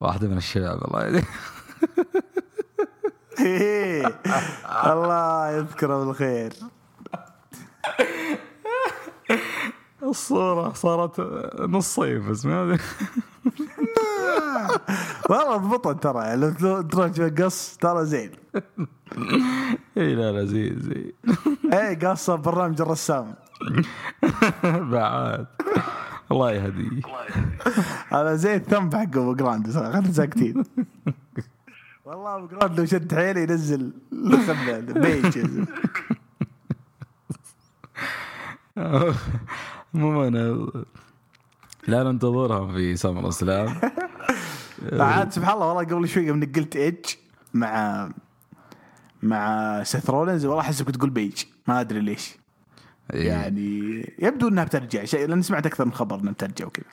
واحدة 0.00 0.28
من 0.28 0.36
الشباب 0.36 0.78
الله. 0.84 1.22
الله 4.86 5.50
يذكره 5.50 6.04
بالخير. 6.04 6.52
الصورة 10.02 10.72
صارت 10.72 11.20
نصين 11.60 12.30
بس 12.30 12.46
ما 12.46 12.62
أدري. 12.62 12.78
والله 15.30 15.56
ضبطت 15.56 16.02
ترى 16.02 16.36
لو 16.36 16.82
تروح 16.82 17.10
قص 17.38 17.76
ترى 17.76 18.04
زين. 18.04 18.30
اي 19.96 20.14
لا 20.14 20.32
لا 20.32 20.44
زي 20.44 20.74
زي 20.76 21.14
إيه 21.72 21.98
قصه 21.98 22.34
برنامج 22.34 22.80
الرسام. 22.80 23.34
بعد. 24.92 25.46
الله 26.32 26.52
يهديه. 26.52 27.02
هذا 28.08 28.34
زي 28.34 28.54
الثمب 28.54 28.94
حقه 28.94 29.04
ابو 29.04 29.34
جراند 29.34 29.70
خلينا 29.70 30.12
ساكتين 30.12 30.64
والله 32.08 32.36
أبو 32.36 32.74
لو 32.74 32.84
شد 32.84 33.14
حيله 33.14 33.40
ينزل 33.40 33.92
خلنا 34.46 34.78
بيج 34.80 35.38
مو 39.94 40.26
أنا 40.28 40.70
لا 41.88 42.02
ننتظرهم 42.02 42.72
في 42.72 42.96
سمر 42.96 43.28
اسلام 43.28 43.68
عاد 44.92 45.32
سبحان 45.32 45.54
الله 45.54 45.66
والله 45.66 45.84
قبل 45.84 46.08
شوي 46.08 46.26
يوم 46.26 46.44
نقلت 46.44 46.76
ايدج 46.76 47.04
مع 47.54 48.08
مع 49.22 49.82
سيث 49.82 50.10
رولينز 50.10 50.44
والله 50.44 50.60
احسك 50.60 50.90
تقول 50.90 51.10
بيج. 51.10 51.42
ما 51.66 51.80
أدري 51.80 52.00
ليش. 52.00 52.36
يعني 53.10 54.14
يبدو 54.18 54.48
إنها 54.48 54.64
بترجع. 54.64 55.04
شيء 55.04 55.28
لأن 55.28 55.42
سمعت 55.42 55.66
أكثر 55.66 55.84
من 55.84 55.92
خبر 55.92 56.20
إنها 56.20 56.32
بترجع 56.32 56.66
وكذا. 56.66 56.86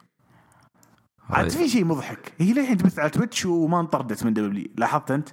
عاد 1.30 1.50
في 1.50 1.70
شيء 1.70 1.86
مضحك. 1.86 2.34
هي 2.38 2.54
للحين 2.54 2.78
تبث 2.78 3.00
على 3.00 3.10
تويتش 3.10 3.46
وما 3.46 3.80
انطردت 3.80 4.26
من 4.26 4.34
دبليو 4.34 4.68
لاحظت 4.78 5.12
أنت؟ 5.12 5.30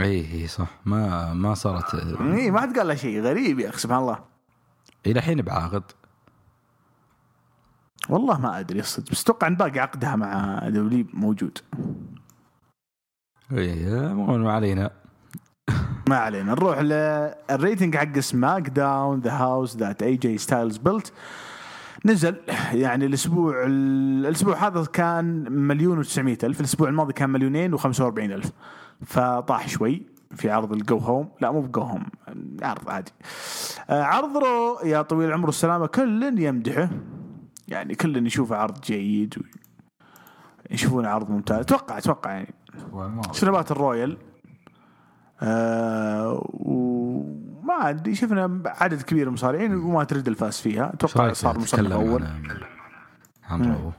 إي 0.00 0.32
إي 0.32 0.46
صح. 0.46 0.68
ما 0.84 1.34
ما 1.34 1.54
صارت. 1.54 1.94
إي 1.94 2.50
ما 2.50 2.60
حد 2.60 2.78
قال 2.78 2.86
لها 2.88 2.96
شيء 2.96 3.20
غريب 3.20 3.60
يا 3.60 3.68
أخي 3.68 3.78
سبحان 3.78 4.00
الله. 4.00 4.18
إلى 5.06 5.18
الحين 5.18 5.42
بعقد 5.42 5.82
والله 8.08 8.40
ما 8.40 8.60
أدري 8.60 8.80
الصدق 8.80 9.10
بس 9.10 9.22
أتوقع 9.22 9.46
إن 9.46 9.56
باقي 9.56 9.80
عقدها 9.80 10.16
مع 10.16 10.58
دبليو 10.68 11.06
موجود. 11.12 11.58
إي 13.52 13.90
ما 14.16 14.52
علينا. 14.52 14.90
ما 16.08 16.16
علينا. 16.16 16.52
نروح 16.52 16.78
لل 16.78 17.07
rating 17.07 17.96
حق 17.96 18.18
سماك 18.18 18.68
داون 18.68 19.20
the 19.20 19.32
house 19.32 19.76
that 19.76 20.02
AJ 20.02 20.38
Styles 20.38 20.76
built 20.76 21.12
نزل 22.04 22.36
يعني 22.72 23.06
الأسبوع 23.06 23.64
الأسبوع 23.66 24.66
هذا 24.66 24.84
كان 24.84 25.52
مليون 25.52 26.04
و900 26.04 26.18
ألف 26.18 26.60
الأسبوع 26.60 26.88
الماضي 26.88 27.12
كان 27.12 27.30
مليونين 27.30 27.78
و45 27.78 28.00
ألف. 28.18 28.50
فطاح 29.06 29.68
شوي 29.68 30.06
في 30.36 30.50
عرض 30.50 30.72
ال 30.72 30.81
go 30.81 30.98
home 30.98 31.28
لا 31.40 31.50
مو 31.50 31.60
ب 31.60 31.67
go 31.67 31.80
home 31.80 32.02
عرض 32.62 32.88
عادي. 32.90 33.12
آه، 33.90 34.02
عرض 34.02 34.36
رو 34.36 34.78
يا 34.84 35.02
طويل 35.02 35.28
العمر 35.28 35.46
والسلامة 35.46 35.86
كل 35.86 36.38
يمدحه. 36.38 36.88
يعني 37.68 37.94
كل 37.94 38.26
يشوفه 38.26 38.56
عرض 38.56 38.80
جيد 38.80 39.34
و- 39.38 39.42
يشوفونه 40.70 41.08
عرض 41.08 41.30
ممتاز. 41.30 41.58
أتوقع 41.60 41.98
أتوقع 41.98 42.30
يعني. 42.30 42.54
شفنا 43.32 43.50
battle 43.50 43.70
royal؟ 43.70 44.16
آه 45.42 46.50
وما 47.68 47.88
ادري 47.90 48.14
شفنا 48.14 48.62
عدد 48.66 49.02
كبير 49.02 49.22
من 49.22 49.28
المصارعين 49.28 49.74
وما 49.74 50.04
ترد 50.04 50.28
الفاس 50.28 50.60
فيها. 50.60 50.92
أتوقع 50.94 51.32
صار 51.32 51.58
مصنف 51.58 51.70
تتكلم 51.70 51.92
أول. 51.92 52.24
عن- 53.44 53.72
رو 53.72 53.92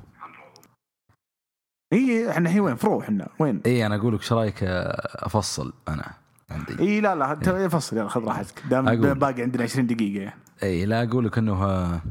اي 1.93 2.29
إحنا 2.29 2.49
الحين 2.49 2.61
وين؟ 2.61 2.75
فرو 2.75 3.01
إحنا. 3.01 3.27
وين؟ 3.39 3.61
إي 3.65 3.85
أنا 3.85 3.95
أقول 3.95 4.13
لك 4.15 4.19
إيش 4.21 4.33
رايك 4.33 4.63
أفصل 4.63 5.73
أنا 5.87 6.13
عندي. 6.51 6.79
إي 6.79 7.01
لا 7.01 7.15
لا 7.15 7.31
انت 7.31 7.49
فصل 7.49 7.97
يلا 7.97 8.09
خذ 8.09 8.23
راحتك. 8.23 8.63
دام. 8.69 9.13
باقي 9.13 9.41
عندنا 9.41 9.63
20 9.63 9.87
دقيقة. 9.87 10.21
يعني 10.23 10.39
إي 10.63 10.85
لا 10.85 11.03
أقول 11.03 11.25
لك 11.25 11.37
إنه 11.37 11.63
آه، 11.65 12.01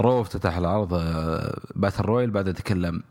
رو 0.00 0.20
افتتح 0.20 0.56
العرض 0.56 0.94
آه، 0.94 1.60
battle 1.76 2.04
royal 2.04 2.30
بعد 2.30 2.54
تكلم 2.54 3.02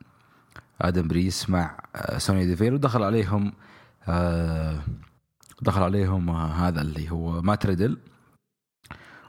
آدم 0.81 1.07
بيرس 1.07 1.49
مع 1.49 1.77
آه، 1.95 2.17
سوني 2.17 2.45
ديفيل 2.45 2.73
ودخل 2.73 3.03
عليهم 3.03 3.53
آه، 4.07 4.79
دخل 5.63 5.83
عليهم 5.83 6.29
آه، 6.29 6.47
هذا 6.47 6.81
اللي 6.81 7.11
هو 7.11 7.41
مات 7.41 7.65
ريدل. 7.65 7.97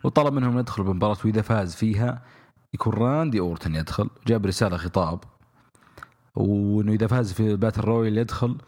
وطلب 0.04 0.32
منهم 0.34 0.58
يدخلوا 0.58 0.86
بمباراة 0.92 1.16
وإذا 1.24 1.42
فاز 1.42 1.74
فيها 1.74 2.22
يكون 2.74 2.92
راندي 2.94 3.40
أورتن 3.40 3.74
يدخل 3.74 4.10
جاب 4.26 4.46
رسالة 4.46 4.76
خطاب. 4.76 5.20
وإنه 6.34 6.92
إذا 6.92 7.06
فاز 7.06 7.32
في 7.32 7.56
battle 7.56 7.80
royal 7.80 8.18
يدخل 8.18 8.58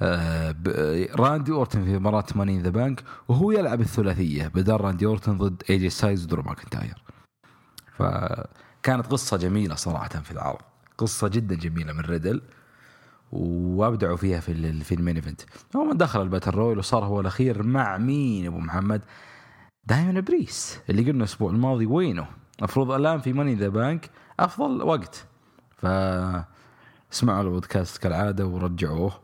آه، 0.00 0.50
ب- 0.50 1.06
راندي 1.14 1.52
أورتن 1.52 1.84
في 1.84 1.98
مباراة 1.98 2.24
Money 2.34 2.51
in 2.51 2.58
the 2.62 2.70
Bank 2.70 3.04
وهو 3.28 3.50
يلعب 3.50 3.80
الثلاثية 3.80 4.48
بدل 4.48 4.76
راندي 4.76 5.06
أورتن 5.06 5.38
ضد 5.38 5.62
اي 5.70 5.78
جي 5.78 5.90
ستايلز 5.90 6.24
ودرو 6.24 6.42
ماكنتاير. 6.42 7.02
فكانت 7.98 9.06
قصة 9.06 9.36
جميلة 9.36 9.74
صراحة 9.74 10.08
في 10.08 10.30
العرض 10.32 10.58
قصة 10.98 11.28
جدا 11.28 11.54
جميلة 11.54 11.92
من 11.92 12.00
ريدل. 12.00 12.42
وأبدعوا 13.32 14.16
فيها 14.16 14.40
في 14.40 14.80
في 14.84 14.94
ال 14.94 14.98
main 14.98 15.16
event. 15.16 15.40
هو 15.76 15.92
دخل 15.92 16.22
ال 16.22 16.26
battle 16.26 16.50
royal 16.50 16.78
وصار 16.78 17.04
هو 17.04 17.20
الأخير 17.20 17.62
مع 17.62 17.98
مين 17.98 18.46
أبو 18.46 18.58
محمد؟ 18.58 19.02
داميان 19.84 20.20
بريست 20.20 20.78
اللي 20.90 21.02
قلنا 21.02 21.18
الأسبوع 21.18 21.50
الماضي 21.50 21.86
وينه؟ 21.86 22.26
المفروض 22.58 22.90
الآن 22.90 23.20
في 23.20 23.32
Money 23.32 23.48
in 23.48 23.54
the 23.54 23.68
Bank 23.68 24.10
أفضل 24.40 24.82
وقت. 24.82 25.26
ف 25.76 25.86
اسمعوا 27.12 27.42
البودكاست 27.42 28.02
كالعادة 28.02 28.46
ورجعوه. 28.46 29.20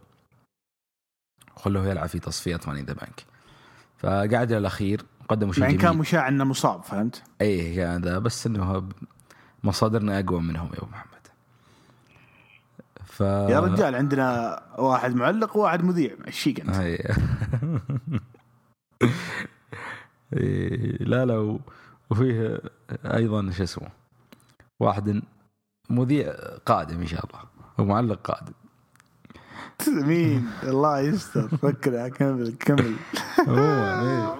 خلوه 1.56 1.86
يلعب 1.86 2.08
في 2.08 2.18
تصفيات 2.18 2.68
Money 2.68 2.78
in 2.78 2.82
the 2.82 2.92
Bank 2.94 3.24
فالعرض 3.98 4.52
الأخير 4.52 5.04
قدموا 5.28 5.52
شيء 5.52 5.64
جميل 5.64 5.80
كان 5.80 5.96
مشاع 5.96 6.28
إنه 6.28 6.44
مصاب 6.44 6.82
فهمت؟ 6.82 7.22
اي 7.40 7.74
كان 7.74 8.02
ذا 8.02 8.18
بس 8.18 8.46
إنه 8.46 8.88
مصادرنا 9.64 10.20
أقوى 10.20 10.40
منهم 10.40 10.68
يا 10.72 10.78
أبو 10.78 10.86
محمد. 10.86 11.11
يا 13.26 13.60
رجال 13.60 13.94
عندنا 13.94 14.60
واحد 14.78 15.14
معلق 15.14 15.56
وواحد 15.56 15.84
مذيع 15.84 16.10
إيش 16.26 16.48
انت؟ 16.48 16.76
إيه، 20.36 20.96
لا 21.04 21.24
لا 21.24 21.58
وفيه 22.10 22.60
أيضا 23.04 23.50
شو 23.50 23.62
اسمه 23.62 23.88
واحد 24.80 25.22
مذيع 25.90 26.32
قادم 26.66 27.00
إن 27.00 27.06
شاء 27.06 27.26
الله 27.26 27.40
ومعلق 27.78 28.20
قادم 28.20 28.52
مين؟ 30.08 30.46
الله 30.62 31.00
يستر 31.00 31.48
فكر 31.48 32.08
كمل 32.08 32.54
كمل 32.60 32.94
إيه. 33.48 34.36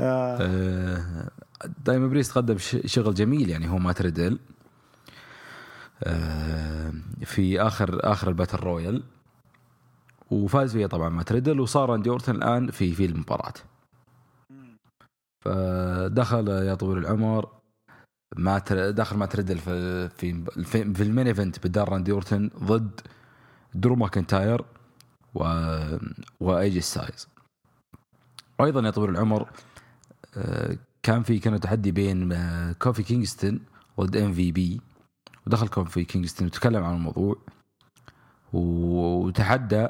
آه. 0.00 0.38
آه، 0.40 1.30
داميان 1.84 2.06
بريست 2.06 2.32
قدم 2.32 2.56
شغل 2.86 3.14
جميل 3.14 3.50
يعني 3.50 3.68
هو 3.68 3.78
مات 3.78 3.92
ريدل 3.92 4.32
آه، 4.32 4.38
في 7.24 7.60
اخر 7.60 8.12
آخر 8.12 8.28
ال 8.28 8.32
battle 8.32 8.58
royal. 8.58 9.02
وفاز 10.30 10.72
فيها 10.72 10.86
طبعا 10.86 11.08
مات 11.08 11.22
ريدل 11.22 11.60
وصار 11.60 11.90
راندي 11.90 12.10
أورتن 12.10 12.34
الآن 12.34 12.70
في 12.70 12.92
في 12.94 13.04
المباراه 13.04 13.52
فدخل 15.44 16.48
يا 16.48 16.74
طويل 16.74 16.98
العمر 16.98 17.48
ما 18.36 18.58
تر- 18.58 18.90
دخل 18.90 19.16
مات 19.16 19.26
ريدل 19.26 19.58
في 19.58 20.08
في 20.08 20.44
في, 20.64 21.02
ال 21.02 21.07
main 21.07 21.26
event 21.26 21.66
بدال 21.66 21.88
راندي 21.92 22.12
أورتن 22.12 22.50
ضد 22.64 23.00
درو 23.74 23.94
ماكنتاير 23.96 24.64
و 25.34 25.44
وإيجي 26.40 26.80
ستايلز 26.80 27.28
وأيضا 28.58 28.80
يا 28.80 28.90
طويل 28.90 29.10
العمر 29.10 29.48
آه، 30.36 30.76
كان 31.02 31.22
في 31.22 31.38
كان 31.38 31.60
تحدي 31.60 31.90
بين 31.92 32.32
آه، 32.32 32.72
كوفي 32.72 33.02
كينغستون 33.02 33.60
ضد 34.00 34.16
MVP 34.16 34.80
ودخل 35.46 35.68
كوفي 35.68 36.04
كينغستون 36.04 36.46
وتكلم 36.46 36.84
عن 36.84 36.94
الموضوع 36.94 37.36
وتحدى 38.52 39.88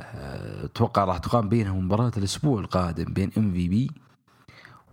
آه، 0.00 0.64
أتوقع 0.64 1.04
راح 1.04 1.18
تقام 1.18 1.48
بينهم 1.48 1.84
مباراة 1.84 2.12
الأسبوع 2.16 2.60
القادم 2.60 3.12
بين 3.12 3.30
MVP 3.38 3.90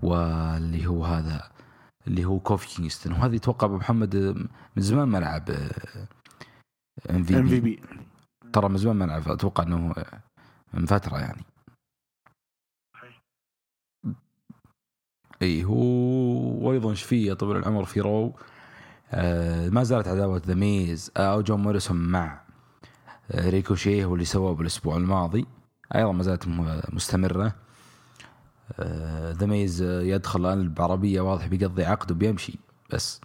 واللي 0.02 0.88
هو 0.88 1.06
هذا 1.06 1.52
اللي 2.08 2.26
هو 2.26 2.40
كوفي 2.40 2.76
كينغستون. 2.76 3.14
وهذا 3.14 3.36
يتوقع 3.36 3.68
أبو 3.68 3.78
محمد 3.78 4.16
آه، 4.16 4.34
من 4.76 4.84
زمان 4.84 5.08
ما 5.08 5.18
لعب 5.18 5.50
ام 7.10 7.24
في 7.24 7.34
في 7.34 7.42
بي 7.42 7.60
بي 7.60 7.82
ترى 8.54 8.70
من 8.70 8.78
زمان 8.78 8.96
ما 8.96 9.06
لعب 9.06 9.30
أتوقع 9.30 9.64
إنه 9.64 9.92
آه، 9.98 10.22
من 10.74 10.86
فترة 10.86 11.18
يعني. 11.18 11.44
اي 15.42 15.64
هو 15.64 15.78
وأيضا 16.68 16.90
إيش 16.90 17.04
فيه 17.04 17.28
يا 17.30 17.34
طويل 17.34 17.58
العمر 17.58 17.86
في 17.86 18.02
Raw. 18.02 18.28
آه 18.28 18.57
ما 19.70 19.84
زالت 19.84 20.08
عداوة 20.08 20.42
ذا 20.48 20.54
ميز 20.54 21.12
آه، 21.18 21.34
أو 21.34 21.42
جون 21.42 21.62
موريسون 21.62 21.98
مع 21.98 22.42
آه 23.32 23.50
ريكوشيه 23.50 24.06
واللي 24.06 24.26
سواه 24.26 24.54
بالأسبوع 24.54 24.98
الماضي. 24.98 25.46
أيضا 25.96 26.12
ما 26.12 26.24
زالت 26.24 26.48
م- 26.48 26.82
مستمرة. 26.90 27.56
آه 28.80 29.32
ذا 29.32 29.46
ميز 29.46 29.82
آه، 29.82 30.02
يدخل 30.02 30.40
الآن 30.42 30.74
بعربيه 30.74 31.22
واضح 31.22 31.48
بيقضي 31.48 31.86
عقد 31.86 32.12
وبيمشي 32.12 32.60
بس. 32.94 33.22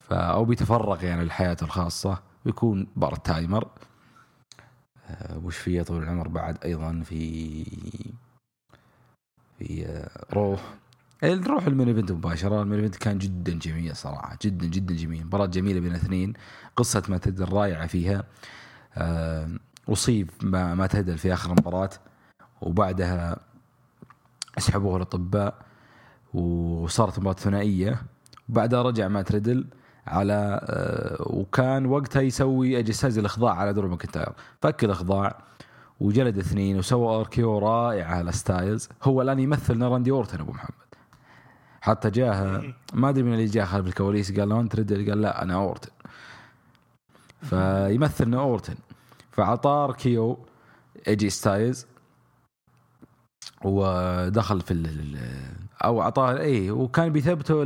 فا 0.00 0.16
أو 0.16 0.44
بيتفرغ 0.44 1.04
يعني 1.04 1.24
لحياته 1.24 1.64
الخاصة 1.64 2.22
بيكون 2.44 2.86
part 2.96 3.14
timer. 3.16 3.68
آه 5.08 5.38
وش 5.44 5.56
في 5.58 5.74
يا 5.74 5.82
طويل 5.82 6.02
العمر 6.02 6.28
بعد 6.28 6.58
أيضا 6.64 7.02
في 7.04 7.64
في 9.58 9.86
آه، 9.86 10.24
Raw 10.34 10.52
إيه، 10.54 10.58
نروح 11.24 11.66
ال 11.66 11.70
main 11.70 11.88
event 11.88 12.12
مباشرة. 12.12 12.62
ال 12.62 12.65
main 12.65 12.78
event 12.78 12.96
كان 12.96 13.18
جدا 13.18 13.52
جميل 13.58 13.96
صراحة 13.96 14.38
جدا 14.42 14.66
جدا 14.66 14.94
جميل. 14.94 15.26
مباراة 15.26 15.46
جميلة 15.46 15.80
بين 15.80 15.94
اثنين 15.94 16.32
قصة 16.76 17.02
مات 17.08 17.18
ريدل 17.18 17.52
رائعه 17.52 17.86
فيها. 17.86 18.24
آه، 18.94 19.48
أصيب 19.88 20.30
ما 20.42 20.74
مات 20.74 20.86
ريدل 20.86 21.18
في 21.18 21.32
آخر 21.32 21.50
المباراة 21.50 21.90
وبعدها 22.60 23.36
اسحبوه 24.58 24.96
الأطباء 24.96 25.54
وصارت 26.34 27.18
مباراة 27.18 27.36
ثنائية. 27.36 28.02
وبعدها 28.48 28.82
رجع 28.82 29.08
مات 29.08 29.22
ريدل 29.22 29.66
على 30.06 30.60
آه، 30.62 31.16
وكان 31.20 31.86
وقتها 31.86 32.22
يسوي 32.22 32.78
اجساز 32.78 33.18
الإخضاع 33.18 33.54
على 33.54 33.72
درو 33.72 33.88
ماكنتاير. 33.88 34.32
فك 34.62 34.84
الإخضاع 34.84 35.38
وجلد 36.00 36.38
اثنين 36.38 36.78
وسوى 36.78 37.16
RKO 37.20 37.58
رائع 37.58 38.06
على 38.06 38.32
ستايلز. 38.32 38.88
هو 39.02 39.22
الآن 39.22 39.38
يمثل 39.38 39.82
راندي 39.82 40.10
أورتن 40.10 40.40
أبو 40.40 40.52
محمد. 40.52 40.91
حتى 41.82 42.10
جاه 42.10 42.62
ما 42.94 43.08
أدري 43.08 43.22
من 43.22 43.32
اللي 43.32 43.44
جاه 43.46 43.64
خلف 43.64 43.86
الكواليس 43.86 44.38
قال 44.38 44.48
له 44.48 44.60
أنت 44.60 44.74
ريدل 44.76 45.10
قال 45.10 45.20
لا 45.22 45.42
أنا 45.42 45.54
أورتن. 45.54 45.90
فيمثل 47.42 48.24
إنه 48.24 48.40
أورتن. 48.40 48.74
فعطاه 49.30 49.84
RKO 49.84 50.38
إيجي 51.08 51.30
ستايلز 51.30 51.86
ودخل 53.64 54.60
في 54.60 54.70
ال- 54.70 55.52
أو 55.84 56.02
اعطاه 56.02 56.38
اي 56.38 56.70
وكان 56.70 57.08
بيثبته 57.12 57.64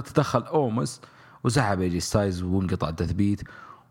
تدخل 0.00 0.42
أومس 0.42 1.00
وسحب 1.44 1.80
إيجي 1.80 2.00
ستايلز 2.00 2.42
وانقطع 2.42 2.88
التثبيت 2.88 3.42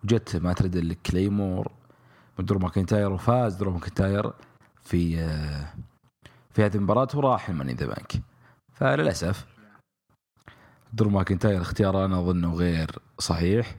وجت 0.03 0.35
مات 0.35 0.53
ريدل 0.53 0.75
claymore 0.75 1.71
من 2.39 2.45
درو 2.45 2.59
ماكنتاير 2.59 3.11
وفاز 3.11 3.55
درو 3.55 3.71
ماكنتاير 3.71 4.31
في 4.83 5.19
آه، 5.19 5.65
في 6.51 6.65
هذه 6.65 6.75
المباراة 6.75 7.07
وراح 7.15 7.49
ال 7.49 7.52
Money 7.52 7.67
in 7.67 7.73
the 7.73 7.85
Bank. 7.85 8.13
فللأسف 8.73 9.45
درو 10.93 11.09
ماكنتاير 11.09 11.61
اختياره 11.61 12.05
أنا 12.05 12.19
أظنه 12.19 12.53
غير 12.53 12.99
صحيح. 13.19 13.75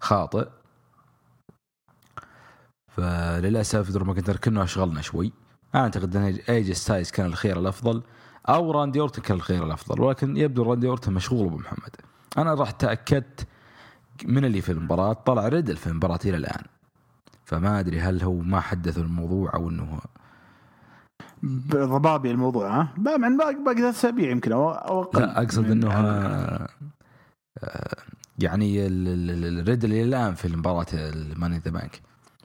خاطئ. 0.00 0.48
فللأسف 2.88 3.90
درو 3.90 4.04
ماكنتاير 4.04 4.36
كنا 4.36 4.62
أشغلنا 4.62 5.00
شوي. 5.00 5.32
أعتقد 5.74 6.16
أن 6.16 6.38
إيجي 6.48 6.72
ستايلز 6.72 7.10
كان 7.10 7.26
الخيار 7.26 7.58
الأفضل 7.58 8.02
أو 8.48 8.70
راندي 8.70 9.00
أورتن 9.00 9.22
كان 9.22 9.36
الخيار 9.36 9.66
الأفضل 9.66 10.00
ولكن 10.00 10.36
يبدو 10.36 10.62
راندي 10.62 10.88
أورتن 10.88 11.12
مشغول 11.12 11.46
أبو 11.46 11.56
محمد. 11.56 11.96
أنا 12.38 12.54
راح 12.54 12.70
تأكدت 12.70 13.46
من 14.24 14.44
اللي 14.44 14.60
في 14.60 14.72
المباراة 14.72 15.12
طلع 15.12 15.48
ريدل 15.48 15.76
في 15.76 15.86
المباراه 15.86 16.18
إلى 16.24 16.36
الآن. 16.36 16.64
فما 17.44 17.80
أدري 17.80 18.00
هل 18.00 18.22
هو 18.22 18.34
ما 18.34 18.60
حدثوا 18.60 19.02
الموضوع 19.02 19.54
أو 19.54 19.68
إنه 19.68 20.00
ضبابي 21.74 22.30
الموضوع 22.30 22.80
ها؟ 22.80 22.88
من 23.18 23.36
باقي 23.36 23.54
باقي 23.54 23.76
ثلاث 23.76 23.94
أسابيع 23.94 24.30
يمكن 24.30 24.52
أو 24.52 24.70
أقل. 24.70 25.20
لا 25.20 25.42
أقصد 25.42 25.70
إنه 25.70 25.92
آه، 25.92 26.68
يعني 28.38 28.86
إلى 28.86 30.02
الآن 30.02 30.34
في 30.34 30.44
المباراة 30.44 30.86
ال 30.92 31.00
Money 31.00 31.41
in 31.41 31.58
the 31.58 31.70
Bank. 31.70 32.00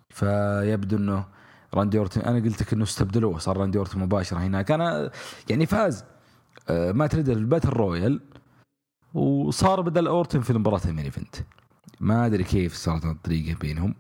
فيبدو 0.09 0.97
إنه 0.97 1.25
راندي 1.73 1.97
أورتن 1.97 2.21
أنا 2.21 2.39
قلت 2.39 2.61
لك 2.61 2.73
إنه 2.73 2.83
استبدلوه 2.83 3.37
صار 3.37 3.57
راندي 3.57 3.77
أورتن 3.77 3.99
مباشرة 3.99 4.37
هناك. 4.37 4.71
أنا 4.71 5.11
يعني 5.49 5.65
فاز 5.65 6.03
آه، 6.69 6.91
مات 6.91 7.07
ريدل 7.07 7.29
battle 7.29 7.69
royal 7.69 8.21
وصار 9.13 9.81
بدل 9.81 10.07
أورتن 10.07 10.41
في 10.41 10.53
مباراه 10.53 10.81
ال 10.85 10.89
main 10.89 11.05
event. 11.05 11.35
ما 11.99 12.25
أدري 12.25 12.43
كيف 12.43 12.73
صارت 12.73 13.05
الطريقة 13.05 13.59
بينهم. 13.59 13.95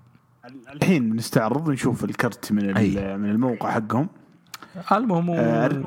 الحين 0.69 1.09
بنستعرض 1.09 1.67
ونشوف 1.67 2.03
ال 2.03 2.13
card 2.13 2.51
من. 2.51 2.73
من 3.19 3.29
الموقع 3.29 3.71
حقهم. 3.71 4.09
المهم 4.91 5.29
آه، 5.29 5.83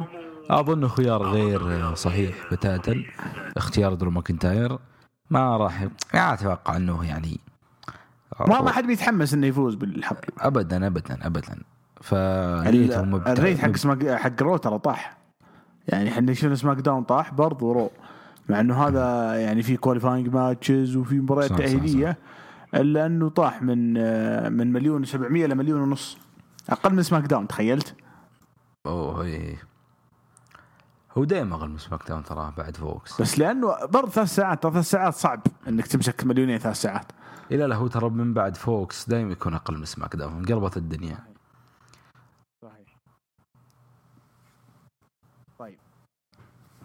أظن 0.51 0.89
خيار 0.89 1.23
غير 1.23 1.95
صحيح 1.95 2.35
بتاتا. 2.53 3.03
اختيار 3.57 3.95
درو 3.95 4.11
ماكنتاير. 4.11 4.79
ما 5.31 5.57
راح 5.57 5.83
ما 6.15 6.33
أتوقع 6.35 6.77
إنه 6.77 7.05
يعني 7.07 7.41
ما 8.47 8.61
ما 8.61 8.71
حد 8.71 8.85
بيتحمس 8.87 9.35
إنه 9.35 9.47
يفوز 9.47 9.75
بالحق. 9.75 10.17
ابدا 10.41 10.87
ابدا 10.87 11.19
ابدا. 11.27 11.59
فنيتهم 12.01 13.11
مبت- 13.11 13.29
ال 13.29 13.35
rate 13.35 13.59
حق 13.59 13.77
سماك 13.77 14.09
حق 14.11 14.43
Raw 14.43 14.57
ترى 14.57 14.79
طاح. 14.79 15.17
يعني 15.89 16.09
إحنا 16.09 16.33
شفنا 16.35 16.55
SmackDown 16.55 17.03
طاح 17.03 17.35
برضو 17.35 17.73
Raw. 17.73 17.91
مع 18.49 18.61
إنه 18.61 18.83
هذا 18.87 19.35
يعني 19.35 19.63
في 19.63 19.77
qualifying 19.77 20.29
matches 20.35 20.97
وفي 20.97 21.15
مباريات 21.15 21.53
تأهيلية. 21.53 22.19
إلا 22.75 23.07
إنه 23.07 23.29
طاح 23.29 23.63
من 23.63 23.95
آه، 23.99 24.49
من 24.49 24.73
مليون 24.73 25.07
و700 25.07 25.15
إلى 25.15 25.55
مليون 25.55 25.81
ونص. 25.81 26.19
أقل 26.71 26.95
من 26.95 27.03
SmackDown 27.03 27.49
تخيلت؟ 27.49 27.95
أوه 28.89 29.23
اي 29.23 29.59
هو 31.19 31.25
دائما 31.25 31.55
أغلى 31.57 31.69
من 31.69 31.79
سماك 31.79 32.09
داون 32.09 32.25
تراه 32.25 32.51
بعد 32.59 32.77
Fox. 32.77 33.21
بس 33.21 33.39
لأنه 33.39 33.87
برضه 33.87 34.11
ثلاث 34.11 34.35
ساعات 34.35 34.63
ثلاث 34.63 34.91
ساعات 34.91 35.15
صعب 35.15 35.43
إنك 35.69 35.87
تمسك 35.87 36.25
مليونين 36.25 36.59
ثلاث 36.59 36.77
ساعات. 36.77 37.13
إيه 37.51 37.57
لا 37.57 37.67
لا 37.67 37.77
هو 37.77 37.87
ترى 37.87 38.11
من 38.11 38.35
بعد 38.35 38.57
Fox 38.57 39.09
دائما 39.09 39.33
يكون 39.33 39.55
أقل 39.55 39.79
من 39.79 39.85
SmackDown 39.85 40.33
انقلبت 40.33 40.77
الدنيا. 40.77 41.19
صحيح. 42.63 42.97
طيب. 45.59 45.79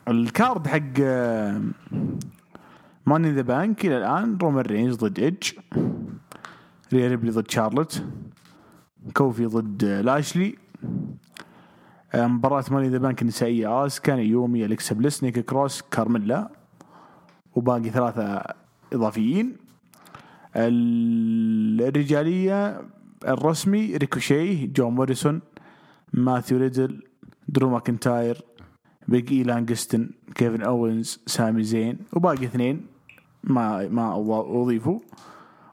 ال 0.08 0.20
card 0.20 0.68
حق 0.68 1.00
Money 3.06 3.24
in 3.24 3.32
the 3.32 3.42
Bank 3.42 3.86
إلى 3.86 3.98
الآن 3.98 4.38
رومان 4.42 4.66
رينز 4.66 4.96
ضد 4.96 5.20
إيدج 5.20 5.52
ريا 6.94 7.08
ريبلي 7.08 7.32
ضد 7.32 7.52
شارلوت 7.52 8.04
كوفي 9.14 9.46
ضد 9.46 9.84
آه، 9.84 10.02
لاشلي. 10.02 10.63
مباراة 12.16 12.64
Money 12.72 12.85
in 12.85 12.90
the 12.90 12.98
Bank 12.98 13.22
النسائية. 13.22 13.86
اسكا 13.86 14.12
نيومي 14.12 14.66
الكسا 14.66 14.96
بليس 14.96 15.24
نيكي 15.24 15.42
كروس 15.42 15.82
كارميلا. 15.82 16.50
وباقي 17.56 17.90
ثلاثة 17.90 18.44
إضافيين. 18.94 19.56
الرجالية 21.86 22.82
الرسمي 23.28 23.98
ريكوشي 23.98 24.68
جون 24.68 24.90
موريسون 24.90 25.42
ماثيو 26.14 26.58
ريدل 26.58 27.04
درو 27.48 27.70
ماكنتاير 27.70 28.42
بيج 29.08 29.34
إي 29.34 29.44
لانجستن 29.44 30.10
كيفن 30.36 30.62
أوينز 30.62 31.20
سامي 31.26 31.64
زين 31.64 31.98
وباقي 32.14 32.46
اثنين 32.46 32.86
ما 33.44 33.88
ما 33.88 34.16
أضيفوا. 34.62 35.00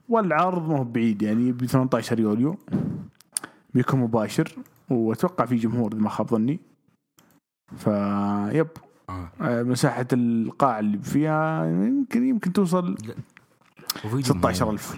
والعرض 0.08 0.68
ما 0.68 0.78
هو 0.78 0.84
بعيد 0.84 1.22
يعني 1.22 1.52
ب 1.52 1.66
18 1.66 2.20
يوليو. 2.20 2.58
بيكون 3.74 4.00
مباشر. 4.00 4.52
وأتوقع 4.90 5.44
في 5.44 5.56
جمهور 5.56 5.92
اذا 5.92 6.00
ما 6.00 6.08
خاب 6.08 6.28
ظني. 6.28 6.60
فيب 7.76 8.68
آه. 9.08 9.30
آه، 9.40 9.62
مساحة 9.62 10.06
القاعة 10.12 10.78
اللي 10.78 10.98
فيها 10.98 11.66
يمكن 11.66 12.28
يمكن 12.28 12.52
توصل 12.52 12.96
وفي 14.04 14.22
16000 14.22 14.96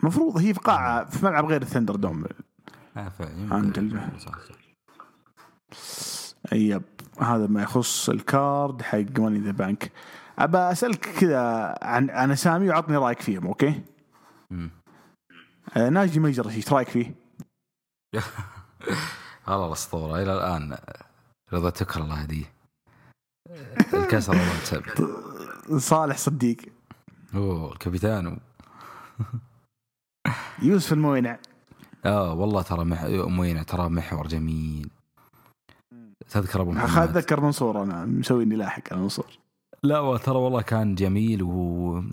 المفروض 0.00 0.38
هي 0.38 0.54
في 0.54 0.60
قاعة 0.60 1.04
في 1.04 1.26
ملعب 1.26 1.44
غير 1.44 1.62
الثندر 1.62 1.96
دوم. 1.96 2.24
فعلا. 3.08 3.54
صح. 4.18 4.38
yep. 6.52 6.82
هذا 7.20 7.46
ما 7.46 7.62
يخص 7.62 8.08
ال 8.08 8.23
card 8.23 8.82
حق 8.82 9.18
Money 9.20 9.33
in 9.33 9.38
the 9.38 9.50
Bank. 9.50 9.92
أبى 10.38 10.58
أسألك 10.58 11.00
كذا 11.00 11.74
عن 11.82 12.10
عن 12.10 12.30
اسامي 12.30 12.68
وعطني 12.68 12.96
رأيك 12.96 13.20
فيهم 13.20 13.46
أوكي؟ 13.46 13.82
آه 15.76 15.88
ناجي 15.88 16.20
مجرش 16.20 16.56
إيش 16.56 16.72
رأيك 16.72 16.88
فيه؟ 16.88 17.14
والله 19.48 19.66
الأسطورة 19.66 20.22
إلى 20.22 20.34
الآن 20.34 20.78
رضا 21.52 21.70
تكره 21.70 22.02
الله 22.02 22.14
هديه 22.14 22.52
الكسر 23.94 24.32
والله 24.32 24.58
السبت 24.62 25.08
صالح 25.76 26.16
صديق. 26.16 26.56
أوه 27.34 27.72
الكابيتانو 27.72 28.38
يوسف 30.62 30.92
الموينع. 30.92 31.38
آه 32.04 32.32
والله 32.32 32.62
ترى 32.62 32.84
مح... 32.84 33.04
موينة 33.04 33.62
ترى 33.62 33.88
محور 33.88 34.26
جميل. 34.26 34.90
تذكر 36.30 36.60
أبو 36.60 36.72
محمد. 36.72 37.08
أتذكر 37.08 37.40
منصور 37.40 37.82
أنا 37.82 38.04
مسوي 38.04 38.44
اني 38.44 38.56
لاحق 38.56 38.82
على 38.92 39.02
منصور. 39.02 39.38
لا 39.82 40.16
ترى 40.16 40.38
والله 40.38 40.62
كان 40.62 40.94
جميل 40.94 41.42
و 41.42 42.04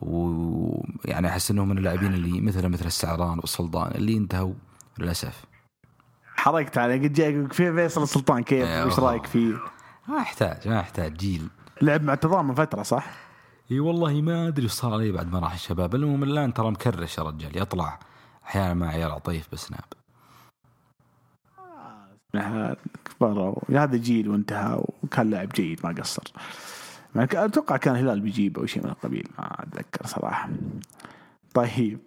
و 0.00 0.82
يعني 1.04 1.28
أحس 1.28 1.50
انه 1.50 1.64
من 1.64 1.78
اللاعبين 1.78 2.14
اللي 2.14 2.40
مثل 2.40 2.68
مثل 2.68 2.86
السعران 2.86 3.38
والسلطان 3.38 3.92
اللي 3.92 4.16
انتهوا 4.16 4.54
للأسف. 4.98 5.45
حركت 6.36 6.78
عليه 6.78 7.02
قد 7.02 7.12
جاي 7.12 7.46
في 7.46 7.72
فيصل 7.72 8.02
السلطان 8.02 8.42
كيف. 8.42 8.86
وش 8.86 8.98
رأيك 8.98 9.26
فيه؟ 9.26 9.54
ما 10.08 10.16
يحتاج 10.16 10.68
ما 10.68 10.78
يحتاج. 10.78 11.16
جيل. 11.16 11.48
لعب 11.82 12.02
مع 12.02 12.12
التضامن 12.12 12.54
فترة 12.54 12.82
صح؟ 12.82 13.06
إي 13.70 13.80
والله 13.80 14.20
ما 14.22 14.48
أدري 14.48 14.66
وش 14.66 14.72
صار 14.72 14.92
عليه 14.92 15.12
بعد 15.12 15.32
ما 15.32 15.38
راح 15.38 15.52
الشباب. 15.52 15.94
المهم 15.94 16.22
الآن 16.22 16.54
ترى 16.54 16.70
مكرش 16.70 17.18
يا 17.18 17.22
رجال. 17.22 17.62
يطلع 17.62 17.98
أحيانا 18.46 18.74
مع 18.74 18.88
عيال 18.88 19.10
عطيف 19.10 19.48
بسناب. 19.52 19.84
كبروا 23.04 23.54
هذا 23.70 23.96
جيل 23.96 24.28
وانتهى 24.28 24.84
وكان 25.02 25.30
لاعب 25.30 25.48
جيد 25.48 25.80
ما 25.84 25.94
قصر. 25.98 26.22
أتوقع 27.16 27.76
كان 27.76 27.94
الهلال 27.94 28.20
بيجيبه 28.20 28.60
أو 28.60 28.66
شيء 28.66 28.84
من 28.84 28.90
القبيل 28.90 29.28
ما 29.38 29.62
أتذكر 29.62 30.06
صراحة. 30.06 30.48
طيب 31.54 32.00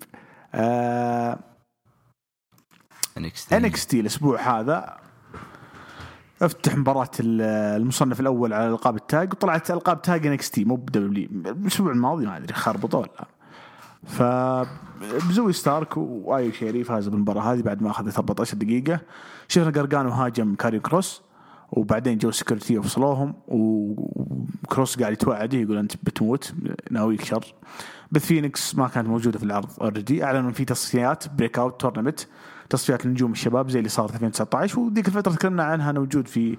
آه 0.56 1.40
NXT 3.54 4.00
الأسبوع 3.99 4.60
هذا. 4.60 4.97
أفتح 6.41 6.76
مباراة 6.78 7.10
ال- 7.20 7.41
المصنف 7.82 8.20
الأول 8.20 8.53
على 8.53 8.68
ألقاب 8.70 8.95
ال 8.95 9.05
tag 9.05 9.34
وطلعت 9.34 9.72
ألقاب 9.72 10.01
tag 10.02 10.28
NXT 10.28 10.66
مو 10.66 10.76
WWE 10.76 11.30
الأسبوع 11.32 11.91
الماضي 11.91 12.26
ما 12.26 12.38
أدري 12.38 12.53
خربطوا 12.53 12.99
ولا 12.99 13.28
ف 14.07 14.24
بزوي 15.30 15.53
ستارك 15.53 15.97
وآيو 15.97 16.51
شيري 16.51 16.84
فاز 16.84 17.07
بالمباراة 17.07 17.41
هذه 17.53 17.62
بعد 17.62 17.82
ما 17.82 17.91
أخذت 17.91 18.16
14 18.16 18.57
دقيقة. 18.57 18.99
شفنا 19.47 19.82
قرقانو 19.82 20.10
هاجم 20.10 20.55
كاريو 20.55 20.82
كروس 20.82 21.22
وبعدين 21.72 22.18
جو 22.18 22.32
security 22.32 22.78
وفصلوهم 22.78 23.34
وكروس 23.47 24.99
قاعد 24.99 25.14
يتوعده 25.14 25.57
يقول 25.57 25.78
أنت 25.78 25.93
بتموت 26.03 26.53
ناويك 26.91 27.24
شر. 27.26 27.45
بث 28.12 28.26
فينيكس 28.26 28.76
ما 28.76 28.88
كانت 28.88 29.07
موجودة 29.07 29.39
في 29.39 29.45
العرض 29.45 29.70
already 29.82 30.24
أعلنوا 30.24 30.51
في 30.51 30.66
تصفيات 30.66 31.24
Breakout 31.34 31.82
Tournament 31.82 32.20
تصفيات 32.70 33.05
لنجوم 33.05 33.32
الشباب 33.32 33.70
زي 33.70 33.80
اللي 33.80 33.89
صارت 33.89 34.13
2019 34.13 34.80
وذيك 34.80 35.07
الفترة 35.07 35.32
تكلمنا 35.32 35.63
عنها 35.63 35.89
أنا 35.89 35.99
موجود 35.99 36.28
في 36.28 36.57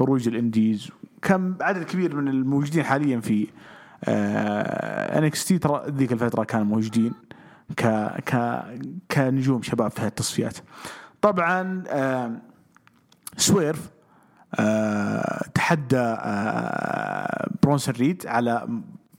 هروج 0.00 0.28
ال 0.28 0.37
Indies 0.37 0.88
كم 1.22 1.56
عدد 1.60 1.82
كبير 1.82 2.16
من 2.16 2.28
الموجودين 2.28 2.84
حاليا 2.84 3.20
في 3.20 3.48
NXT. 4.08 5.58
ترى 5.58 5.82
ذيك 5.88 6.12
الفترة 6.12 6.44
كانوا 6.44 6.66
موجودين 6.66 7.12
ك 7.76 7.86
ك 8.20 8.62
كنجوم 9.10 9.62
شباب 9.62 9.90
في 9.90 10.00
هالتصفيات. 10.02 10.56
طبعا 11.20 11.84
آه 11.88 12.32
سويرف 13.36 13.90
آه 14.54 15.44
تحدى 15.54 15.96
آه 15.96 17.50
ريد 17.88 18.26
على 18.26 18.68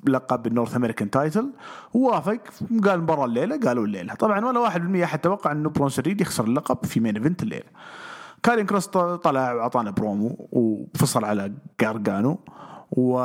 لقب 0.08 0.48
ال 0.48 0.53
North 0.53 0.76
American 0.76 1.10
title 1.10 1.50
ووافق 1.94 2.40
قال 2.84 3.02
مباراة 3.02 3.26
الليلة 3.26 3.60
قالوا 3.60 3.86
الليلة. 3.86 4.14
طبعا 4.14 4.46
ولا 4.46 4.60
واحد 4.60 4.82
بالمية 4.82 5.06
حتى 5.06 5.30
توقع 5.30 5.52
إنه 5.52 5.70
برونسون 5.70 6.06
ريد 6.06 6.22
يخسر 6.22 6.44
اللقب 6.44 6.86
في 6.86 7.00
main 7.00 7.16
event 7.16 7.44
الليلة. 7.44 7.66
كارين 8.44 8.66
كروس 8.66 8.88
طلع 8.88 9.54
وأعطانا 9.54 9.92
برومو 9.92 10.50
وفصل 10.52 11.26
على 11.26 11.54
قارقانو 11.80 12.40
و 12.92 13.18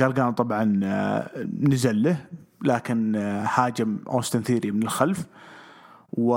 قارقانو 0.00 0.30
طبعا 0.32 0.80
آه، 0.84 1.30
نزل 1.60 2.02
له 2.02 2.26
لكن 2.64 3.16
آه، 3.16 3.46
هاجم 3.54 3.98
أوستن 4.08 4.42
ثيري 4.42 4.70
من 4.70 4.82
الخلف 4.82 5.26
و 6.12 6.36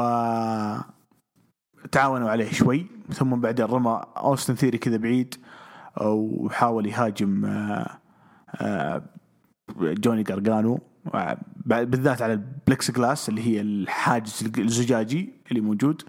تعاونوا 1.91 2.29
عليه 2.29 2.51
شوي 2.51 2.85
ثم 3.13 3.35
بعدين 3.35 3.65
رمى 3.65 4.03
أوستن 4.17 4.55
ثيري 4.55 4.77
كذا 4.77 4.97
بعيد 4.97 5.35
وحاول 6.01 6.85
يهاجم 6.85 7.45
آه، 7.45 7.98
جوني 9.79 10.23
قرقانو 10.23 10.79
آه، 11.13 11.37
بالذات 11.65 12.21
على 12.21 12.33
البلكس 12.33 12.91
جلاس 12.91 13.29
اللي 13.29 13.41
هي 13.47 13.61
الحاجز 13.61 14.51
الزجاجي 14.57 15.33
اللي 15.49 15.61
موجود. 15.61 16.01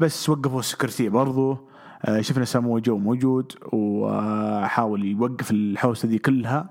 بس 0.00 0.28
وقفوا 0.28 0.60
ال 0.60 0.65
security 0.65 1.08
برضو. 1.08 1.68
آه، 2.04 2.20
شفنا 2.20 2.44
سامو 2.44 2.78
جو 2.78 2.98
موجود 2.98 3.52
وحاول 3.72 5.04
يوقف 5.04 5.50
الحوسة 5.50 6.08
دي 6.08 6.18
كلها. 6.18 6.70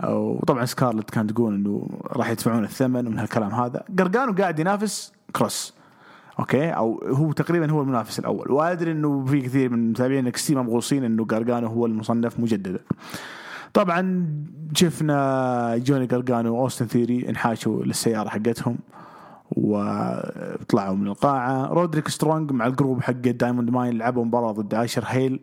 آه، 0.00 0.16
وطبعا 0.16 0.64
سكارلت 0.64 1.10
كانت 1.10 1.30
تقول 1.30 1.54
إنه 1.54 1.88
راح 2.06 2.30
يدفعون 2.30 2.64
الثمن 2.64 3.06
ومن 3.06 3.18
هالكلام 3.18 3.50
هذا. 3.50 3.84
قرقانو 3.98 4.32
قاعد 4.32 4.58
ينافس 4.58 5.12
كروس 5.36 5.74
أوكي؟ 6.38 6.70
أو 6.70 7.02
هو 7.04 7.32
تقريبا 7.32 7.70
هو 7.70 7.82
المنافس 7.82 8.18
الأول. 8.18 8.52
وأدري 8.52 8.92
إنه 8.92 9.24
في 9.24 9.40
كثير 9.40 9.70
من 9.70 9.90
متابعين 9.90 10.26
NXT 10.26 10.54
مبغوصين 10.54 11.04
إنه 11.04 11.24
قرقانو 11.24 11.66
هو 11.66 11.86
المصنف 11.86 12.40
مجددا. 12.40 12.80
طبعا 13.74 14.26
شفنا 14.74 15.76
جوني 15.76 16.06
قرقانو 16.06 16.54
وأوستن 16.54 16.86
ثيري 16.86 17.28
انحاشوا 17.28 17.84
للسيارة 17.84 18.28
حقتهم 18.28 18.78
وطلعوا 19.50 20.96
من 20.96 21.06
القاعة. 21.06 21.66
رودريك 21.66 22.08
سترونج 22.08 22.52
مع 22.52 22.66
ال 22.66 22.72
group 22.72 23.02
حق 23.02 23.12
دايموند 23.12 23.70
ماين 23.70 23.98
لعبوا 23.98 24.24
مباراة 24.24 24.52
ضد 24.52 24.74
عاشر 24.74 25.04
هيل. 25.06 25.40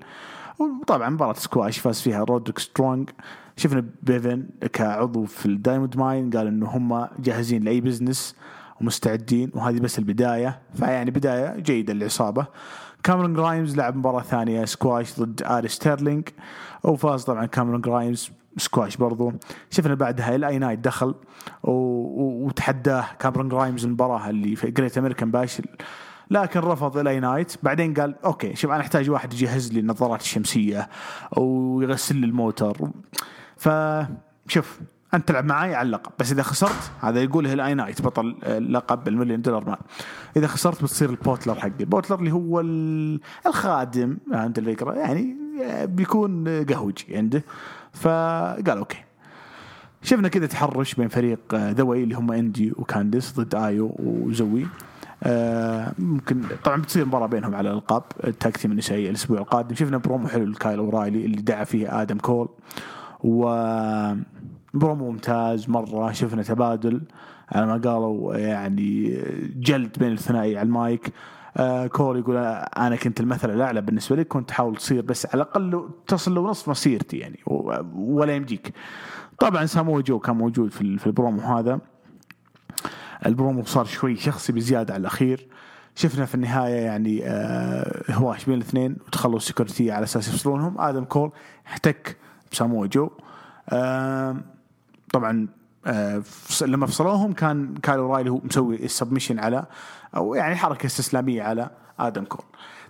وطبعا 0.60 1.10
مباراة 1.10 1.34
سكواش 1.34 1.80
فاز 1.80 2.02
فيها 2.02 2.24
رودريك 2.24 2.60
سترونج. 2.60 3.10
شفنا 3.58 3.86
بيفن 4.04 4.46
كعضو 4.74 5.26
في 5.26 5.46
الدايموند 5.46 5.98
ماين 5.98 6.30
قال 6.30 6.48
إنه 6.48 6.66
هم 6.66 7.08
جاهزين 7.20 7.64
لأي 7.64 7.82
business 7.82 8.36
ومستعدين 8.82 9.52
وهذه 9.56 9.80
بس 9.80 10.00
البداية. 10.00 10.60
فيعني 10.74 11.12
بداية 11.12 11.60
جيدة 11.60 11.94
للعصابة. 11.94 12.46
كاميرون 13.04 13.34
جرايمز 13.34 13.78
لعب 13.78 13.96
مباراة 13.96 14.22
ثانية 14.22 14.66
سكواش 14.66 15.20
ضد 15.20 15.44
آري 15.44 15.68
ستيرلينج 15.68 16.30
وفاز 16.84 17.24
طبعا 17.24 17.46
كاميرون 17.46 17.82
جرايمز 17.82 18.32
سكواش 18.58 18.98
برضو. 18.98 19.34
شفنا 19.70 19.94
بعدها 19.94 20.36
الاي 20.36 20.60
نايت 20.60 20.80
دخل. 20.80 21.16
وتحداه 21.64 23.06
كامرون 23.20 23.50
جرايمز 23.50 23.86
المباراة 23.86 24.30
اللي 24.30 24.56
في 24.56 24.72
Great 24.72 24.98
American 24.98 25.32
Bash 25.32 25.62
لكن 26.32 26.60
رفض 26.60 26.98
الاي 26.98 27.20
نايت. 27.20 27.56
بعدين 27.64 27.94
قال 27.94 28.16
أوكي 28.26 28.56
شوف 28.56 28.72
أنا 28.72 28.82
أحتاج 28.82 29.10
واحد 29.10 29.34
يجهز 29.34 29.74
لي 29.74 29.80
النظارات 29.80 30.22
الشمسية 30.22 30.90
ويغسل 31.38 32.16
لي 32.16 32.26
الموتر. 32.26 32.78
فشوف 33.58 34.80
أنت 35.14 35.28
تلعب 35.28 35.46
معي 35.46 35.76
على 35.76 35.86
اللقب. 35.86 36.12
بس 36.20 36.32
إذا 36.32 36.44
خسرت 36.44 36.92
هذا 37.02 37.24
يقوله 37.24 37.54
الاي 37.54 37.74
نايت 37.74 38.02
بطل 38.02 38.36
لقب 38.74 39.08
ال 39.08 39.12
Million 39.12 39.42
Dollar 39.42 39.70
Man 39.70 39.78
إذا 40.38 40.48
خسرت 40.48 40.84
بتصير 40.84 41.10
ال 41.10 41.16
butler 41.16 41.56
حقي. 41.56 41.72
ال 41.80 41.86
butler 41.86 42.20
اللي 42.20 42.32
هو 42.32 42.60
الخادم 43.48 44.18
فهمت 44.32 44.60
الفكرة؟ 44.60 44.94
يعني 44.94 45.36
بيكون 45.84 46.64
قهوجي 46.66 47.18
عنده. 47.18 47.44
فقال 47.94 48.78
أوكي. 48.78 48.98
شفنا 50.02 50.28
كذا 50.28 50.46
تحرش 50.46 50.96
بين 50.96 51.08
فريق 51.08 51.40
The 51.54 51.79
Way 51.79 52.04
اللي 52.04 52.16
هم 52.16 52.32
إندي 52.32 52.72
وكانديس 52.78 53.40
ضد 53.40 53.56
آيو 53.56 53.96
وزوي. 54.00 54.68
آه 55.24 55.94
ممكن 56.00 56.42
طبعا 56.64 56.82
بتصير 56.82 57.06
مباراة 57.06 57.28
بينهم 57.28 57.56
على 57.56 57.70
الألقاب. 57.70 58.04
ال 58.24 58.32
tag 58.32 58.58
team 58.58 58.72
النسائيه 58.72 59.10
الأسبوع 59.10 59.38
القادم. 59.38 59.76
شفنا 59.76 59.98
برومو 59.98 60.28
حلو 60.28 60.46
لكايل 60.46 60.80
أورايلي 60.80 61.26
اللي 61.26 61.42
دعا 61.42 61.64
فيه 61.64 62.02
آدم 62.02 62.18
كول. 62.18 62.50
و 63.24 63.50
برومو 64.74 65.12
ممتاز 65.12 65.70
مرة 65.70 66.12
شفنا 66.12 66.44
تبادل 66.44 67.02
على 67.52 67.66
ما 67.66 67.74
قالوا 67.74 68.36
يعني 68.36 69.22
جلد 69.56 70.00
بين 70.00 70.12
الثنائي 70.12 70.58
على 70.58 70.66
المايك. 70.66 71.14
آه 71.58 71.88
كول 71.88 72.18
يقول 72.20 72.38
أنا 72.38 72.96
كنت 72.96 73.20
المثل 73.20 73.50
الأعلى 73.50 73.82
بالنسبة 73.82 74.16
لك 74.16 74.28
كنت 74.28 74.50
تحاول 74.50 74.76
تصير 74.76 75.02
بس 75.02 75.26
على 75.26 75.36
الأقل 75.36 75.90
تصل 76.08 76.34
لو 76.34 76.48
نصف 76.48 76.70
مسيرتي 76.70 77.18
يعني 77.18 77.40
ولا 77.96 78.36
يمديك. 78.36 78.74
طبعا 79.40 79.66
سامو 79.66 80.02
جو 80.02 80.20
كان 80.20 80.36
موجود 80.36 80.72
في 80.72 81.08
البرومو 81.08 81.42
هذا. 81.42 81.80
البرومو 83.26 83.64
صار 83.64 83.86
شوي 83.86 84.16
شخصي 84.16 84.54
بزيادة 84.54 84.94
على 84.94 85.02
الأخير. 85.02 85.48
شفنا 85.96 86.26
في 86.26 86.36
النهاية 86.36 86.76
يعني 86.76 87.22
آه 87.26 88.04
هواش 88.12 88.46
بين 88.46 88.56
الاثنين 88.56 88.98
ودخلوا 89.08 89.40
security 89.40 89.92
على 89.92 90.04
أساس 90.04 90.28
يفصلونهم. 90.28 90.82
آدم 90.82 91.04
كول 91.04 91.32
احتك 91.68 92.18
بسامو 92.52 92.86
جو. 92.86 93.10
آه 93.70 94.36
طبعا 95.14 95.48
آه 95.86 96.24
لما 96.62 96.86
فصلوهم 96.86 97.34
كان 97.34 97.76
كايل 97.84 98.14
أورايلي 98.14 98.30
هو 98.30 98.42
مسوي 98.44 98.86
ال 98.86 98.91
submission 98.91 99.40
على 99.40 99.66
أو 100.16 100.36
يعني 100.36 100.56
حركة 100.56 100.86
استسلامية 100.86 101.44
على 101.44 101.70
آدم 102.00 102.24
كول 102.24 102.46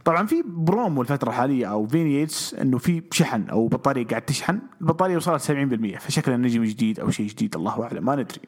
طبعا 0.06 0.26
في 0.26 0.44
برومو 0.46 1.02
الفترة 1.02 1.30
الحالية 1.30 1.66
أو 1.72 1.88
vignettes 1.88 2.54
إنه 2.54 2.78
في 2.78 3.04
شحن 3.12 3.44
أو 3.50 3.68
بطارية 3.68 4.08
قاعد 4.08 4.22
تشحن 4.22 4.60
البطارية 4.82 5.16
وصلت 5.16 5.42
70% 5.42 5.98
فشكل 6.00 6.32
النجم 6.32 6.64
جديد 6.64 7.00
أو 7.00 7.10
شيء 7.10 7.28
جديد 7.28 7.56
الله 7.56 7.84
أعلم 7.84 8.06
ما 8.06 8.16
ندري. 8.16 8.42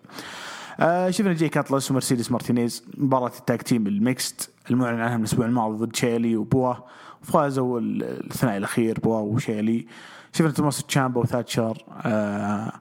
آه 0.80 1.10
شفنا 1.10 1.34
جاي 1.34 1.50
كاتلس 1.50 1.92
ومرسيدس 1.92 2.32
مارتينيز 2.32 2.84
مباراة 2.98 3.32
ال 3.40 3.45
tag 3.45 3.60
team 3.60 3.88
ال 3.88 3.98
mixed 3.98 4.50
المعلن 4.70 5.00
عنها 5.00 5.18
من 5.18 5.24
الأسبوع 5.24 5.46
الماضي 5.46 5.86
ضد 5.86 5.96
شيلي 5.96 6.38
وبوا 6.38 6.74
وفازوا 7.22 7.80
الثنائي 7.84 8.58
الأخير 8.58 9.00
بوا 9.00 9.20
وشيلي. 9.20 9.88
شفنا 10.34 10.52
توماس 10.52 10.84
تشامبا 10.84 11.22
وثاتشر 11.22 11.78
آه 12.06 12.72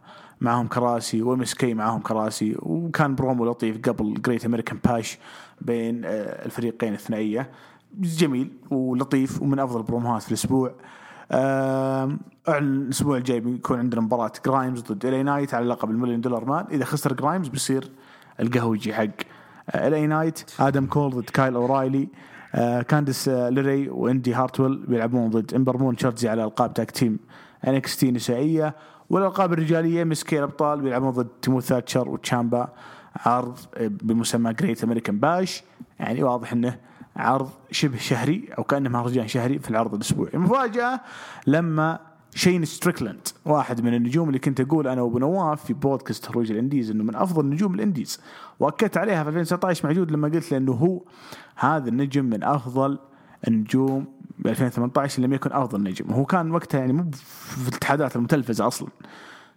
معهم 0.41 0.67
كراسي 0.67 1.23
و 1.23 1.43
MSK 1.43 1.75
معهم 1.75 2.01
كراسي 2.01 2.57
وكان 2.59 3.15
برومو 3.15 3.45
لطيف 3.45 3.89
قبل 3.89 4.23
Great 4.23 4.45
American 4.45 4.79
Bash 4.85 5.19
بين 5.61 6.05
آه 6.05 6.47
الفريقين 6.47 6.93
الثنائية. 6.93 7.51
جميل 7.99 8.51
ولطيف 8.71 9.43
ومن 9.43 9.59
أفضل 9.59 9.81
البروموهات 9.81 10.23
في 10.23 10.29
الأسبوع. 10.29 10.75
أعلن 11.33 12.19
الأسبوع 12.49 13.17
الجاي 13.17 13.41
بيكون 13.41 13.79
عندنا 13.79 14.01
مباراة 14.01 14.33
جرايمز 14.47 14.81
ضد 14.81 15.07
الي 15.07 15.23
نايت 15.23 15.55
على 15.55 15.67
لقب 15.67 15.91
ال 15.91 15.95
Million 15.95 16.21
Dollar 16.21 16.45
Man 16.45 16.67
إذا 16.71 16.85
خسر 16.85 17.13
جرايمز 17.13 17.49
بيصير 17.49 17.91
القهوجي 18.41 18.95
حق 18.95 19.07
الي 19.75 20.07
نايت 20.07 20.41
آدم 20.61 20.87
كول 20.87 21.11
ضد 21.11 21.31
كايل 21.31 21.55
اورايلي 21.55 22.09
كاندس 22.89 23.29
ليري 23.29 23.89
واندي 23.89 24.35
هارتويل 24.35 24.77
بيلعبون 24.77 25.31
ضد 25.31 25.55
امبر 25.55 25.77
مون 25.77 25.97
شارتزي 25.97 26.29
على 26.29 26.45
ألقاب 26.45 26.75
tag 26.75 26.91
team 26.91 27.19
NXT 27.69 28.11
نسائية. 28.11 28.75
والألقاب 29.11 29.53
الرجالية 29.53 30.05
MSK 30.05 30.39
الأبطال 30.39 30.81
بيلعبون 30.81 31.11
ضد 31.11 31.29
تيموثي 31.43 31.61
ثاتشر 31.61 32.09
وتشامبا. 32.09 32.69
عرض 33.17 33.59
بمسمى 33.81 34.53
Great 34.53 34.85
American 34.85 35.19
Bash 35.19 35.63
يعني 36.01 36.23
واضح 36.23 36.53
إنه 36.53 36.79
عرض 37.17 37.51
شبه 37.71 37.99
شهري 37.99 38.49
أو 38.59 38.65
كأنه 38.65 38.91
مهرجان 38.91 39.29
شهري 39.29 39.59
في 39.59 39.71
العرض 39.71 39.95
الأسبوعي. 39.95 40.31
المفاجأة 40.35 41.01
لما 41.47 41.99
شين 42.35 42.65
ستريكلاند 42.65 43.29
واحد 43.45 43.81
من 43.81 43.95
النجوم 43.95 44.29
اللي 44.29 44.39
كنت 44.39 44.61
أقول 44.61 44.89
أنا 44.89 45.03
وأبو 45.03 45.19
نواف 45.19 45.65
في 45.65 45.73
بودكاست 45.73 46.25
هروج 46.25 46.51
ال 46.51 46.57
Indies 46.57 46.91
إنه 46.91 47.05
من 47.05 47.17
أفضل 47.17 47.47
نجوم 47.47 47.75
ال 47.75 47.81
Indies. 47.81 48.21
وأكدت 48.61 48.97
عليها 48.97 49.23
في 49.23 49.29
2019 49.29 49.87
مع 49.89 49.93
جود 49.93 50.11
لما 50.11 50.29
قلت 50.29 50.53
له 50.53 50.59
إنه 50.59 50.73
هو 50.73 51.03
هذا 51.57 51.89
النجم 51.89 52.25
من 52.25 52.45
أفضل 52.45 52.99
النجوم 53.49 54.05
ب 54.45 54.47
2018 54.47 55.23
لم 55.23 55.33
يكن 55.33 55.53
افضل 55.53 55.83
نجم 55.83 56.11
وهو 56.11 56.25
كان 56.25 56.51
وقتها 56.51 56.81
يعني 56.81 56.93
مو 56.93 57.11
في 57.13 57.69
الاتحادات 57.69 58.17
المتلفزة 58.17 58.67
أصلا. 58.67 58.89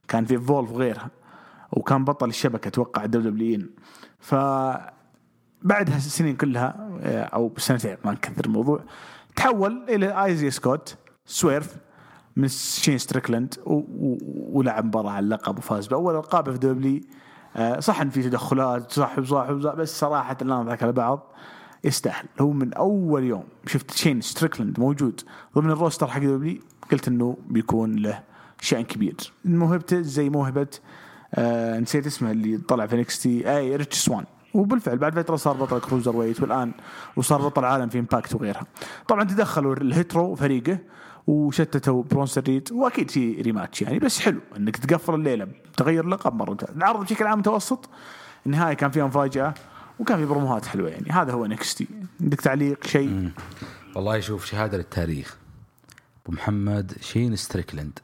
كان 0.08 0.26
في 0.26 0.38
Evolve 0.38 0.72
وغيرها. 0.72 1.10
وكان 1.72 2.06
بطل 2.06 2.30
الشبكة 2.30 2.68
أتوقع 2.68 3.06
WWE 3.06 3.70
ف 4.20 4.36
بعدها 5.62 5.98
السنين 5.98 6.36
كلها 6.36 6.76
أو 7.34 7.54
سنتين 7.58 7.98
ما 8.06 8.12
نكثر 8.12 8.46
الموضوع 8.46 8.84
تحول 9.36 9.86
إلى 9.90 10.24
آيزي 10.26 10.52
سكوت 10.52 10.98
سويرف 11.26 11.76
من 12.36 12.48
شين 12.48 12.98
ستريكلاند 12.98 13.54
ولعب 13.66 14.86
مباراة 14.86 15.12
على 15.12 15.24
اللقب 15.24 15.58
وفاز 15.58 15.88
بأول 15.88 16.16
القاب 16.16 16.52
في 16.52 16.58
دبليو 16.58 17.02
صح 17.80 18.02
إن 18.02 18.10
في 18.10 18.24
تدخلات 18.24 18.92
صاحب 18.92 19.26
صاحب 19.26 19.56
بس 19.56 20.00
صراحة 20.00 20.38
لا 20.42 20.56
نضحك 20.56 20.84
على 20.84 20.92
بعض. 20.92 21.34
يستاهل. 21.84 22.26
هو 22.42 22.52
من 22.52 22.74
أول 22.74 23.24
يوم 23.24 23.44
شفت 23.68 23.92
شين 23.92 24.22
ستريكلاند 24.22 24.80
موجود 24.80 25.22
ضمن 25.56 25.72
ال 25.72 25.77
roster 25.77 26.08
حق 26.08 26.20
دبليو 26.20 26.60
قلت 26.92 27.08
إنه 27.08 27.38
بيكون 27.48 27.96
له 27.96 28.24
شأن 28.62 28.84
كبير. 28.84 29.16
موهبته 29.46 30.02
زي 30.02 30.30
موهبة 30.30 30.68
آه 31.36 31.80
نسيت 31.80 32.06
اسمه 32.06 32.32
اللي 32.32 32.58
طلع 32.58 32.86
في 32.86 32.98
NXT 32.98 33.76
ريتش 33.76 33.98
سوان. 33.98 34.26
وبالفعل 34.54 34.98
بعد 34.98 35.16
فترة 35.16 35.36
صار 35.36 35.58
بطل 35.58 35.80
cruiserweight 35.80 36.42
والآن 36.42 36.72
وصار 37.16 37.42
بطل 37.42 37.66
عالم 37.66 37.90
في 37.90 38.00
Impact 38.00 38.36
وغيرها. 38.36 38.66
طبعا 39.08 39.24
تدخلوا 39.24 39.76
ال 39.76 39.84
Hit 39.84 40.08
Row 40.08 40.32
وفريقه 40.32 40.78
وشتتوا 41.28 42.04
برونسون 42.04 42.42
ريد 42.42 42.72
وأكيد 42.72 43.12
في 43.12 43.42
rematch 43.42 43.82
يعني 43.82 44.00
بس 44.00 44.20
حلو 44.20 44.40
إنك 44.58 44.78
تقفل 44.78 45.14
الليلة 45.14 45.48
تغير 45.78 46.06
لقب 46.06 46.36
مرة. 46.36 46.58
العرض 46.76 47.04
بشكل 47.04 47.28
عام 47.28 47.40
متوسط 47.40 47.90
النهاية 48.46 48.74
كان 48.74 48.92
فيها 48.92 49.06
مفاجاه 49.06 49.54
وكان 50.04 50.18
في 50.18 50.26
بروموهات 50.26 50.66
حلوة 50.66 50.90
يعني. 50.90 51.10
هذا 51.12 51.34
هو 51.34 51.46
NXT 51.46 51.88
عندك 52.22 52.42
تعليق 52.42 52.88
شيء؟ 52.88 53.32
والله 53.96 54.20
شوف 54.20 54.46
شهاده 54.46 54.78
للتاريخ. 54.78 55.38
أبو 56.26 56.32
محمد 56.32 56.98
شين 57.02 57.36
ستريكلند 57.36 58.00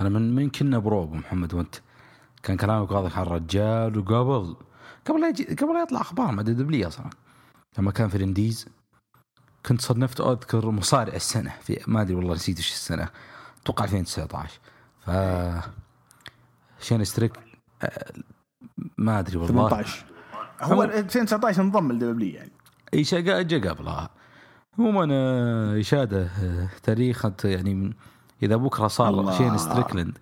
أنا 0.00 0.08
من 0.08 0.34
من 0.34 0.50
كنا 0.50 0.78
برو 0.78 1.02
أبو 1.02 1.14
محمد 1.14 1.54
وأنت 1.54 1.74
كان 2.42 2.56
كلامك 2.56 2.90
واضح 2.90 3.18
عن 3.18 3.26
الرجال 3.26 3.98
وقبل 3.98 4.56
قبل 5.06 5.20
لا 5.20 5.28
يجي 5.28 5.44
قبل 5.44 5.74
لا 5.74 5.82
يطلع 5.82 6.00
أخبار 6.00 6.32
مع 6.32 6.42
دبليو 6.42 6.88
أصلا. 6.88 7.10
لما 7.78 7.90
كان 7.90 8.08
في 8.08 8.16
ال 8.16 8.23
indies 8.23 8.66
كنت 9.66 9.80
صنفت 9.80 10.20
أذكر 10.20 10.70
مصارع 10.70 11.14
السنة 11.14 11.54
في 11.62 11.80
ما 11.86 12.02
أدري 12.02 12.14
والله 12.14 12.34
نسيت 12.34 12.56
إيش 12.56 12.72
السنة. 12.72 13.08
أتوقع 13.62 13.84
2019 13.84 14.60
ف 15.00 15.10
شين 16.80 17.04
ستريك 17.04 17.32
ما 18.98 19.18
أدري 19.18 19.36
والله. 19.36 19.68
18 19.68 20.04
هو 20.62 20.82
2019 20.82 21.62
انضم 21.62 21.92
لدبليو 21.92 22.34
يعني. 22.34 22.52
إي 22.94 23.04
شيء 23.04 23.20
جا 23.20 23.70
قبلها. 23.70 24.10
عموما 24.78 25.06
شهادة 25.80 26.28
تاريخ 26.82 27.26
يعني 27.44 27.94
إذا 28.42 28.56
بكرة 28.56 28.86
صار 28.86 29.08
الله. 29.08 29.38
شين 29.38 29.58
ستريكلند 29.58 30.18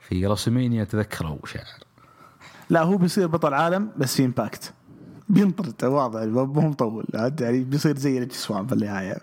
في 0.00 0.26
WrestleMania 0.26 0.84
تذكروا 0.84 1.38
شاعر 1.46 1.84
لا 2.70 2.82
هو 2.82 2.96
بيصير 2.96 3.26
بطل 3.26 3.54
عالم 3.54 3.90
بس 3.96 4.16
في 4.16 4.24
Impact 4.24 4.72
بينطرد 5.28 5.84
واضح 5.84 6.20
مو 6.20 6.68
مطول 6.68 7.06
يعني 7.40 7.64
بيصير 7.64 7.96
زي 7.96 8.18
ريتش 8.18 8.36
سوان 8.36 8.66
في 8.66 8.72
النهاية. 8.72 9.16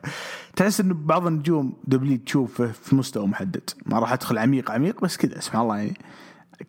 تحس 0.55 0.79
إنه 0.79 0.93
بعض 0.93 1.27
النجوم 1.27 1.73
دبليو 1.83 2.17
تشوفه 2.17 2.67
في 2.67 2.95
مستوى 2.95 3.27
محدد. 3.27 3.69
ما 3.85 3.99
راح 3.99 4.13
أدخل 4.13 4.37
عميق 4.37 4.71
عميق 4.71 5.01
بس 5.01 5.17
كذا 5.17 5.39
سبحان 5.39 5.61
الله 5.61 5.77
يعني. 5.77 5.97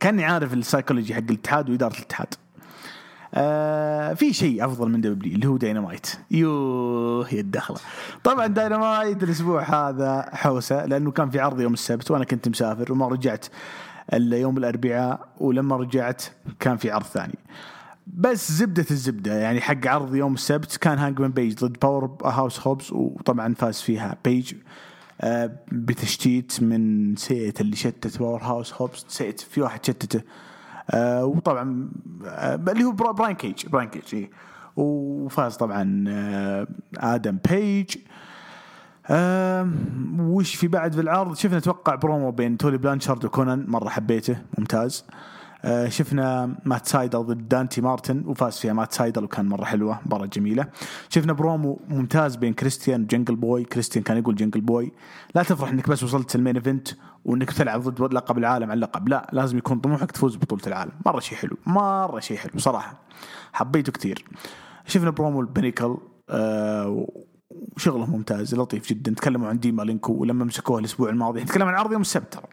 كأني 0.01 0.25
عارف 0.25 0.55
السايكولوجي 0.55 1.15
حق 1.15 1.21
الاتحاد 1.21 1.71
وإدارة 1.71 1.97
الاتحاد. 1.97 2.35
آه 3.35 4.15
في 4.15 4.33
شيء 4.33 4.65
أفضل 4.65 4.89
من 4.89 5.01
دبليو 5.01 5.35
اللي 5.35 5.49
هو 5.49 5.57
داينامايت. 5.57 6.07
يوه 6.31 7.27
هي 7.29 7.41
الدخلة. 7.41 7.77
طبعا 8.25 8.47
داينامايت 8.47 9.23
الأسبوع 9.23 9.63
هذا 9.63 10.31
حوسة 10.33 10.87
لأنه 10.87 11.11
كان 11.11 11.31
في 11.31 11.41
عرض 11.41 11.61
يوم 11.61 11.73
السبت 11.73 12.11
وأنا 12.11 12.25
كنت 12.25 12.49
مسافر 12.49 12.93
وما 12.93 13.09
رجعت 13.09 13.47
إلا 14.13 14.37
يوم 14.39 14.59
الأربعاء 14.59 15.29
ولما 15.39 15.77
رجعت 15.77 16.23
كان 16.61 16.77
في 16.77 16.91
عرض 16.91 17.05
ثاني. 17.05 17.39
بس 18.07 18.53
زبدة 18.53 18.87
الزبدة 18.91 19.35
يعني 19.35 19.61
حق 19.61 19.87
عرض 19.87 20.15
يوم 20.15 20.35
السبت 20.35 20.77
كان 20.77 20.99
هانجمان 20.99 21.31
بيج 21.31 21.55
ضد 21.55 21.77
باور 21.83 22.17
هاوس 22.25 22.61
هوبز 22.67 22.93
وطبعا 22.93 23.55
فاز 23.55 23.81
فيها 23.81 24.17
بيج. 24.25 24.55
آه، 25.21 25.51
بتشتيت 25.73 26.63
من 26.63 27.17
سيت 27.17 27.61
اللي 27.61 27.77
شتت 27.77 28.19
باور 28.19 28.43
هاوس 28.43 28.75
هوبس 28.75 29.05
سيت 29.09 29.41
في 29.41 29.61
واحد 29.61 29.85
شتته. 29.85 30.21
آه، 30.91 31.25
وطبعا 31.25 31.89
آه، 32.27 32.55
اللي 32.55 32.85
هو 32.85 32.93
برا- 32.93 33.13
براين 33.13 33.37
كيج 33.37 33.67
براين 33.67 33.89
كيج 33.89 34.15
إيه. 34.15 34.31
وفاز 34.77 35.57
طبعا 35.57 36.05
آه، 36.09 36.67
آدم 36.99 37.39
بيج. 37.51 37.97
وش 40.21 40.55
في 40.55 40.69
بعد 40.69 40.93
في 40.95 41.01
العرض؟ 41.01 41.37
شفنا 41.37 41.59
أتوقع 41.59 41.95
برومو 41.95 42.31
بين 42.31 42.57
تولي 42.57 42.79
بلانشارد 42.79 43.25
وكونان 43.25 43.65
مرة 43.69 43.89
حبيته 43.89 44.37
ممتاز. 44.59 45.05
شفنا 45.89 46.55
مات 46.65 46.87
سايدل 46.87 47.19
ضد 47.23 47.49
دانتي 47.49 47.81
مارتن 47.81 48.23
وفاز 48.27 48.57
فيها 48.59 48.73
مات 48.73 48.93
سايدل 48.93 49.25
وكان 49.25 49.47
مرة 49.49 49.65
حلوة 49.65 50.01
مباراة 50.07 50.27
جميلة. 50.27 50.67
شفنا 51.09 51.33
برومو 51.33 51.81
ممتاز 51.89 52.37
بين 52.37 52.53
كريستيان 52.53 53.03
وجنجل 53.03 53.37
بوي 53.37 53.65
كريستيان 53.65 54.05
كان 54.05 54.17
يقول 54.17 54.35
جنجل 54.35 54.61
بوي 54.61 54.93
لا 55.35 55.43
تفرح 55.43 55.69
إنك 55.71 55.89
بس 55.89 56.03
وصلت 56.03 56.35
ال 56.37 56.41
main 56.41 56.57
event 56.57 56.89
وإنك 57.25 57.53
تلعب 57.53 57.81
ضد 57.81 58.15
لقب 58.15 58.39
العالم 58.39 58.65
على 58.65 58.75
اللقب. 58.75 59.09
لا 59.09 59.31
لازم 59.33 59.59
يكون 59.59 59.79
طموحك 59.79 60.11
تفوز 60.11 60.37
ببطوله 60.37 60.63
العالم. 60.67 60.93
مرة 61.07 61.21
شيء 61.21 61.39
حلو 61.39 61.57
مرة 61.67 62.21
شيء 62.21 62.37
حلو 62.37 62.53
صراحة. 62.57 63.01
حبيته 63.53 63.93
كثير 63.93 64.25
شفنا 64.87 65.11
promo 65.11 65.41
ال 65.41 65.47
Pinnacle 65.47 65.97
آه 66.31 67.07
وشغله 67.77 68.07
ممتاز 68.07 68.55
لطيف 68.55 68.89
جدا. 68.89 69.15
تكلموا 69.15 69.49
عن 69.49 69.59
دين 69.59 69.83
مالينكو 69.83 70.13
ولما 70.13 70.45
مسكوه 70.45 70.79
الأسبوع 70.79 71.09
الماضي. 71.11 71.43
نتكلم 71.43 71.69
عن 71.69 71.75
عرض 71.75 71.93
يوم 71.93 72.01
السبت. 72.01 72.33
ترى 72.33 72.47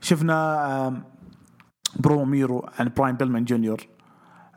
شفنا 0.00 0.88
آم، 0.88 1.04
برو 1.96 2.24
ميرو 2.24 2.68
عن 2.78 2.92
براين 2.96 3.16
بيلمان 3.16 3.44
جونيور. 3.44 3.86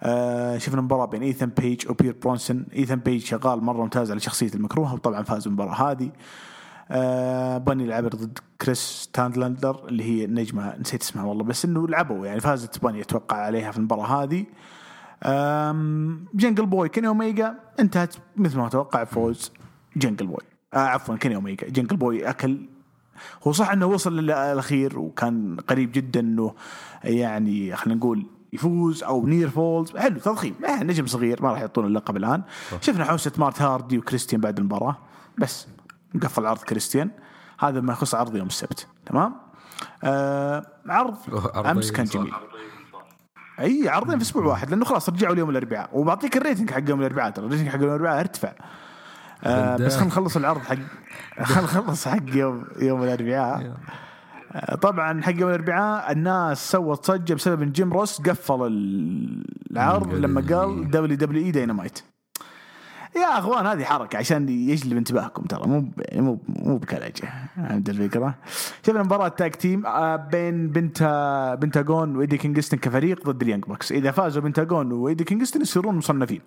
آه 0.04 0.58
شفنا 0.58 0.82
مباراة 0.82 1.06
بين 1.06 1.24
إيثان 1.24 1.50
بيج 1.50 1.90
وبير 1.90 2.16
برونسون. 2.24 2.66
إيثان 2.76 3.00
بيج 3.00 3.26
شغال 3.26 3.64
مرة 3.64 3.82
ممتاز 3.82 4.12
على 4.12 4.20
شخصية 4.20 4.54
المكروهة 4.56 4.94
وطبعا 4.94 5.24
فاز 5.24 5.44
بالمباراة 5.44 5.92
هذه. 5.92 6.12
آه 6.94 7.58
بني 7.58 7.84
العبر 7.84 8.10
ضد 8.10 8.40
كريس 8.62 9.10
ستاتلاندر 9.14 9.88
اللي 9.88 10.04
هي 10.04 10.26
النجمة 10.26 10.78
نسيت 10.78 11.02
اسمها 11.02 11.26
والله 11.26 11.44
بس 11.44 11.66
إنه 11.66 11.88
لعبوا 11.88 12.26
يعني 12.26 12.40
فازت 12.40 12.84
بني 12.84 13.02
أتوقع 13.02 13.38
عليها 13.38 13.72
في 13.72 13.78
المباراة 13.78 14.24
هذه. 14.24 14.46
جنجل 16.34 16.66
بوي 16.66 16.90
كيني 16.90 17.08
أوميجا 17.08 17.56
انتهت 17.80 18.16
مثل 18.36 18.58
ما 18.58 18.68
أتوقع 18.68 19.04
بفوز 19.04 19.52
جنجل 19.98 20.28
بوي. 20.28 20.42
آه 20.74 20.78
عفوا 20.78 21.16
كيني 21.16 21.36
أوميجا. 21.36 21.70
جنجل 21.70 21.98
بوي 21.98 22.30
أكل 22.30 22.66
هو 23.48 23.52
صح 23.52 23.72
إنه 23.72 23.86
وصل 23.86 24.18
للاخير 24.18 25.00
وكان 25.00 25.58
قريب 25.68 25.92
جدا 25.92 26.20
إنه 26.20 26.54
يعني 27.04 27.76
خلينا 27.76 28.00
نقول 28.00 28.26
يفوز 28.54 29.04
أو 29.04 29.28
near 29.28 29.50
falls 29.50 29.98
حلو 29.98 30.20
تضخيم. 30.20 30.56
آه 30.66 30.84
نجم 30.84 31.06
صغير 31.06 31.44
ما 31.44 31.52
راح 31.52 31.60
يعطون 31.60 31.86
اللقب 31.86 32.18
الآن. 32.18 32.42
شفنا 32.82 33.06
حوسة 33.06 33.32
مات 33.38 33.62
هاردي 33.62 33.98
وكريستيان 33.98 34.42
بعد 34.42 34.58
المباراة 34.60 34.98
بس. 35.38 35.68
مقفل 36.14 36.46
عرض 36.46 36.60
كريستيان. 36.60 37.10
هذا 37.60 37.82
ما 37.82 37.94
يخص 37.94 38.16
عرض 38.16 38.36
يوم 38.36 38.48
السبت 38.48 38.88
تمام؟ 39.06 39.36
آه 40.04 40.66
عرض 40.88 41.16
أمس 41.56 41.92
كان. 41.92 42.06
جميل. 42.06 42.34
أي 43.60 43.90
عرضين 43.90 44.18
في 44.18 44.24
أسبوع 44.24 44.46
واحد 44.46 44.70
لأنه 44.70 44.86
خلاص 44.86 45.10
رجعوا 45.10 45.34
اليوم 45.34 45.50
الأربعاء 45.50 45.90
وبعطيك 45.94 46.38
ال 46.38 46.43
rating 46.43 46.72
حق 46.72 46.90
يوم 46.90 47.00
الأربعاء 47.00 47.32
ترى 47.32 47.46
ال 47.46 47.49
rating 47.49 47.70
حق 47.70 47.76
يوم 47.76 47.84
الأربعاء 47.84 48.20
ارتفع. 48.20 48.54
آه 49.44 49.76
بس 49.76 49.94
خلينا 49.94 50.08
نخلص 50.08 50.38
العرض 50.38 50.62
حق 50.62 50.76
خلينا 51.44 51.62
نخلص 51.62 52.08
حق 52.08 52.36
يوم 52.36 52.66
يوم 52.80 53.04
الأربعاء. 53.04 53.74
آه، 54.54 54.76
طبعا 54.76 55.22
حق 55.22 55.32
يوم 55.32 55.50
الأربعاء 55.50 56.12
الناس 56.12 56.72
سوت 56.72 57.12
ضجة 57.12 57.34
بسبب 57.34 57.62
إن 57.62 57.72
جيم 57.72 57.94
روس 57.94 58.22
قفل 58.22 58.68
العرض 59.72 60.14
لما 60.14 60.42
قال 60.42 60.92
WWE 60.92 61.18
Dynamite 61.18 62.04
يا 63.16 63.40
أخوان 63.40 63.68
هذه 63.68 63.84
حركة 63.84 64.18
عشان 64.18 64.50
يجلب 64.50 64.98
انتباهكم 64.98 65.44
ترى 65.44 65.68
مو 65.68 65.86
مو 66.14 66.40
مو 66.48 66.78
بكلجه 66.78 67.30
فهمت 67.56 67.90
الفكرة؟ 67.90 68.36
شفنا 68.88 69.04
مباراة 69.04 69.28
tag 69.28 69.52
team 69.52 69.86
آه، 69.86 70.16
بين 70.16 70.68
بنتا 70.68 71.56
بنتاغون 71.56 72.16
وإيدي 72.16 72.38
كينغستون 72.38 72.80
كفريق 72.80 73.30
ضد 73.30 73.42
ال 73.42 73.46
Young 73.46 73.64
Bucks. 73.64 73.92
إذا 73.92 74.12
فازوا 74.12 74.42
بنتاغون 74.42 74.92
وإيدي 74.92 75.24
كينغستون 75.24 75.62
يصيرون 75.62 75.96
مصنفين. 75.96 76.42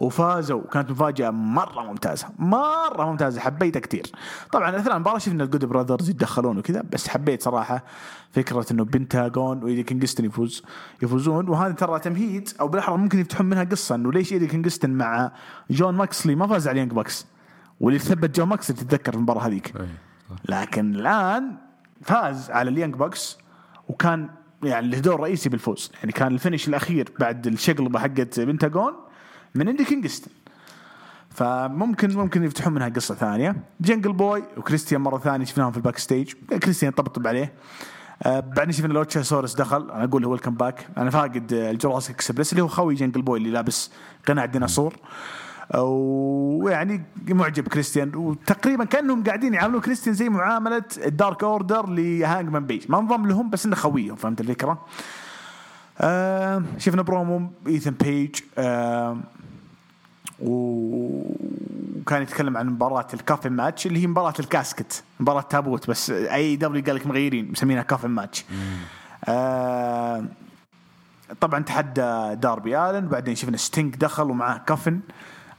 وفازوا 0.00 0.62
كانت 0.72 0.90
مفاجأة 0.90 1.30
مرة 1.30 1.82
ممتازة 1.82 2.28
مرة 2.38 3.04
ممتازة 3.04 3.40
حبيتها 3.40 3.80
كثير. 3.80 4.06
طبعا 4.52 4.76
أثناء 4.76 4.96
المباراة 4.96 5.18
شفنا 5.18 5.44
ال 5.44 5.48
Good 5.48 5.64
Brothers 5.64 6.10
يتدخلون 6.10 6.58
وكذا 6.58 6.82
بس 6.92 7.08
حبيت 7.08 7.42
صراحة 7.42 7.84
فكرة 8.32 8.66
إنه 8.70 8.84
بنتاغون 8.84 9.64
وإيدي 9.64 9.82
كينغستون 9.82 10.26
يفوز 10.26 10.62
يفوزون. 11.02 11.48
وهذه 11.48 11.72
ترى 11.72 11.98
تمهيد 11.98 12.48
أو 12.60 12.68
بالأحرى 12.68 12.96
ممكن 12.96 13.18
يفتحون 13.18 13.46
منها 13.46 13.64
قصة 13.64 13.94
إنه 13.94 14.12
ليش 14.12 14.32
إيدي 14.32 14.46
كينغستون 14.46 14.90
مع 14.90 15.32
جون 15.70 15.94
موكسلي 15.94 16.34
ما 16.34 16.46
فاز 16.46 16.68
على 16.68 16.74
ال 16.74 16.77
Young 16.77 16.92
Bucks 16.92 17.26
واللي 17.80 17.98
ثبت 17.98 18.36
جون 18.36 18.48
موكسلي 18.48 18.76
تتذكر 18.76 19.14
المباراة 19.14 19.46
هذيك. 19.46 19.76
إيه،. 19.76 19.86
لكن 20.48 20.94
الآن 20.94 21.56
فاز 22.02 22.50
على 22.50 22.70
ال 22.70 22.74
Young 22.74 22.94
Bucks 22.94 23.38
وكان 23.88 24.28
يعني 24.64 24.88
له 24.88 24.98
دور 24.98 25.20
رئيسي 25.20 25.48
بالفوز. 25.48 25.92
يعني 26.00 26.12
كان 26.12 26.32
ال 26.32 26.37
finish 26.37 26.68
الأخير 26.68 27.12
بعد 27.20 27.46
الشقلبة 27.46 27.98
حقت 27.98 28.40
بنتاغون 28.40 28.92
من 29.54 29.68
إيدي 29.68 29.84
كينغستون. 29.84 30.32
فممكن 31.30 32.16
ممكن 32.16 32.44
يفتحون 32.44 32.74
منها 32.74 32.88
قصة 32.88 33.14
ثانية. 33.14 33.56
جنجل 33.80 34.12
بوي 34.12 34.42
وكريستيان 34.56 35.00
مرة 35.00 35.18
ثانية 35.18 35.44
شفناهم 35.44 35.70
في 35.70 35.76
ال 35.76 35.98
backstage 35.98 36.32
كريستيان 36.62 36.92
طبطب 36.92 37.26
عليه. 37.26 37.52
بعدين 38.26 38.72
شفنا 38.72 38.92
لوتشاسورس 38.92 39.54
دخل. 39.54 39.90
أنا 39.90 40.04
أقول 40.04 40.24
هو 40.24 40.34
ال 40.34 40.54
comeback. 40.54 40.86
أنا 40.98 41.10
فاقد 41.10 41.52
آه، 41.52 41.70
ال 41.70 41.74
Jurassic 41.74 42.10
Express 42.10 42.52
اللي 42.52 42.62
هو 42.62 42.68
خوي 42.68 42.94
جنجل 42.94 43.22
بوي 43.22 43.38
اللي 43.38 43.50
لابس 43.50 43.90
قناع 44.28 44.44
ديناصور 44.44 44.94
ويعني 45.74 47.02
معجب 47.28 47.68
كريستيان. 47.68 48.14
وتقريبا 48.14 48.84
كأنهم 48.84 49.24
قاعدين 49.24 49.54
يعاملون 49.54 49.80
كريستيان 49.80 50.14
زي 50.14 50.28
معاملة 50.28 50.84
ال 51.06 51.14
Dark 51.14 51.44
Order 51.44 51.88
لهانجمان 51.88 52.66
بيج 52.66 52.84
ما 52.88 52.98
انضم 52.98 53.26
لهم 53.26 53.50
بس 53.50 53.66
إنه 53.66 53.76
خويهم. 53.76 54.16
فهمت 54.16 54.40
الفكرة؟ 54.40 54.86
آه 56.00 56.62
شفنا 56.78 57.02
برومو 57.02 57.50
إيثن 57.66 57.90
بيج. 57.90 58.34
آه 58.58 59.18
وكان 60.40 62.22
يتكلم 62.22 62.56
عن 62.56 62.66
مباراة 62.66 63.06
ال 63.14 63.19
coffin 63.19 63.52
match 63.52 63.86
اللي 63.86 64.02
هي 64.02 64.06
مباراة 64.06 64.34
ال 64.40 64.49
casket 64.49 65.04
مباراة 65.20 65.40
تابوت 65.40 65.90
بس 65.90 66.10
AEW 66.10 66.84
قال 66.84 66.94
لك 66.94 67.06
مغيرين 67.06 67.52
مسمينها 67.52 67.82
coffin 67.82 68.10
match. 68.10 68.44
آه 69.24 70.24
طبعا 71.40 71.62
تحدى 71.62 72.34
داربي 72.34 72.78
آلن 72.78 73.08
بعدين 73.08 73.34
شفنا 73.34 73.56
ستينك 73.56 73.96
دخل 73.96 74.30
ومعاه 74.30 74.58
كفن 74.58 75.00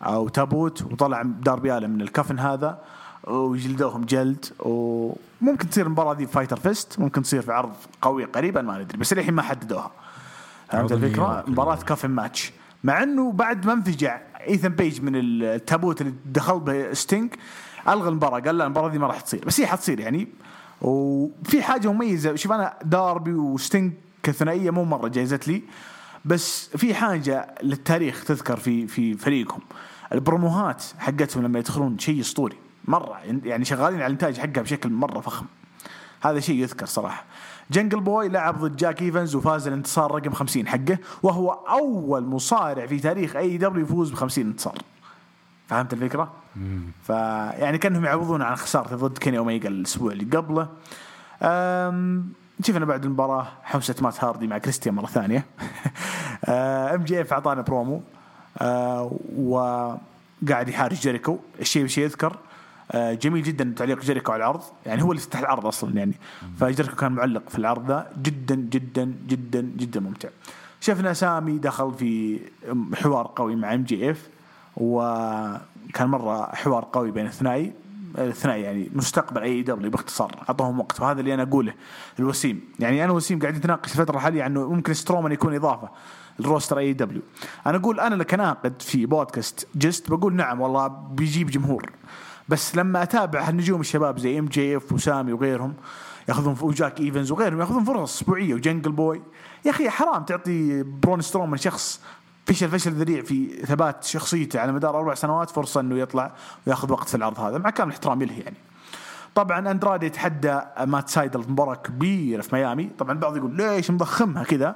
أو 0.01 0.27
تابوت 0.27 0.81
وطلع 0.81 1.21
داربي 1.21 1.77
آلن 1.77 1.89
من 1.89 2.01
الكفن 2.01 2.39
هذا 2.39 2.79
وجلدوهم 3.23 4.05
جلد 4.05 4.45
وممكن 4.59 5.69
تصير 5.69 5.85
المباراة 5.85 6.13
دي 6.13 6.27
فايتر 6.27 6.57
فيست 6.57 6.99
ممكن 6.99 7.21
تصير 7.21 7.41
في 7.41 7.51
عرض 7.51 7.73
قوي 8.01 8.25
قريبا 8.25 8.61
ما 8.61 8.77
ندري 8.77 8.97
بس 8.97 9.13
الحين 9.13 9.33
ما 9.33 9.41
حددوها. 9.41 9.91
فهمت 10.69 10.91
الفكرة؟ 10.91 11.43
مباراة 11.47 11.75
coffin 11.75 12.09
match. 12.09 12.51
مع 12.83 13.03
إنه 13.03 13.31
بعد 13.31 13.65
ما 13.65 13.73
انفجع 13.73 14.19
ايثن 14.47 14.69
بيج 14.69 15.01
من 15.01 15.15
التابوت 15.15 16.01
اللي 16.01 16.13
دخل 16.25 16.59
به 16.59 16.93
ستينك 16.93 17.37
ألغى 17.87 18.09
المباراة 18.09 18.39
قال 18.39 18.57
لا 18.57 18.65
المباراة 18.65 18.89
دي 18.89 18.99
ما 18.99 19.07
راح 19.07 19.21
تصير. 19.21 19.45
بس 19.45 19.59
هي 19.59 19.67
حتصير 19.67 19.99
يعني. 19.99 20.27
وفي 20.81 21.63
حاجة 21.63 21.91
مميزة 21.91 22.35
شوف 22.35 22.51
أنا 22.51 22.73
داربي 22.83 23.33
وستينك 23.33 23.93
كثنائية 24.23 24.71
مو 24.71 24.83
مرة 24.83 25.07
جايزت 25.07 25.47
لي 25.47 25.61
بس 26.25 26.69
في 26.77 26.93
حاجة 26.93 27.55
للتاريخ 27.63 28.23
تذكر 28.23 28.57
في 28.57 28.87
في 28.87 29.13
فريقهم. 29.13 29.61
البروموهات 30.13 30.83
حقتهم 30.99 31.43
لما 31.43 31.59
يدخلون 31.59 31.99
شيء 31.99 32.21
أسطوري 32.21 32.57
مرة 32.85 33.19
يعني 33.43 33.65
شغالين 33.65 33.97
على 33.99 34.05
الإنتاج 34.05 34.37
حقها 34.37 34.61
بشكل 34.61 34.89
مرة 34.89 35.19
فخم. 35.19 35.45
هذا 36.21 36.39
شيء 36.39 36.55
يذكر 36.55 36.85
صراحة. 36.85 37.25
جنجل 37.71 37.99
بوي 37.99 38.29
لعب 38.29 38.59
ضد 38.59 38.75
جاك 38.75 39.01
ايفنز 39.01 39.35
وفاز 39.35 39.67
الانتصار 39.67 40.11
رقم 40.11 40.31
50 40.31 40.67
حقه 40.67 40.97
وهو 41.23 41.51
أول 41.51 42.25
مصارع 42.25 42.85
في 42.85 42.99
تاريخ 42.99 43.35
AEW 43.35 43.85
يفوز 43.85 44.11
ب 44.11 44.15
50 44.15 44.45
انتصار. 44.45 44.77
فهمت 45.67 45.93
الفكرة؟ 45.93 46.31
فيعني 47.03 47.77
كأنهم 47.77 48.05
يعوضون 48.05 48.41
عن 48.41 48.55
خسارته 48.55 48.95
ضد 48.95 49.17
كيني 49.17 49.37
اوميجا 49.37 49.69
الأسبوع 49.69 50.11
اللي 50.11 50.37
قبله. 50.37 50.67
شفنا 52.63 52.85
بعد 52.85 53.05
المباراة 53.05 53.47
حوسة 53.63 53.95
مات 54.01 54.23
هاردي 54.23 54.47
مع 54.47 54.57
كريستيان 54.57 54.95
مرة 54.95 55.05
ثانية. 55.05 55.45
أم 56.95 57.03
جي 57.03 57.21
إف 57.21 57.33
أعطانا 57.33 57.61
برومو 57.61 58.01
أه، 58.61 59.17
وقاعد 59.37 60.69
يحارش 60.69 61.01
جيريكو. 61.01 61.39
الشيء 61.59 61.87
شيء 61.87 62.03
يذكر. 62.03 62.37
جميل 62.95 63.43
جدا 63.43 63.73
تعليق 63.77 64.01
جيريكو 64.01 64.31
على 64.31 64.39
العرض 64.39 64.61
يعني 64.85 65.03
هو 65.03 65.11
اللي 65.11 65.21
فتح 65.21 65.39
العرض 65.39 65.65
أصلا 65.65 65.97
يعني. 65.97 66.13
فجيريكو 66.59 66.95
كان 66.95 67.11
معلق 67.11 67.49
في 67.49 67.57
العرض 67.57 67.87
ذا 67.87 68.11
جدا 68.21 68.55
جدا 68.55 69.13
جدا 69.27 69.61
جدا 69.61 69.99
ممتع. 69.99 70.29
شفنا 70.81 71.13
سامي 71.13 71.57
دخل 71.57 71.93
في 71.93 72.39
حوار 72.93 73.31
قوي 73.35 73.55
مع 73.55 73.73
ام 73.73 73.83
جي 73.83 74.11
اف 74.11 74.29
وكان 74.77 76.07
مرة 76.07 76.55
حوار 76.55 76.87
قوي 76.93 77.11
بين 77.11 77.25
الثنائي. 77.25 77.73
الثنائي 78.17 78.61
يعني 78.61 78.89
مستقبل 78.93 79.41
AEW 79.41 79.91
باختصار. 79.91 80.43
أعطوهم 80.49 80.79
وقت. 80.79 80.99
وهذا 80.99 81.19
اللي 81.19 81.33
أنا 81.33 81.43
أقوله 81.43 81.73
الوسيم. 82.19 82.61
يعني 82.79 83.03
أنا 83.03 83.11
وسيم 83.13 83.39
قاعد 83.39 83.55
نتناقش 83.55 83.91
الفترة 83.91 84.15
الحالية 84.15 84.43
عنه 84.43 84.69
ممكن 84.69 84.93
سترومان 84.93 85.31
يكون 85.31 85.55
إضافة 85.55 85.89
ال 86.39 86.77
roster 86.77 86.93
AEW 86.93 87.21
أنا 87.67 87.77
أقول 87.77 87.99
أنا 87.99 88.23
كناقد 88.23 88.81
في 88.81 89.05
بودكاست 89.05 89.67
جست 89.75 90.11
بقول 90.11 90.35
نعم 90.35 90.61
والله 90.61 90.87
بيجيب 90.87 91.49
جمهور. 91.49 91.89
بس 92.49 92.75
لما 92.75 93.03
أتابع 93.03 93.49
النجوم 93.49 93.81
الشباب 93.81 94.19
زي 94.19 94.39
إم 94.39 94.45
جي 94.45 94.77
إف 94.77 94.93
وسامي 94.93 95.33
وغيرهم 95.33 95.73
يأخذون 96.29 96.57
وجاك 96.61 96.99
إيفنز 96.99 97.31
وغيرهم 97.31 97.59
يأخذون 97.59 97.83
فرص 97.83 98.15
أسبوعية 98.15 98.53
وجنجل 98.53 98.91
بوي. 98.91 99.21
يا 99.65 99.71
أخي 99.71 99.89
حرام 99.89 100.23
تعطي 100.23 100.83
برون 100.83 101.21
سترومان 101.21 101.57
شخص 101.57 102.01
فشل 102.45 102.69
فشل 102.69 102.91
ذريع 102.91 103.21
في 103.21 103.65
ثبات 103.65 104.03
شخصيته 104.03 104.59
على 104.59 104.71
مدار 104.71 104.99
أربع 104.99 105.13
سنوات 105.13 105.49
فرصة 105.49 105.79
إنه 105.79 105.99
يطلع 105.99 106.31
ويأخذ 106.67 106.91
وقت 106.91 107.09
في 107.09 107.15
العرض 107.15 107.39
هذا 107.39 107.57
مع 107.57 107.69
كامل 107.69 107.91
احترامي 107.91 108.25
له 108.25 108.33
يعني. 108.33 108.55
طبعا 109.35 109.71
اندرادي 109.71 110.05
يتحدى 110.05 110.59
مات 110.85 111.09
سايدل 111.09 111.39
مباراة 111.39 111.75
كبيرة 111.75 112.41
في 112.41 112.55
ميامي. 112.55 112.89
طبعا 112.99 113.11
البعض 113.11 113.37
يقول 113.37 113.57
ليش 113.57 113.91
مضخمها 113.91 114.43
كذا؟ 114.43 114.75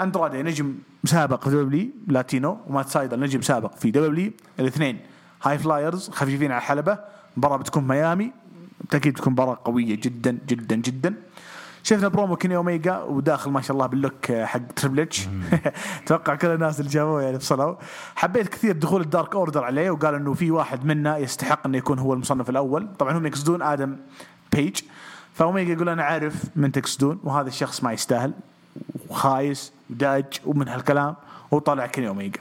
اندرادي 0.00 0.42
نجم 0.42 0.74
سابق 1.04 1.44
في 1.44 1.50
WWE 1.50 1.88
لاتينو 2.06 2.58
ومات 2.66 2.88
سايدل 2.88 3.20
نجم 3.20 3.40
سابق 3.40 3.74
في 3.76 3.90
WWE 3.90 4.32
الاثنين. 4.60 5.00
high 5.42 5.58
flyers 5.58 6.10
خفيفين 6.10 6.52
على 6.52 6.58
الحلبه 6.58 6.98
مباراة 7.36 7.56
بتكون 7.56 7.88
ميامي. 7.88 8.32
بالتأكيد 8.80 9.12
بتكون 9.12 9.32
مباراة 9.32 9.58
قوية 9.64 9.94
جدا 9.94 10.38
جدا 10.48 10.76
جدا. 10.76 11.14
شفنا 11.82 12.08
برومو 12.08 12.36
كيني 12.36 12.56
أوميجا 12.56 12.98
وداخل 12.98 13.50
ما 13.50 13.60
شاء 13.60 13.72
الله 13.72 13.86
بال 13.86 14.01
look 14.01 14.32
حق 14.32 14.66
تريبل 14.76 15.00
اتش 15.00 15.28
أتوقع 16.04 16.34
كل 16.34 16.48
الناس 16.48 16.80
اللي 16.80 16.90
جابوه 16.90 17.22
يعني 17.22 17.38
فصلوا 17.38 17.74
حبيت 18.16 18.48
كثير 18.48 18.76
دخول 18.76 19.00
الدارك 19.00 19.34
أوردر 19.34 19.64
عليه 19.64 19.90
وقال 19.90 20.14
إنه 20.14 20.34
في 20.34 20.50
واحد 20.50 20.84
منا 20.84 21.18
يستحق 21.18 21.66
إنه 21.66 21.78
يكون 21.78 21.98
هو 21.98 22.14
المصنف 22.14 22.50
الأول. 22.50 22.88
طبعا 22.98 23.18
هم 23.18 23.26
يقصدون 23.26 23.62
آدم 23.62 23.96
بيج. 24.52 24.80
فأوميجا 25.34 25.72
يقول 25.72 25.88
أنا 25.88 26.02
عارف 26.02 26.44
من 26.56 26.72
تقصدون 26.72 27.20
وهذا 27.24 27.48
الشخص 27.48 27.84
ما 27.84 27.92
يستاهل. 27.92 28.32
وخايس 29.08 29.72
وداج 29.90 30.24
ومن 30.46 30.68
هالكلام 30.68 31.14
وطلع 31.50 31.86
كيني 31.86 32.08
أوميجا. 32.08 32.40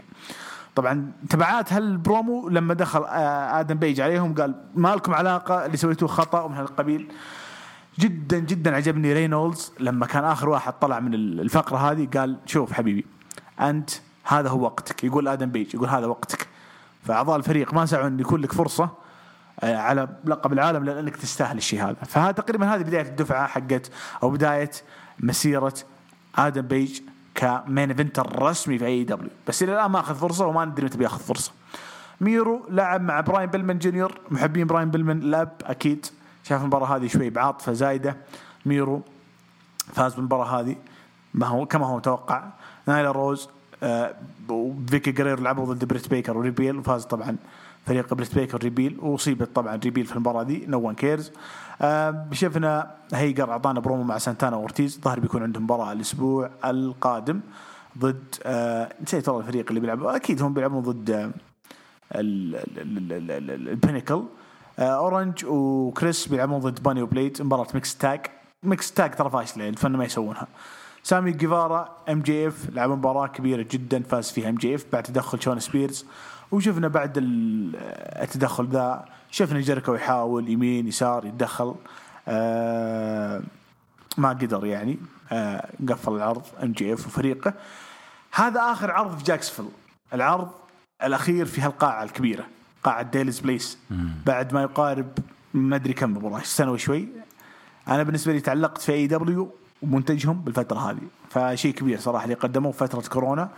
طبعا 0.75 1.11
تبعات 1.29 1.73
هالبرومو 1.73 2.49
لما 2.49 2.73
دخل 2.73 3.03
آه، 3.03 3.59
آدم 3.59 3.75
بيج 3.75 4.01
عليهم 4.01 4.35
قال 4.35 4.55
ما 4.75 4.95
لكم 4.95 5.13
علاقة 5.13 5.65
اللي 5.65 5.77
سويتوه 5.77 6.09
خطأ 6.09 6.41
ومن 6.41 6.57
هالقبيل. 6.57 7.11
جدا 7.99 8.39
جدا 8.39 8.75
عجبني 8.75 9.13
رينولدز 9.13 9.73
لما 9.79 10.05
كان 10.05 10.23
آخر 10.23 10.49
واحد 10.49 10.73
طلع 10.73 10.99
من 10.99 11.13
الفقرة 11.13 11.77
هذه 11.77 12.07
قال 12.17 12.37
شوف 12.45 12.73
حبيبي 12.73 13.05
أنت 13.59 13.89
هذا 14.23 14.49
هو 14.49 14.63
وقتك. 14.63 15.03
يقول 15.03 15.27
آدم 15.27 15.49
بيج 15.49 15.75
يقول 15.75 15.89
هذا 15.89 16.05
وقتك. 16.05 16.47
فأعضاء 17.03 17.37
الفريق 17.37 17.73
ما 17.73 17.85
سعوا 17.85 18.07
ان 18.07 18.19
يكون 18.19 18.41
لك 18.41 18.51
فرصة 18.51 18.89
آه، 19.59 19.77
على 19.77 20.07
لقب 20.25 20.53
العالم 20.53 20.83
لأنك 20.83 21.15
تستاهل 21.15 21.57
الشيء 21.57 21.83
هذا. 21.83 21.93
فهذا 21.93 22.31
تقريبا 22.31 22.75
هذه 22.75 22.81
بداية 22.81 23.07
الدفعة 23.07 23.47
حقت 23.47 23.91
أو 24.23 24.29
بداية 24.29 24.71
مسيرة 25.19 25.73
آدم 26.35 26.61
بيج. 26.61 27.01
ك 27.35 27.46
main 27.46 27.89
eventer 27.89 28.43
رسمي 28.43 28.77
في 28.77 28.85
AEW 28.85 29.29
بس 29.47 29.63
إلى 29.63 29.73
الآن 29.73 29.91
ما 29.91 29.99
أخذ 29.99 30.15
فرصة 30.15 30.45
وما 30.45 30.65
ندري 30.65 30.85
متى 30.85 30.97
بيأخذ 30.97 31.19
فرصة. 31.19 31.51
ميرو 32.21 32.65
لعب 32.69 33.01
مع 33.01 33.21
براين 33.21 33.49
بيلمن 33.49 33.79
جونيور. 33.79 34.19
محبين 34.31 34.67
براين 34.67 34.91
بيلمن 34.91 35.19
لاب 35.19 35.51
أكيد. 35.63 36.05
شاف 36.43 36.61
المباراة 36.61 36.95
هذه 36.95 37.07
شوي 37.07 37.29
بعاطفة 37.29 37.73
زايدة. 37.73 38.17
ميرو 38.65 39.01
فاز 39.93 40.15
بالمباراة 40.15 40.59
هذه. 40.59 40.75
ما 41.33 41.47
هو 41.47 41.65
كما 41.65 41.85
هو 41.87 41.97
متوقع. 41.97 42.43
نايلا 42.87 43.11
روز 43.11 43.49
آه 43.83 44.15
وفيكي 44.49 45.11
جرير 45.11 45.39
لعبوا 45.39 45.73
ضد 45.73 45.85
بريت 45.85 46.09
بيكر 46.09 46.37
وريبيل. 46.37 46.77
وفاز 46.77 47.05
طبعا 47.05 47.35
فريق 47.87 48.13
بريت 48.13 48.35
بيكر 48.35 48.63
ريبيل. 48.63 48.97
وأصيبت 48.99 49.55
طبعا 49.55 49.75
ريبيل 49.75 50.05
في 50.05 50.15
المباراة 50.15 50.43
دي 50.43 50.65
no 50.67 50.79
one 50.79 50.95
cares 50.95 51.31
شفنا 52.31 52.91
هيجر 53.13 53.51
اعطانا 53.51 53.79
برومو 53.79 54.03
مع 54.03 54.17
سانتانا 54.17 54.55
وأورتيز. 54.55 54.99
ظهر 54.99 55.19
بيكون 55.19 55.43
عندهم 55.43 55.63
مباراة 55.63 55.91
الأسبوع 55.91 56.49
القادم 56.65 57.39
ضد 57.97 58.35
آه 58.43 58.93
نسيت 59.03 59.29
والله 59.29 59.41
الفريق 59.41 59.65
اللي 59.67 59.79
بيلعبوا 59.79 60.15
أكيد 60.15 60.41
هم 60.41 60.53
بيلعبون 60.53 60.83
ضد 60.83 61.09
آه 61.11 61.31
البينيكل. 63.71 64.23
آه 64.79 64.97
أورنج 64.97 65.45
وكريس 65.45 66.27
بيلعبون 66.27 66.59
ضد 66.59 66.83
باني 66.83 67.01
وبليد 67.01 67.41
مباراة 67.41 67.67
mixed 67.73 67.97
tag 67.97 68.21
mixed 68.63 68.91
tag 68.93 69.15
ترى 69.15 69.29
فاشلة 69.29 69.69
الفن 69.69 69.91
ما 69.91 70.05
يسوونها. 70.05 70.47
سامي 71.03 71.31
جيفارا 71.31 71.89
إم 72.09 72.21
جي 72.21 72.47
إف 72.47 72.69
لعبوا 72.69 72.95
مباراة 72.95 73.27
كبيرة 73.27 73.65
جدا 73.71 74.03
فاز 74.03 74.31
فيها 74.31 74.49
إم 74.49 74.55
جي 74.55 74.75
إف 74.75 74.85
بعد 74.93 75.03
تدخل 75.03 75.41
شون 75.41 75.59
سبيرز. 75.59 76.05
وشفنا 76.51 76.87
بعد 76.87 77.13
التدخل 77.17 78.67
ذا 78.67 79.05
شفنا 79.31 79.59
جيريكو 79.59 79.93
يحاول 79.93 80.49
يمين 80.49 80.87
يسار 80.87 81.25
يتدخل. 81.25 81.75
آه 82.27 83.41
ما 84.17 84.29
قدر 84.29 84.65
يعني. 84.65 84.97
آه 85.31 85.69
قفل 85.89 86.11
العرض 86.11 86.43
إم 86.63 86.71
جي 86.71 86.93
إف 86.93 87.07
وفريقه. 87.07 87.53
هذا 88.33 88.61
آخر 88.61 88.91
عرض 88.91 89.17
في 89.17 89.23
جاكسفيل. 89.23 89.65
العرض 90.13 90.49
الأخير 91.03 91.45
في 91.45 91.61
هالقاعة 91.61 92.03
الكبيرة 92.03 92.43
قاعة 92.83 93.01
ديليز 93.01 93.39
بليس. 93.39 93.77
بعد 94.25 94.53
ما 94.53 94.61
يقارب 94.61 95.07
ما 95.53 95.75
أدري 95.75 95.93
كم 95.93 96.11
مباراه 96.11 96.41
سنة 96.43 96.71
وشوي. 96.71 97.07
أنا 97.87 98.03
بالنسبة 98.03 98.33
لي 98.33 98.39
تعلقت 98.39 98.81
في 98.81 98.91
AEW 98.91 99.51
ومنتجهم 99.81 100.41
بالفترة 100.41 100.91
هذه. 100.91 101.01
فشيء 101.29 101.73
كبير 101.73 101.99
صراحة 101.99 102.23
اللي 102.23 102.35
قدموه 102.35 102.71
في 102.71 102.77
فترة 102.77 103.09
كورونا. 103.09 103.49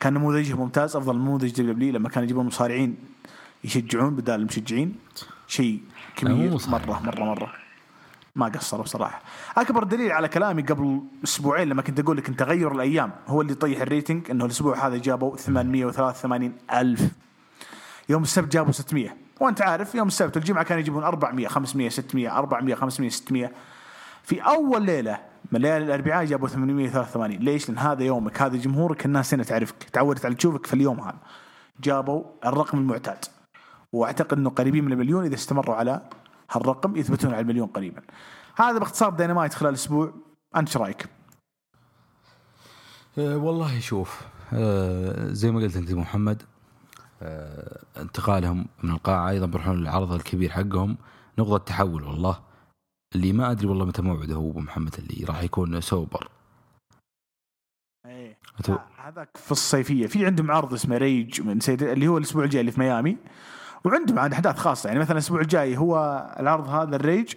كان 0.00 0.14
نموذجهم 0.14 0.60
ممتاز 0.60 0.96
أفضل 0.96 1.16
نموذج 1.16 1.62
WWE 1.62 1.92
لما 1.92 2.08
كانوا 2.08 2.24
يجيبون 2.24 2.46
مصارعين 2.46 2.96
يشجعون 3.64 4.16
بدال 4.16 4.40
المشجعين 4.40 4.96
شيء 5.48 5.80
كبير. 6.16 6.50
مرة 6.68 7.00
مرة 7.04 7.24
مرة. 7.24 7.52
ما 8.36 8.46
قصروا 8.46 8.84
صراحة 8.84 9.22
أكبر 9.56 9.84
دليل 9.84 10.12
على 10.12 10.28
كلامي 10.28 10.62
قبل 10.62 11.00
أسبوعين 11.24 11.68
لما 11.68 11.82
كنت 11.82 12.00
أقول 12.00 12.16
لك 12.16 12.28
إن 12.28 12.36
تغير 12.36 12.72
الأيام 12.72 13.12
هو 13.26 13.40
اللي 13.40 13.52
يطيح 13.52 13.80
الريتنج 13.80 14.30
إنه 14.30 14.44
الأسبوع 14.44 14.86
هذا 14.86 14.96
جابوا 14.96 15.36
883 15.36 16.52
ألف. 16.72 17.10
يوم 18.08 18.22
السبت 18.22 18.52
جابوا 18.52 18.72
600 18.72 19.16
وأنت 19.40 19.62
عارف 19.62 19.94
يوم 19.94 20.08
السبت 20.08 20.36
والجمعه 20.36 20.64
كانوا 20.64 20.80
يجيبون 20.80 21.04
400 21.04 21.48
500 21.48 21.88
600 21.88 22.38
400 22.38 22.74
500 22.74 23.10
600 23.10 23.50
في 24.22 24.40
أول 24.40 24.82
ليلة 24.82 25.18
من 25.52 25.60
ليالي 25.60 25.84
الأربعاء 25.84 26.24
جابوا 26.24 26.48
883 26.48 27.36
ليش؟ 27.36 27.68
لأن 27.68 27.78
هذا 27.78 28.02
يومك 28.04 28.42
هذا 28.42 28.56
جمهورك 28.56 29.06
الناس 29.06 29.34
هنا 29.34 29.42
تعرفك 29.42 29.82
تعودت 29.92 30.26
على 30.26 30.34
تشوفك 30.34 30.66
في 30.66 30.74
اليوم 30.74 31.00
هذا. 31.00 31.18
جابوا 31.80 32.24
الرقم 32.44 32.78
المعتاد. 32.78 33.24
وأعتقد 33.94 34.38
إنه 34.38 34.50
قريبين 34.50 34.84
من 34.84 34.92
المليون 34.92 35.24
إذا 35.24 35.34
استمروا 35.34 35.74
على 35.74 36.02
هالرقم 36.50 36.96
يثبتون 36.96 37.32
على 37.32 37.40
المليون 37.40 37.66
قريبا. 37.66 38.02
هذا 38.56 38.78
باختصار 38.78 39.10
دينامايت 39.10 39.54
خلال 39.54 39.74
أسبوع. 39.74 40.12
أنت 40.56 40.68
إيش 40.68 40.76
رأيك؟ 40.76 41.06
أه 43.18 43.36
والله 43.36 43.80
شوف 43.80 44.20
أه 44.52 45.28
زي 45.32 45.50
ما 45.50 45.60
قلت 45.60 45.76
أنت 45.76 45.92
محمد 45.92 46.42
أه 47.22 47.80
انتقالهم 47.96 48.66
من 48.82 48.90
القاعة 48.90 49.30
أيضا 49.30 49.46
بيروحون 49.46 49.78
العرض 49.78 50.12
الكبير 50.12 50.50
حقهم. 50.50 50.96
نقطة 51.38 51.64
تحول 51.64 52.04
والله. 52.04 52.40
اللي 53.14 53.32
ما 53.32 53.50
أدري 53.50 53.66
والله 53.66 53.84
متى 53.84 54.02
موعده 54.02 54.34
هو 54.34 54.50
أبو 54.50 54.60
محمد 54.60 54.94
اللي 54.98 55.24
راح 55.24 55.42
يكون 55.42 55.80
سوبر 55.80 56.28
إيه. 58.06 58.38
هذاك 58.96 59.36
في 59.36 59.52
الصيفية. 59.52 60.06
في 60.06 60.26
عندهم 60.26 60.50
عرض 60.50 60.74
اسمه 60.74 60.98
ريج 60.98 61.40
من 61.40 61.60
سيد 61.60 61.82
اللي 61.82 62.08
هو 62.08 62.18
الأسبوع 62.18 62.44
الجاي 62.44 62.60
اللي 62.60 62.72
في 62.72 62.80
ميامي. 62.80 63.16
وعندهم 63.84 64.18
عاد 64.18 64.32
أحداث 64.32 64.58
خاصة. 64.58 64.88
يعني 64.88 65.00
مثلا 65.00 65.12
الأسبوع 65.12 65.40
الجاي 65.40 65.76
هو 65.76 66.24
العرض 66.40 66.68
هذا 66.68 66.96
الريج. 66.96 67.34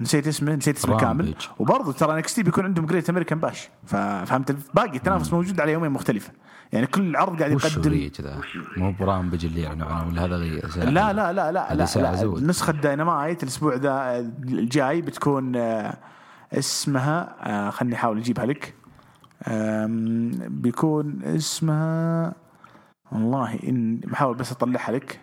نسيت 0.00 0.26
اسمه 0.26 0.54
نسيت 0.54 0.76
اسمه 0.76 0.96
كامل. 0.96 1.34
وبرضه 1.58 1.92
ترى 1.92 2.14
NXT 2.14 2.42
بيكون 2.42 2.64
عندهم 2.64 2.86
جريت 2.86 3.10
امريكان 3.10 3.38
باش 3.38 3.68
فهمت؟ 3.86 4.56
باقي 4.74 4.96
التنافس 4.96 5.32
موجود 5.32 5.60
على 5.60 5.72
يومين 5.72 5.90
مختلفة. 5.90 6.32
يعني 6.72 6.86
كل 6.86 7.16
عرض 7.16 7.38
قاعد 7.38 7.52
يقدم 7.52 8.08
كذا؟ 8.08 8.40
مو 8.76 8.94
برامبيج 9.00 9.44
اللي 9.44 9.60
يعني 9.60 9.82
ولا 9.82 10.24
هذا 10.24 10.36
غير 10.36 10.90
لا 10.90 11.12
لا 11.12 11.32
لا 11.32 11.52
لا 11.52 11.74
لا, 11.74 11.74
لا. 11.74 12.40
نسخة 12.40 12.72
داينامايت 12.72 13.42
الأسبوع 13.42 13.74
ذا 13.74 14.18
الجاي 14.44 15.02
بتكون 15.02 15.56
اسمها 16.52 17.36
آه، 17.40 17.70
خلني 17.70 17.94
أحاول 17.94 18.18
أجيبها 18.18 18.46
لك. 18.46 18.74
بيكون 20.48 21.22
اسمها 21.24 22.34
والله 23.12 23.58
إن 23.68 23.96
بحاول 23.96 24.36
بس 24.36 24.52
أطلعها 24.52 24.92
لك. 24.92 25.20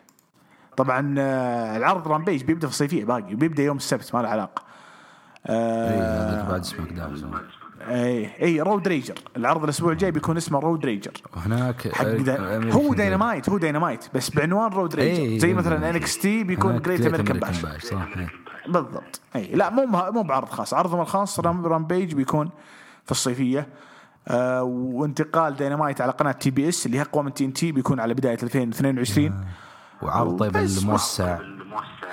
طبعا 0.79 1.15
آه، 1.17 1.77
العرض 1.77 2.07
رامبيج 2.07 2.43
بيبدأ 2.43 2.67
في 2.67 2.73
الصيفية 2.73 3.05
باقي 3.05 3.33
وبيبدأ 3.33 3.63
يوم 3.63 3.77
السبت 3.77 4.15
ما 4.15 4.21
له 4.21 4.29
علاقة. 4.29 4.63
اي 5.49 6.49
بعد 6.49 6.63
سماك 6.63 6.91
داون 6.91 7.39
اي 7.89 8.29
اي 8.41 8.61
رود 8.61 8.87
ريجر 8.87 9.15
العرض 9.37 9.63
الأسبوع 9.63 9.91
الجاي 9.91 10.11
بيكون 10.11 10.37
اسمه 10.37 10.59
رود 10.59 10.85
ريجر 10.85 11.11
وهناك 11.35 11.95
حق 11.95 12.05
دا 12.05 12.71
هو 12.73 12.93
داينامايت 12.93 13.49
هو 13.49 13.57
داينامايت 13.57 14.05
بس 14.13 14.29
بعنوان 14.29 14.71
رود 14.71 14.95
ريجر 14.95 15.21
أي 15.21 15.39
زي 15.39 15.53
مثلا 15.53 15.89
NXT 15.89 16.43
بيكون 16.43 16.81
جريت 16.81 17.05
امريكان 17.05 17.39
باش 17.39 17.85
صح 17.85 18.07
بالضبط 18.67 19.21
اي 19.35 19.47
لا 19.55 19.69
مو 19.69 20.11
مو 20.11 20.23
بعرض 20.23 20.49
خاص. 20.49 20.73
عرضهم 20.73 21.01
الخاص 21.01 21.39
Rampage 21.39 22.13
بيكون 22.13 22.49
في 23.05 23.11
الصيفية. 23.11 23.67
آه 24.27 24.63
وانتقال 24.63 25.55
داينامايت 25.55 26.01
على 26.01 26.11
قناة 26.11 26.31
TBS 26.31 26.85
اللي 26.85 26.97
هي 26.97 27.01
أقوى 27.01 27.23
من 27.23 27.33
TNT 27.33 27.71
بيكون 27.71 27.99
على 27.99 28.13
بداية 28.13 28.37
2022 28.43 29.45
آه. 30.01 30.05
وعرض 30.05 30.39
طيب 30.39 30.55
الموسع. 30.57 31.39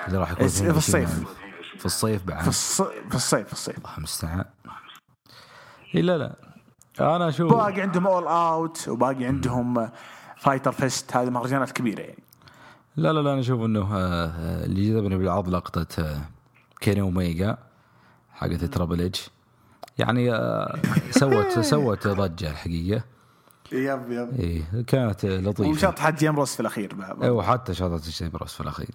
اللي 0.06 0.18
راح 0.18 0.30
يكون 0.30 0.48
في 0.48 0.70
الصيف. 0.70 1.24
في 1.78 1.86
الصيف 1.86 2.24
بعد. 2.24 2.42
في, 2.42 2.48
الص... 2.48 2.82
في 2.82 3.14
الصيف 3.14 3.46
في 3.46 3.52
الصيف. 3.52 3.78
الله 3.78 3.96
المستعان 3.98 4.44
اي 5.94 6.02
لا 6.02 6.18
لا. 6.18 6.36
أنا 7.00 7.28
أشوف 7.28 7.52
باقي 7.52 7.80
عندهم 7.80 8.06
All 8.06 8.26
Out 8.26 8.88
وباقي 8.88 9.24
عندهم 9.24 9.88
Fyter 10.36 10.72
Fest 10.72 11.16
هذه 11.16 11.30
مهرجانات 11.30 11.72
كبيرة 11.72 12.00
يعني. 12.00 12.22
لا 12.96 13.12
لا 13.12 13.20
لا 13.20 13.32
أنا 13.32 13.40
أشوف 13.40 13.60
إنه 13.60 13.80
آه، 13.80 14.26
آه، 14.26 14.64
اللي 14.64 14.90
جذبني 14.90 15.16
بالعرض 15.16 15.48
لقطة 15.48 16.02
آه، 16.02 16.20
كيني 16.80 17.00
اوميجا 17.00 17.58
حقت 18.32 18.64
ترابل 18.64 19.00
اتش 19.02 19.30
يعني 19.98 20.34
آه، 20.34 20.78
سوت 21.10 21.58
سوت 21.72 22.08
ضجة 22.08 22.50
الحقيقة. 22.50 23.02
يب 23.72 24.10
يب. 24.10 24.40
إيه 24.40 24.62
كانت 24.86 25.24
آه، 25.24 25.40
لطيفة. 25.40 25.70
وشاط 25.70 25.98
حد 25.98 26.16
جيمروس 26.16 26.54
في 26.54 26.60
الأخير 26.60 26.94
بعد. 26.94 27.22
أيوه 27.22 27.42
حتى 27.42 27.74
شاطت 27.74 28.06
الشيبرس 28.08 28.54
في 28.54 28.60
الأخير. 28.60 28.90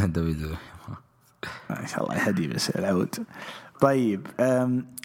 دبليو 0.00 0.48
ما 1.70 1.86
شاء 1.86 2.04
الله 2.04 2.14
يهدي 2.16 2.48
بس 2.48 2.70
العود. 2.70 3.14
طيب 3.80 4.26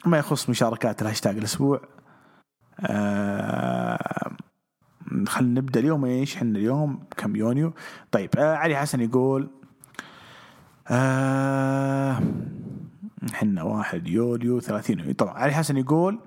ما 0.06 0.18
يخص 0.18 0.50
مشاركات 0.50 1.02
الهاشتاج 1.02 1.38
الأسبوع. 1.38 1.82
خلينا 5.28 5.60
نبدأ 5.62 5.80
اليوم 5.80 6.06
إيش 6.06 6.36
إحنا 6.36 6.58
اليوم؟ 6.60 7.04
كم 7.18 7.36
يونيو؟ 7.36 7.74
طيب 8.12 8.30
آه 8.38 8.56
علي 8.56 8.76
حسن 8.76 9.02
يقول 9.02 9.50
آه 10.88 12.22
إحنا 13.34 13.64
واحد 13.64 14.08
يوليو 14.08 14.60
30 14.60 15.00
يونيو 15.00 15.14
طبعا 15.14 15.34
علي 15.34 15.54
حسن 15.54 15.78
يقول 15.78 16.20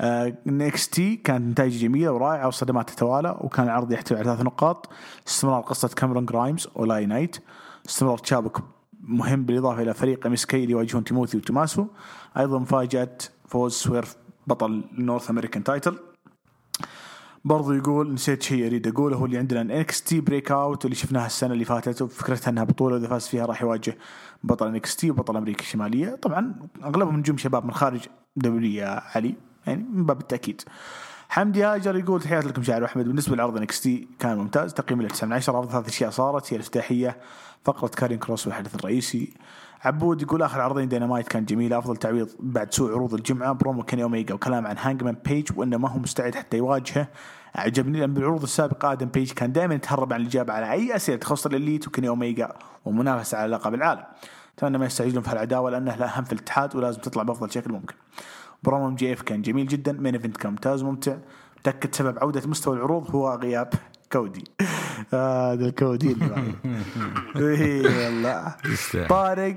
NXT 0.00 1.16
كانت 1.16 1.50
نتائج 1.50 1.78
جميلة 1.78 2.12
ورائعة 2.12 2.46
والصدمات 2.46 2.90
تتوالى 2.90 3.38
وكان 3.40 3.66
العرض 3.66 3.92
يحتوي 3.92 4.18
على 4.18 4.26
ثلاث 4.26 4.40
نقاط. 4.40 4.90
استمرار 5.28 5.60
قصة 5.60 5.88
كاميرون 5.88 6.26
جرايمز 6.26 6.68
إل 6.76 6.91
اي 6.91 7.06
نايت 7.06 7.36
استمرار 7.88 8.18
تشابك 8.18 8.58
مهم 9.00 9.44
بالإضافة 9.44 9.82
إلى 9.82 9.94
فريق 9.94 10.26
MSK 10.26 10.56
اللي 10.56 10.72
يواجهون 10.72 11.04
تيموثي 11.04 11.36
وتوماسو. 11.36 11.86
أيضا 12.36 12.58
مفاجاه 12.58 13.18
فوز 13.46 13.72
سويرف 13.72 14.16
بطل 14.46 14.84
North 14.98 15.30
American 15.30 15.64
title 15.64 15.98
برضو 17.44 17.72
يقول 17.72 18.14
نسيت 18.14 18.42
شيء 18.42 18.66
أريد 18.66 18.86
أقوله 18.86 19.16
هو 19.16 19.26
اللي 19.26 19.38
عندنا 19.38 19.80
NXT 19.80 20.20
Breakout 20.20 20.84
اللي 20.84 20.96
شفناها 20.96 21.26
السنة 21.26 21.52
اللي 21.52 21.64
فاتت 21.64 22.02
وفكرتها 22.02 22.50
أنها 22.50 22.64
بطولة 22.64 22.96
إذا 22.96 23.08
فاز 23.08 23.26
فيها 23.26 23.46
راح 23.46 23.62
يواجه 23.62 23.98
بطل 24.44 24.76
NXT 24.76 25.10
وبطل 25.10 25.36
أمريكا 25.36 25.60
الشمالية. 25.62 26.14
طبعا 26.14 26.54
أغلبهم 26.84 27.16
نجوم 27.16 27.36
شباب 27.36 27.64
من 27.64 27.72
خارج 27.72 28.00
يا 28.46 29.02
علي. 29.14 29.34
يعني 29.68 29.86
من 29.92 30.06
باب 30.06 30.20
التأكيد. 30.20 30.62
حمدي 31.28 31.64
هاجر 31.64 31.96
يقول 31.96 32.22
تحياتي 32.22 32.48
لكم 32.48 32.62
شاعر 32.62 32.84
أحمد. 32.84 33.04
بالنسبة 33.04 33.36
لعرض 33.36 33.56
NXT 33.56 34.08
كان 34.18 34.38
ممتاز 34.38 34.74
تقييم 34.74 35.02
له 35.02 35.08
9 35.08 35.26
من 35.26 35.32
10 35.32 35.58
أفضل 35.60 35.72
ثلاث 35.72 35.88
أشياء 35.88 36.10
صارت 36.10 36.52
هي 36.52 36.56
الافتتاحية 36.56 37.16
فقرة 37.64 37.88
كاريون 37.88 38.18
كروس 38.18 38.46
والحدث 38.46 38.74
الرئيسي. 38.74 39.34
عبود 39.84 40.22
يقول 40.22 40.42
آخر 40.42 40.60
عرضين 40.60 40.88
دينامايت 40.88 41.28
كان 41.28 41.44
جميل 41.44 41.72
أفضل 41.72 41.96
تعويض 41.96 42.28
بعد 42.40 42.74
سوء 42.74 42.92
عروض 42.92 43.14
الجمعة 43.14 43.52
برومو 43.52 43.82
كيني 43.82 44.02
اوميجا 44.02 44.34
وكلام 44.34 44.66
عن 44.66 44.76
هانجمان 44.78 45.16
بيج 45.24 45.48
وأنه 45.56 45.76
ما 45.76 45.88
هو 45.88 45.98
مستعد 45.98 46.34
حتى 46.34 46.56
يواجهه. 46.56 47.08
عجبني 47.54 48.00
لأن 48.00 48.14
بالعروض 48.14 48.42
السابقة 48.42 48.92
آدم 48.92 49.06
بيج 49.06 49.32
كان 49.32 49.52
دائما 49.52 49.74
يتهرب 49.74 50.12
عن 50.12 50.20
الإجابة 50.20 50.52
على 50.52 50.72
أي 50.72 50.96
أسئلة 50.96 51.18
تخص 51.18 51.46
ال 51.46 51.53
Elite 51.53 51.88
وكيني 51.88 52.08
اوميجا 52.08 52.52
ومنافسة 52.84 53.38
على 53.38 53.52
لقب 53.52 53.74
العالم. 53.74 54.04
أتمنى 54.58 54.78
ما 54.78 54.86
يستعجلون 54.86 55.22
في 55.22 55.30
هالعداوة 55.30 55.70
لأنه 55.70 55.96
لا 55.96 56.22
في 56.22 56.32
الاتحاد 56.32 56.76
ولازم 56.76 57.00
تطلع 57.00 57.22
بأفضل 57.22 57.50
شكل 57.50 57.72
ممكن. 57.72 57.94
promo 58.62 58.88
MJF 58.88 59.22
كان 59.22 59.42
جميل 59.42 59.66
جدا. 59.66 59.92
main 59.92 60.14
event 60.14 60.36
كان 60.36 60.50
ممتاز 60.50 60.82
وممتع 60.82 61.16
متاكد 61.58 61.94
سبب 61.94 62.18
عودة 62.18 62.48
مستوى 62.48 62.76
العروض 62.76 63.10
هو 63.10 63.34
غياب 63.42 63.70
كودي. 64.12 64.44
هذا 65.12 65.66
الكودي 65.66 66.12
اللي. 66.12 66.54
إيه 67.36 67.82
والله. 67.82 68.54
طارق. 69.08 69.56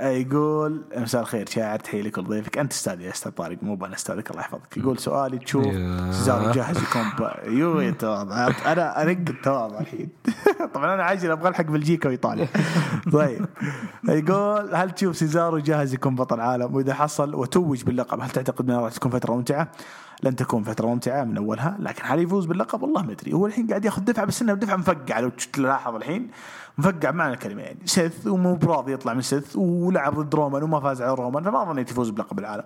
يقول 0.00 0.82
مساء 0.96 1.22
الخير 1.22 1.48
شاعر 1.48 1.78
تحية 1.78 2.02
لك 2.02 2.18
ولضيفك 2.18 2.58
أنت 2.58 2.72
أستاذ 2.72 3.00
يا 3.00 3.10
أستاذ 3.10 3.32
طارق 3.32 3.58
مو 3.62 3.86
أنا 3.86 3.94
أستاذك 3.94 4.30
الله 4.30 4.40
يحفظك. 4.40 4.76
يقول 4.76 4.98
سؤالي 4.98 5.38
تشوف. 5.38 5.64
سيزارو 6.14 6.50
جاهز 6.50 6.76
يكون 6.82 7.04
يو 7.44 7.80
التواضع 7.80 8.46
أنا 8.46 9.02
ارق 9.02 9.16
التواضع 9.28 9.80
الحين. 9.80 10.08
طبعا 10.74 10.94
أنا 10.94 11.04
عاجل 11.04 11.30
أبغى 11.30 11.48
ألحق 11.48 11.64
بلجيكا 11.64 12.08
وإيطاليا. 12.08 12.48
طيب. 13.12 13.46
يقول 14.08 14.74
هل 14.74 14.90
تشوف 14.90 15.16
سيزارو 15.16 15.58
جاهز 15.58 15.94
يكون 15.94 16.14
بطل 16.14 16.40
عالم 16.40 16.74
وإذا 16.74 16.94
حصل 16.94 17.34
وتوج 17.34 17.82
باللقب 17.82 18.20
هل 18.20 18.30
تعتقد 18.30 18.70
انها 18.70 18.80
راح 18.80 18.92
تكون 18.92 19.12
فترة 19.12 19.34
ممتعة؟ 19.34 19.68
لن 20.22 20.36
تكون 20.36 20.62
فترة 20.62 20.86
ممتعة 20.86 21.24
من 21.24 21.36
أولها 21.36 21.76
لكن 21.80 22.02
هل 22.04 22.18
يفوز 22.18 22.46
باللقب؟ 22.46 22.82
والله 22.82 23.02
ما 23.02 23.12
أدري. 23.12 23.32
هو 23.32 23.46
الحين 23.46 23.66
قاعد 23.66 23.84
ياخذ 23.84 24.02
دفعة 24.02 24.24
بس 24.24 24.42
انها 24.42 24.54
دفعة 24.54 24.76
مفقعة. 24.76 25.20
لو 25.20 25.28
تلاحظ 25.28 25.94
الحين 25.94 26.30
مفقع 26.78 27.10
معنى 27.10 27.32
الكلمة 27.32 27.62
يعني. 27.62 27.78
سيث 27.84 28.26
ومو 28.26 28.54
براضي 28.54 28.92
يطلع 28.92 29.14
من 29.14 29.20
سيث 29.20 29.56
ولعب 29.56 30.20
ضد 30.20 30.34
رومان 30.34 30.62
وما 30.62 30.80
فاز 30.80 31.02
على 31.02 31.14
رومان 31.14 31.42
فما 31.42 31.64
ظنيت 31.64 31.90
يفوز 31.90 32.10
بلقب 32.10 32.38
العالم. 32.38 32.64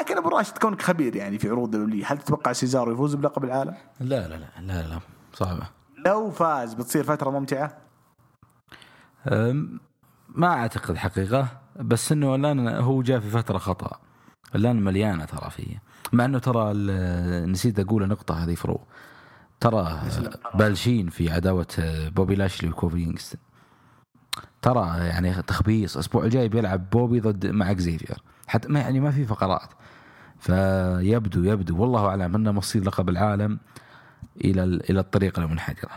لكن 0.00 0.16
أبو 0.16 0.28
راشد 0.28 0.58
كونك 0.58 0.82
خبير 0.82 1.16
يعني 1.16 1.38
في 1.38 1.48
عروض 1.48 1.70
دوليه 1.70 2.04
هل 2.06 2.18
تتوقع 2.18 2.52
سيزارو 2.52 2.92
يفوز 2.92 3.14
بلقب 3.14 3.44
العالم؟ 3.44 3.74
لا 4.00 4.28
لا 4.28 4.34
لا 4.34 4.46
لا 4.60 4.88
لا 4.88 4.98
صعبة. 5.32 5.68
لو 6.06 6.30
فاز 6.30 6.74
بتصير 6.74 7.04
فترة 7.04 7.30
ممتعة؟ 7.30 7.76
ما 10.28 10.46
أعتقد 10.46 10.96
حقيقة 10.96 11.48
بس 11.80 12.12
إنه 12.12 12.34
الآن 12.34 12.68
هو 12.68 13.02
جاء 13.02 13.20
في 13.20 13.30
فترة 13.30 13.58
خطأ. 13.58 13.98
الآن 14.54 14.84
مليانة 14.84 15.24
ترى 15.24 15.50
فيه. 15.50 15.82
مع 16.12 16.24
انه 16.24 16.38
ترى 16.38 16.72
نسيت 17.46 17.78
أقول 17.78 18.08
نقطه 18.08 18.44
هذه 18.44 18.54
فرو. 18.54 18.80
ترى 19.60 20.00
بالشين 20.54 21.08
في 21.08 21.30
عداوة 21.30 21.66
بوبي 22.16 22.34
لاشلي 22.34 22.70
وكوفي 22.70 23.04
كينغستون 23.04 23.40
ترى 24.62 24.98
يعني 25.06 25.42
تخبيص 25.42 25.94
الأسبوع 25.94 26.24
الجاي 26.24 26.48
بيلعب 26.48 26.90
بوبي 26.90 27.20
ضد 27.20 27.46
مع 27.46 27.70
إكزيفير. 27.70 28.22
حتى 28.46 28.68
ما 28.68 28.80
يعني 28.80 29.00
ما 29.00 29.10
في 29.10 29.24
فقرات. 29.24 29.68
فيبدو 30.40 31.44
يبدو 31.44 31.82
والله 31.82 32.06
أعلم 32.06 32.34
أنه 32.34 32.52
مصير 32.52 32.84
لقب 32.84 33.08
العالم 33.08 33.58
إلى 34.44 34.64
ال- 34.64 34.90
إلى 34.90 35.00
الطريق 35.00 35.38
المنحدرة. 35.38 35.90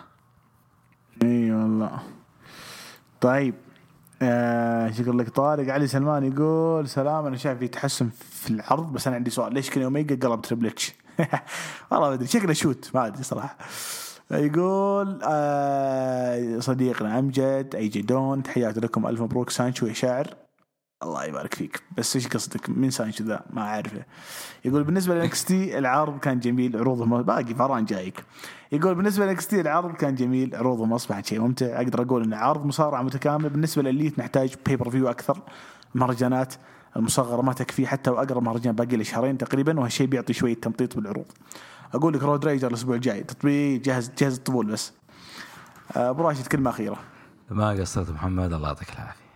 إي 1.24 1.52
والله. 1.52 2.00
طيب. 3.22 3.56
شكرا 4.92 5.14
لك؟ 5.14 5.30
طارق 5.30 5.74
علي 5.74 5.88
سلمان 5.88 6.24
يقول 6.24 6.90
سلام 6.90 7.26
أنا 7.26 7.38
شايف 7.38 7.60
في 7.60 7.68
تحسن 7.68 8.10
في 8.10 8.50
العرض 8.50 8.94
بس 8.94 9.08
أنا 9.08 9.16
عندي 9.16 9.30
سؤال 9.30 9.54
ليش 9.54 9.70
كان 9.70 9.84
اوميجا 9.84 10.16
قلب 10.30 10.42
Triple 10.42 10.68
H؟ 10.68 10.94
والله 11.92 12.08
ما 12.10 12.14
أدري 12.14 12.28
شكله 12.28 12.54
shoot 12.54 12.92
ما 12.94 13.08
أدري 13.08 13.24
صراحة. 13.24 13.58
يقول 14.32 15.20
آه 15.24 16.60
صديقنا 16.60 17.20
أمجد 17.20 17.76
اي 17.76 17.88
جدون 17.88 18.44
تحياتي 18.44 18.80
لكم 18.80 19.08
ألف 19.08 19.22
مبروك 19.22 19.50
سانشو 19.50 19.86
يا 19.88 19.94
شاعر. 19.94 20.47
الله 21.04 21.24
يبارك 21.24 21.54
فيك. 21.54 21.82
بس 21.98 22.16
إيش 22.16 22.28
قصدك؟ 22.28 22.70
من 22.70 22.90
سانشو 22.90 23.24
ذا؟ 23.24 23.42
ما 23.50 23.62
اعرفه 23.62 24.06
يقول 24.66 24.84
بالنسبة 24.84 25.16
لل 25.16 25.46
NXT 25.46 25.78
العرض 25.78 26.20
كان 26.20 26.40
جميل 26.40 26.78
عروضهم 26.78 27.22
باقي 27.22 27.56
فران 27.56 27.86
جايك. 27.86 28.24
يقول 28.72 28.96
بالنسبة 28.96 29.26
لل 29.26 29.48
NXT 29.48 29.62
العرض 29.62 29.92
كان 29.92 30.16
جميل 30.16 30.56
عروضهم 30.56 30.94
أصبحت 30.94 31.26
شيء 31.26 31.42
ممتع. 31.42 31.66
أقدر 31.66 32.02
أقول 32.02 32.24
إن 32.24 32.34
عرض 32.34 32.66
مصارعة 32.66 33.02
متكامل 33.02 33.50
بالنسبة 33.50 33.82
لل 33.82 33.93
Elite 33.93 34.20
نحتاج 34.20 34.56
pay-per-view 34.66 35.10
أكثر 35.10 35.42
مهرجانات 35.96 36.54
المصغرة 36.96 37.42
ما 37.42 37.54
تكفي 37.54 37.88
حتى 37.88 38.10
وأقرب 38.10 38.44
مهرجان 38.44 38.76
باقي 38.76 38.98
له 38.98 39.04
شهرين 39.04 39.38
تقريبا 39.38 39.80
وهالشيء 39.80 40.08
بيعطي 40.08 40.34
شوية 40.34 40.56
تمطيط 40.56 40.96
بالعروض. 40.96 41.26
أقول 41.94 42.14
لك 42.14 42.24
Road 42.24 42.46
Rager 42.46 42.68
الأسبوع 42.68 42.96
الجاي. 42.96 43.24
تطبيق 43.24 43.82
جهز 43.82 44.12
جهز 44.18 44.38
الطبول 44.38 44.66
بس. 44.66 44.94
أبو 45.96 46.24
راشد 46.24 46.48
كلمة 46.48 46.70
أخيرة. 46.70 46.98
ما 47.50 47.70
قصرت 47.70 48.12
محمد 48.12 48.54
الله 48.54 48.68
يعطيك 48.68 48.90
العافية. 48.90 49.27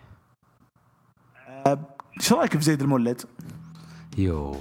إيش 1.68 2.34
رأيك 2.34 2.58
في 2.58 2.64
زيد 2.64 2.82
المولد؟ 2.82 3.22
يو 4.18 4.56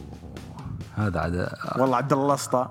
هذا 0.97 1.21
عاد 1.21 1.49
والله 1.79 1.97
عبد 1.97 2.13
الله 2.13 2.27
الاسطى 2.27 2.69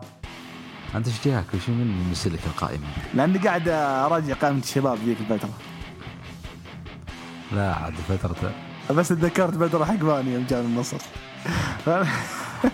أنت 0.96 1.08
إيش 1.08 1.26
جاك 1.26 1.46
وش 1.54 1.70
من 1.70 2.08
مرسل 2.08 2.34
لك 2.34 2.40
القائمه؟ 2.46 2.88
لأني 3.14 3.38
قاعد 3.38 3.68
أراجع 3.68 4.34
قائمة 4.34 4.60
الشباب 4.60 4.98
ذيك 4.98 5.18
الفترة 5.20 5.50
لا 7.52 7.74
عاد 7.74 7.94
فترة 7.94 8.52
بس 8.92 9.08
تذكرت 9.08 9.54
بدر 9.54 9.86
حقباني 9.86 10.34
يوم 10.34 10.46
جاء 10.50 10.62
من 10.62 10.68
النصر 10.68 10.98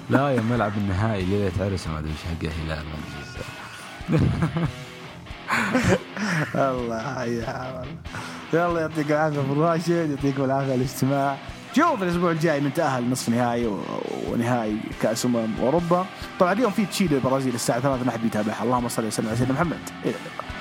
لا 0.10 0.30
يوم 0.30 0.54
يلعب 0.54 0.78
النهائي 0.78 1.26
ليلة 1.26 1.52
عرس 1.60 1.88
ما 1.88 2.00
أدري 2.00 2.12
إيش 2.12 2.20
حقه 2.24 2.52
هلال 2.64 2.86
ما 2.86 2.94
أدري. 4.10 4.68
الله 6.56 7.24
يا 7.24 7.72
والله. 7.72 7.96
يلا 8.54 8.82
يعطيك 8.82 9.12
العافية 9.12 9.40
أبو 9.40 9.64
راشد 9.64 10.10
يعطيكم 10.10 10.44
العافية 10.44 10.72
على 10.72 10.76
الاستماع. 10.76 11.38
شوف 11.76 12.04
الأسبوع 12.04 12.32
الجاي 12.32 12.60
نتاهل 12.62 13.10
نصف 13.10 13.30
نهائي 13.30 13.72
ونهائي 14.32 14.78
كأس 15.02 15.26
أمم 15.26 15.48
أوروبا. 15.62 16.06
طبعا 16.40 16.54
اليوم 16.54 16.72
في 16.72 16.86
تشيلي 16.86 17.16
البرازيل 17.16 17.56
الساعة 17.56 17.80
3 17.80 18.04
ما 18.04 18.12
حد 18.12 18.22
بيتابعها. 18.22 18.64
اللهم 18.64 18.88
صل 18.88 19.06
وسلم 19.06 19.28
على 19.28 19.38
سيدنا 19.38 19.54
محمد. 19.54 19.80
إلى 20.06 20.14
اللقاء. 20.14 20.55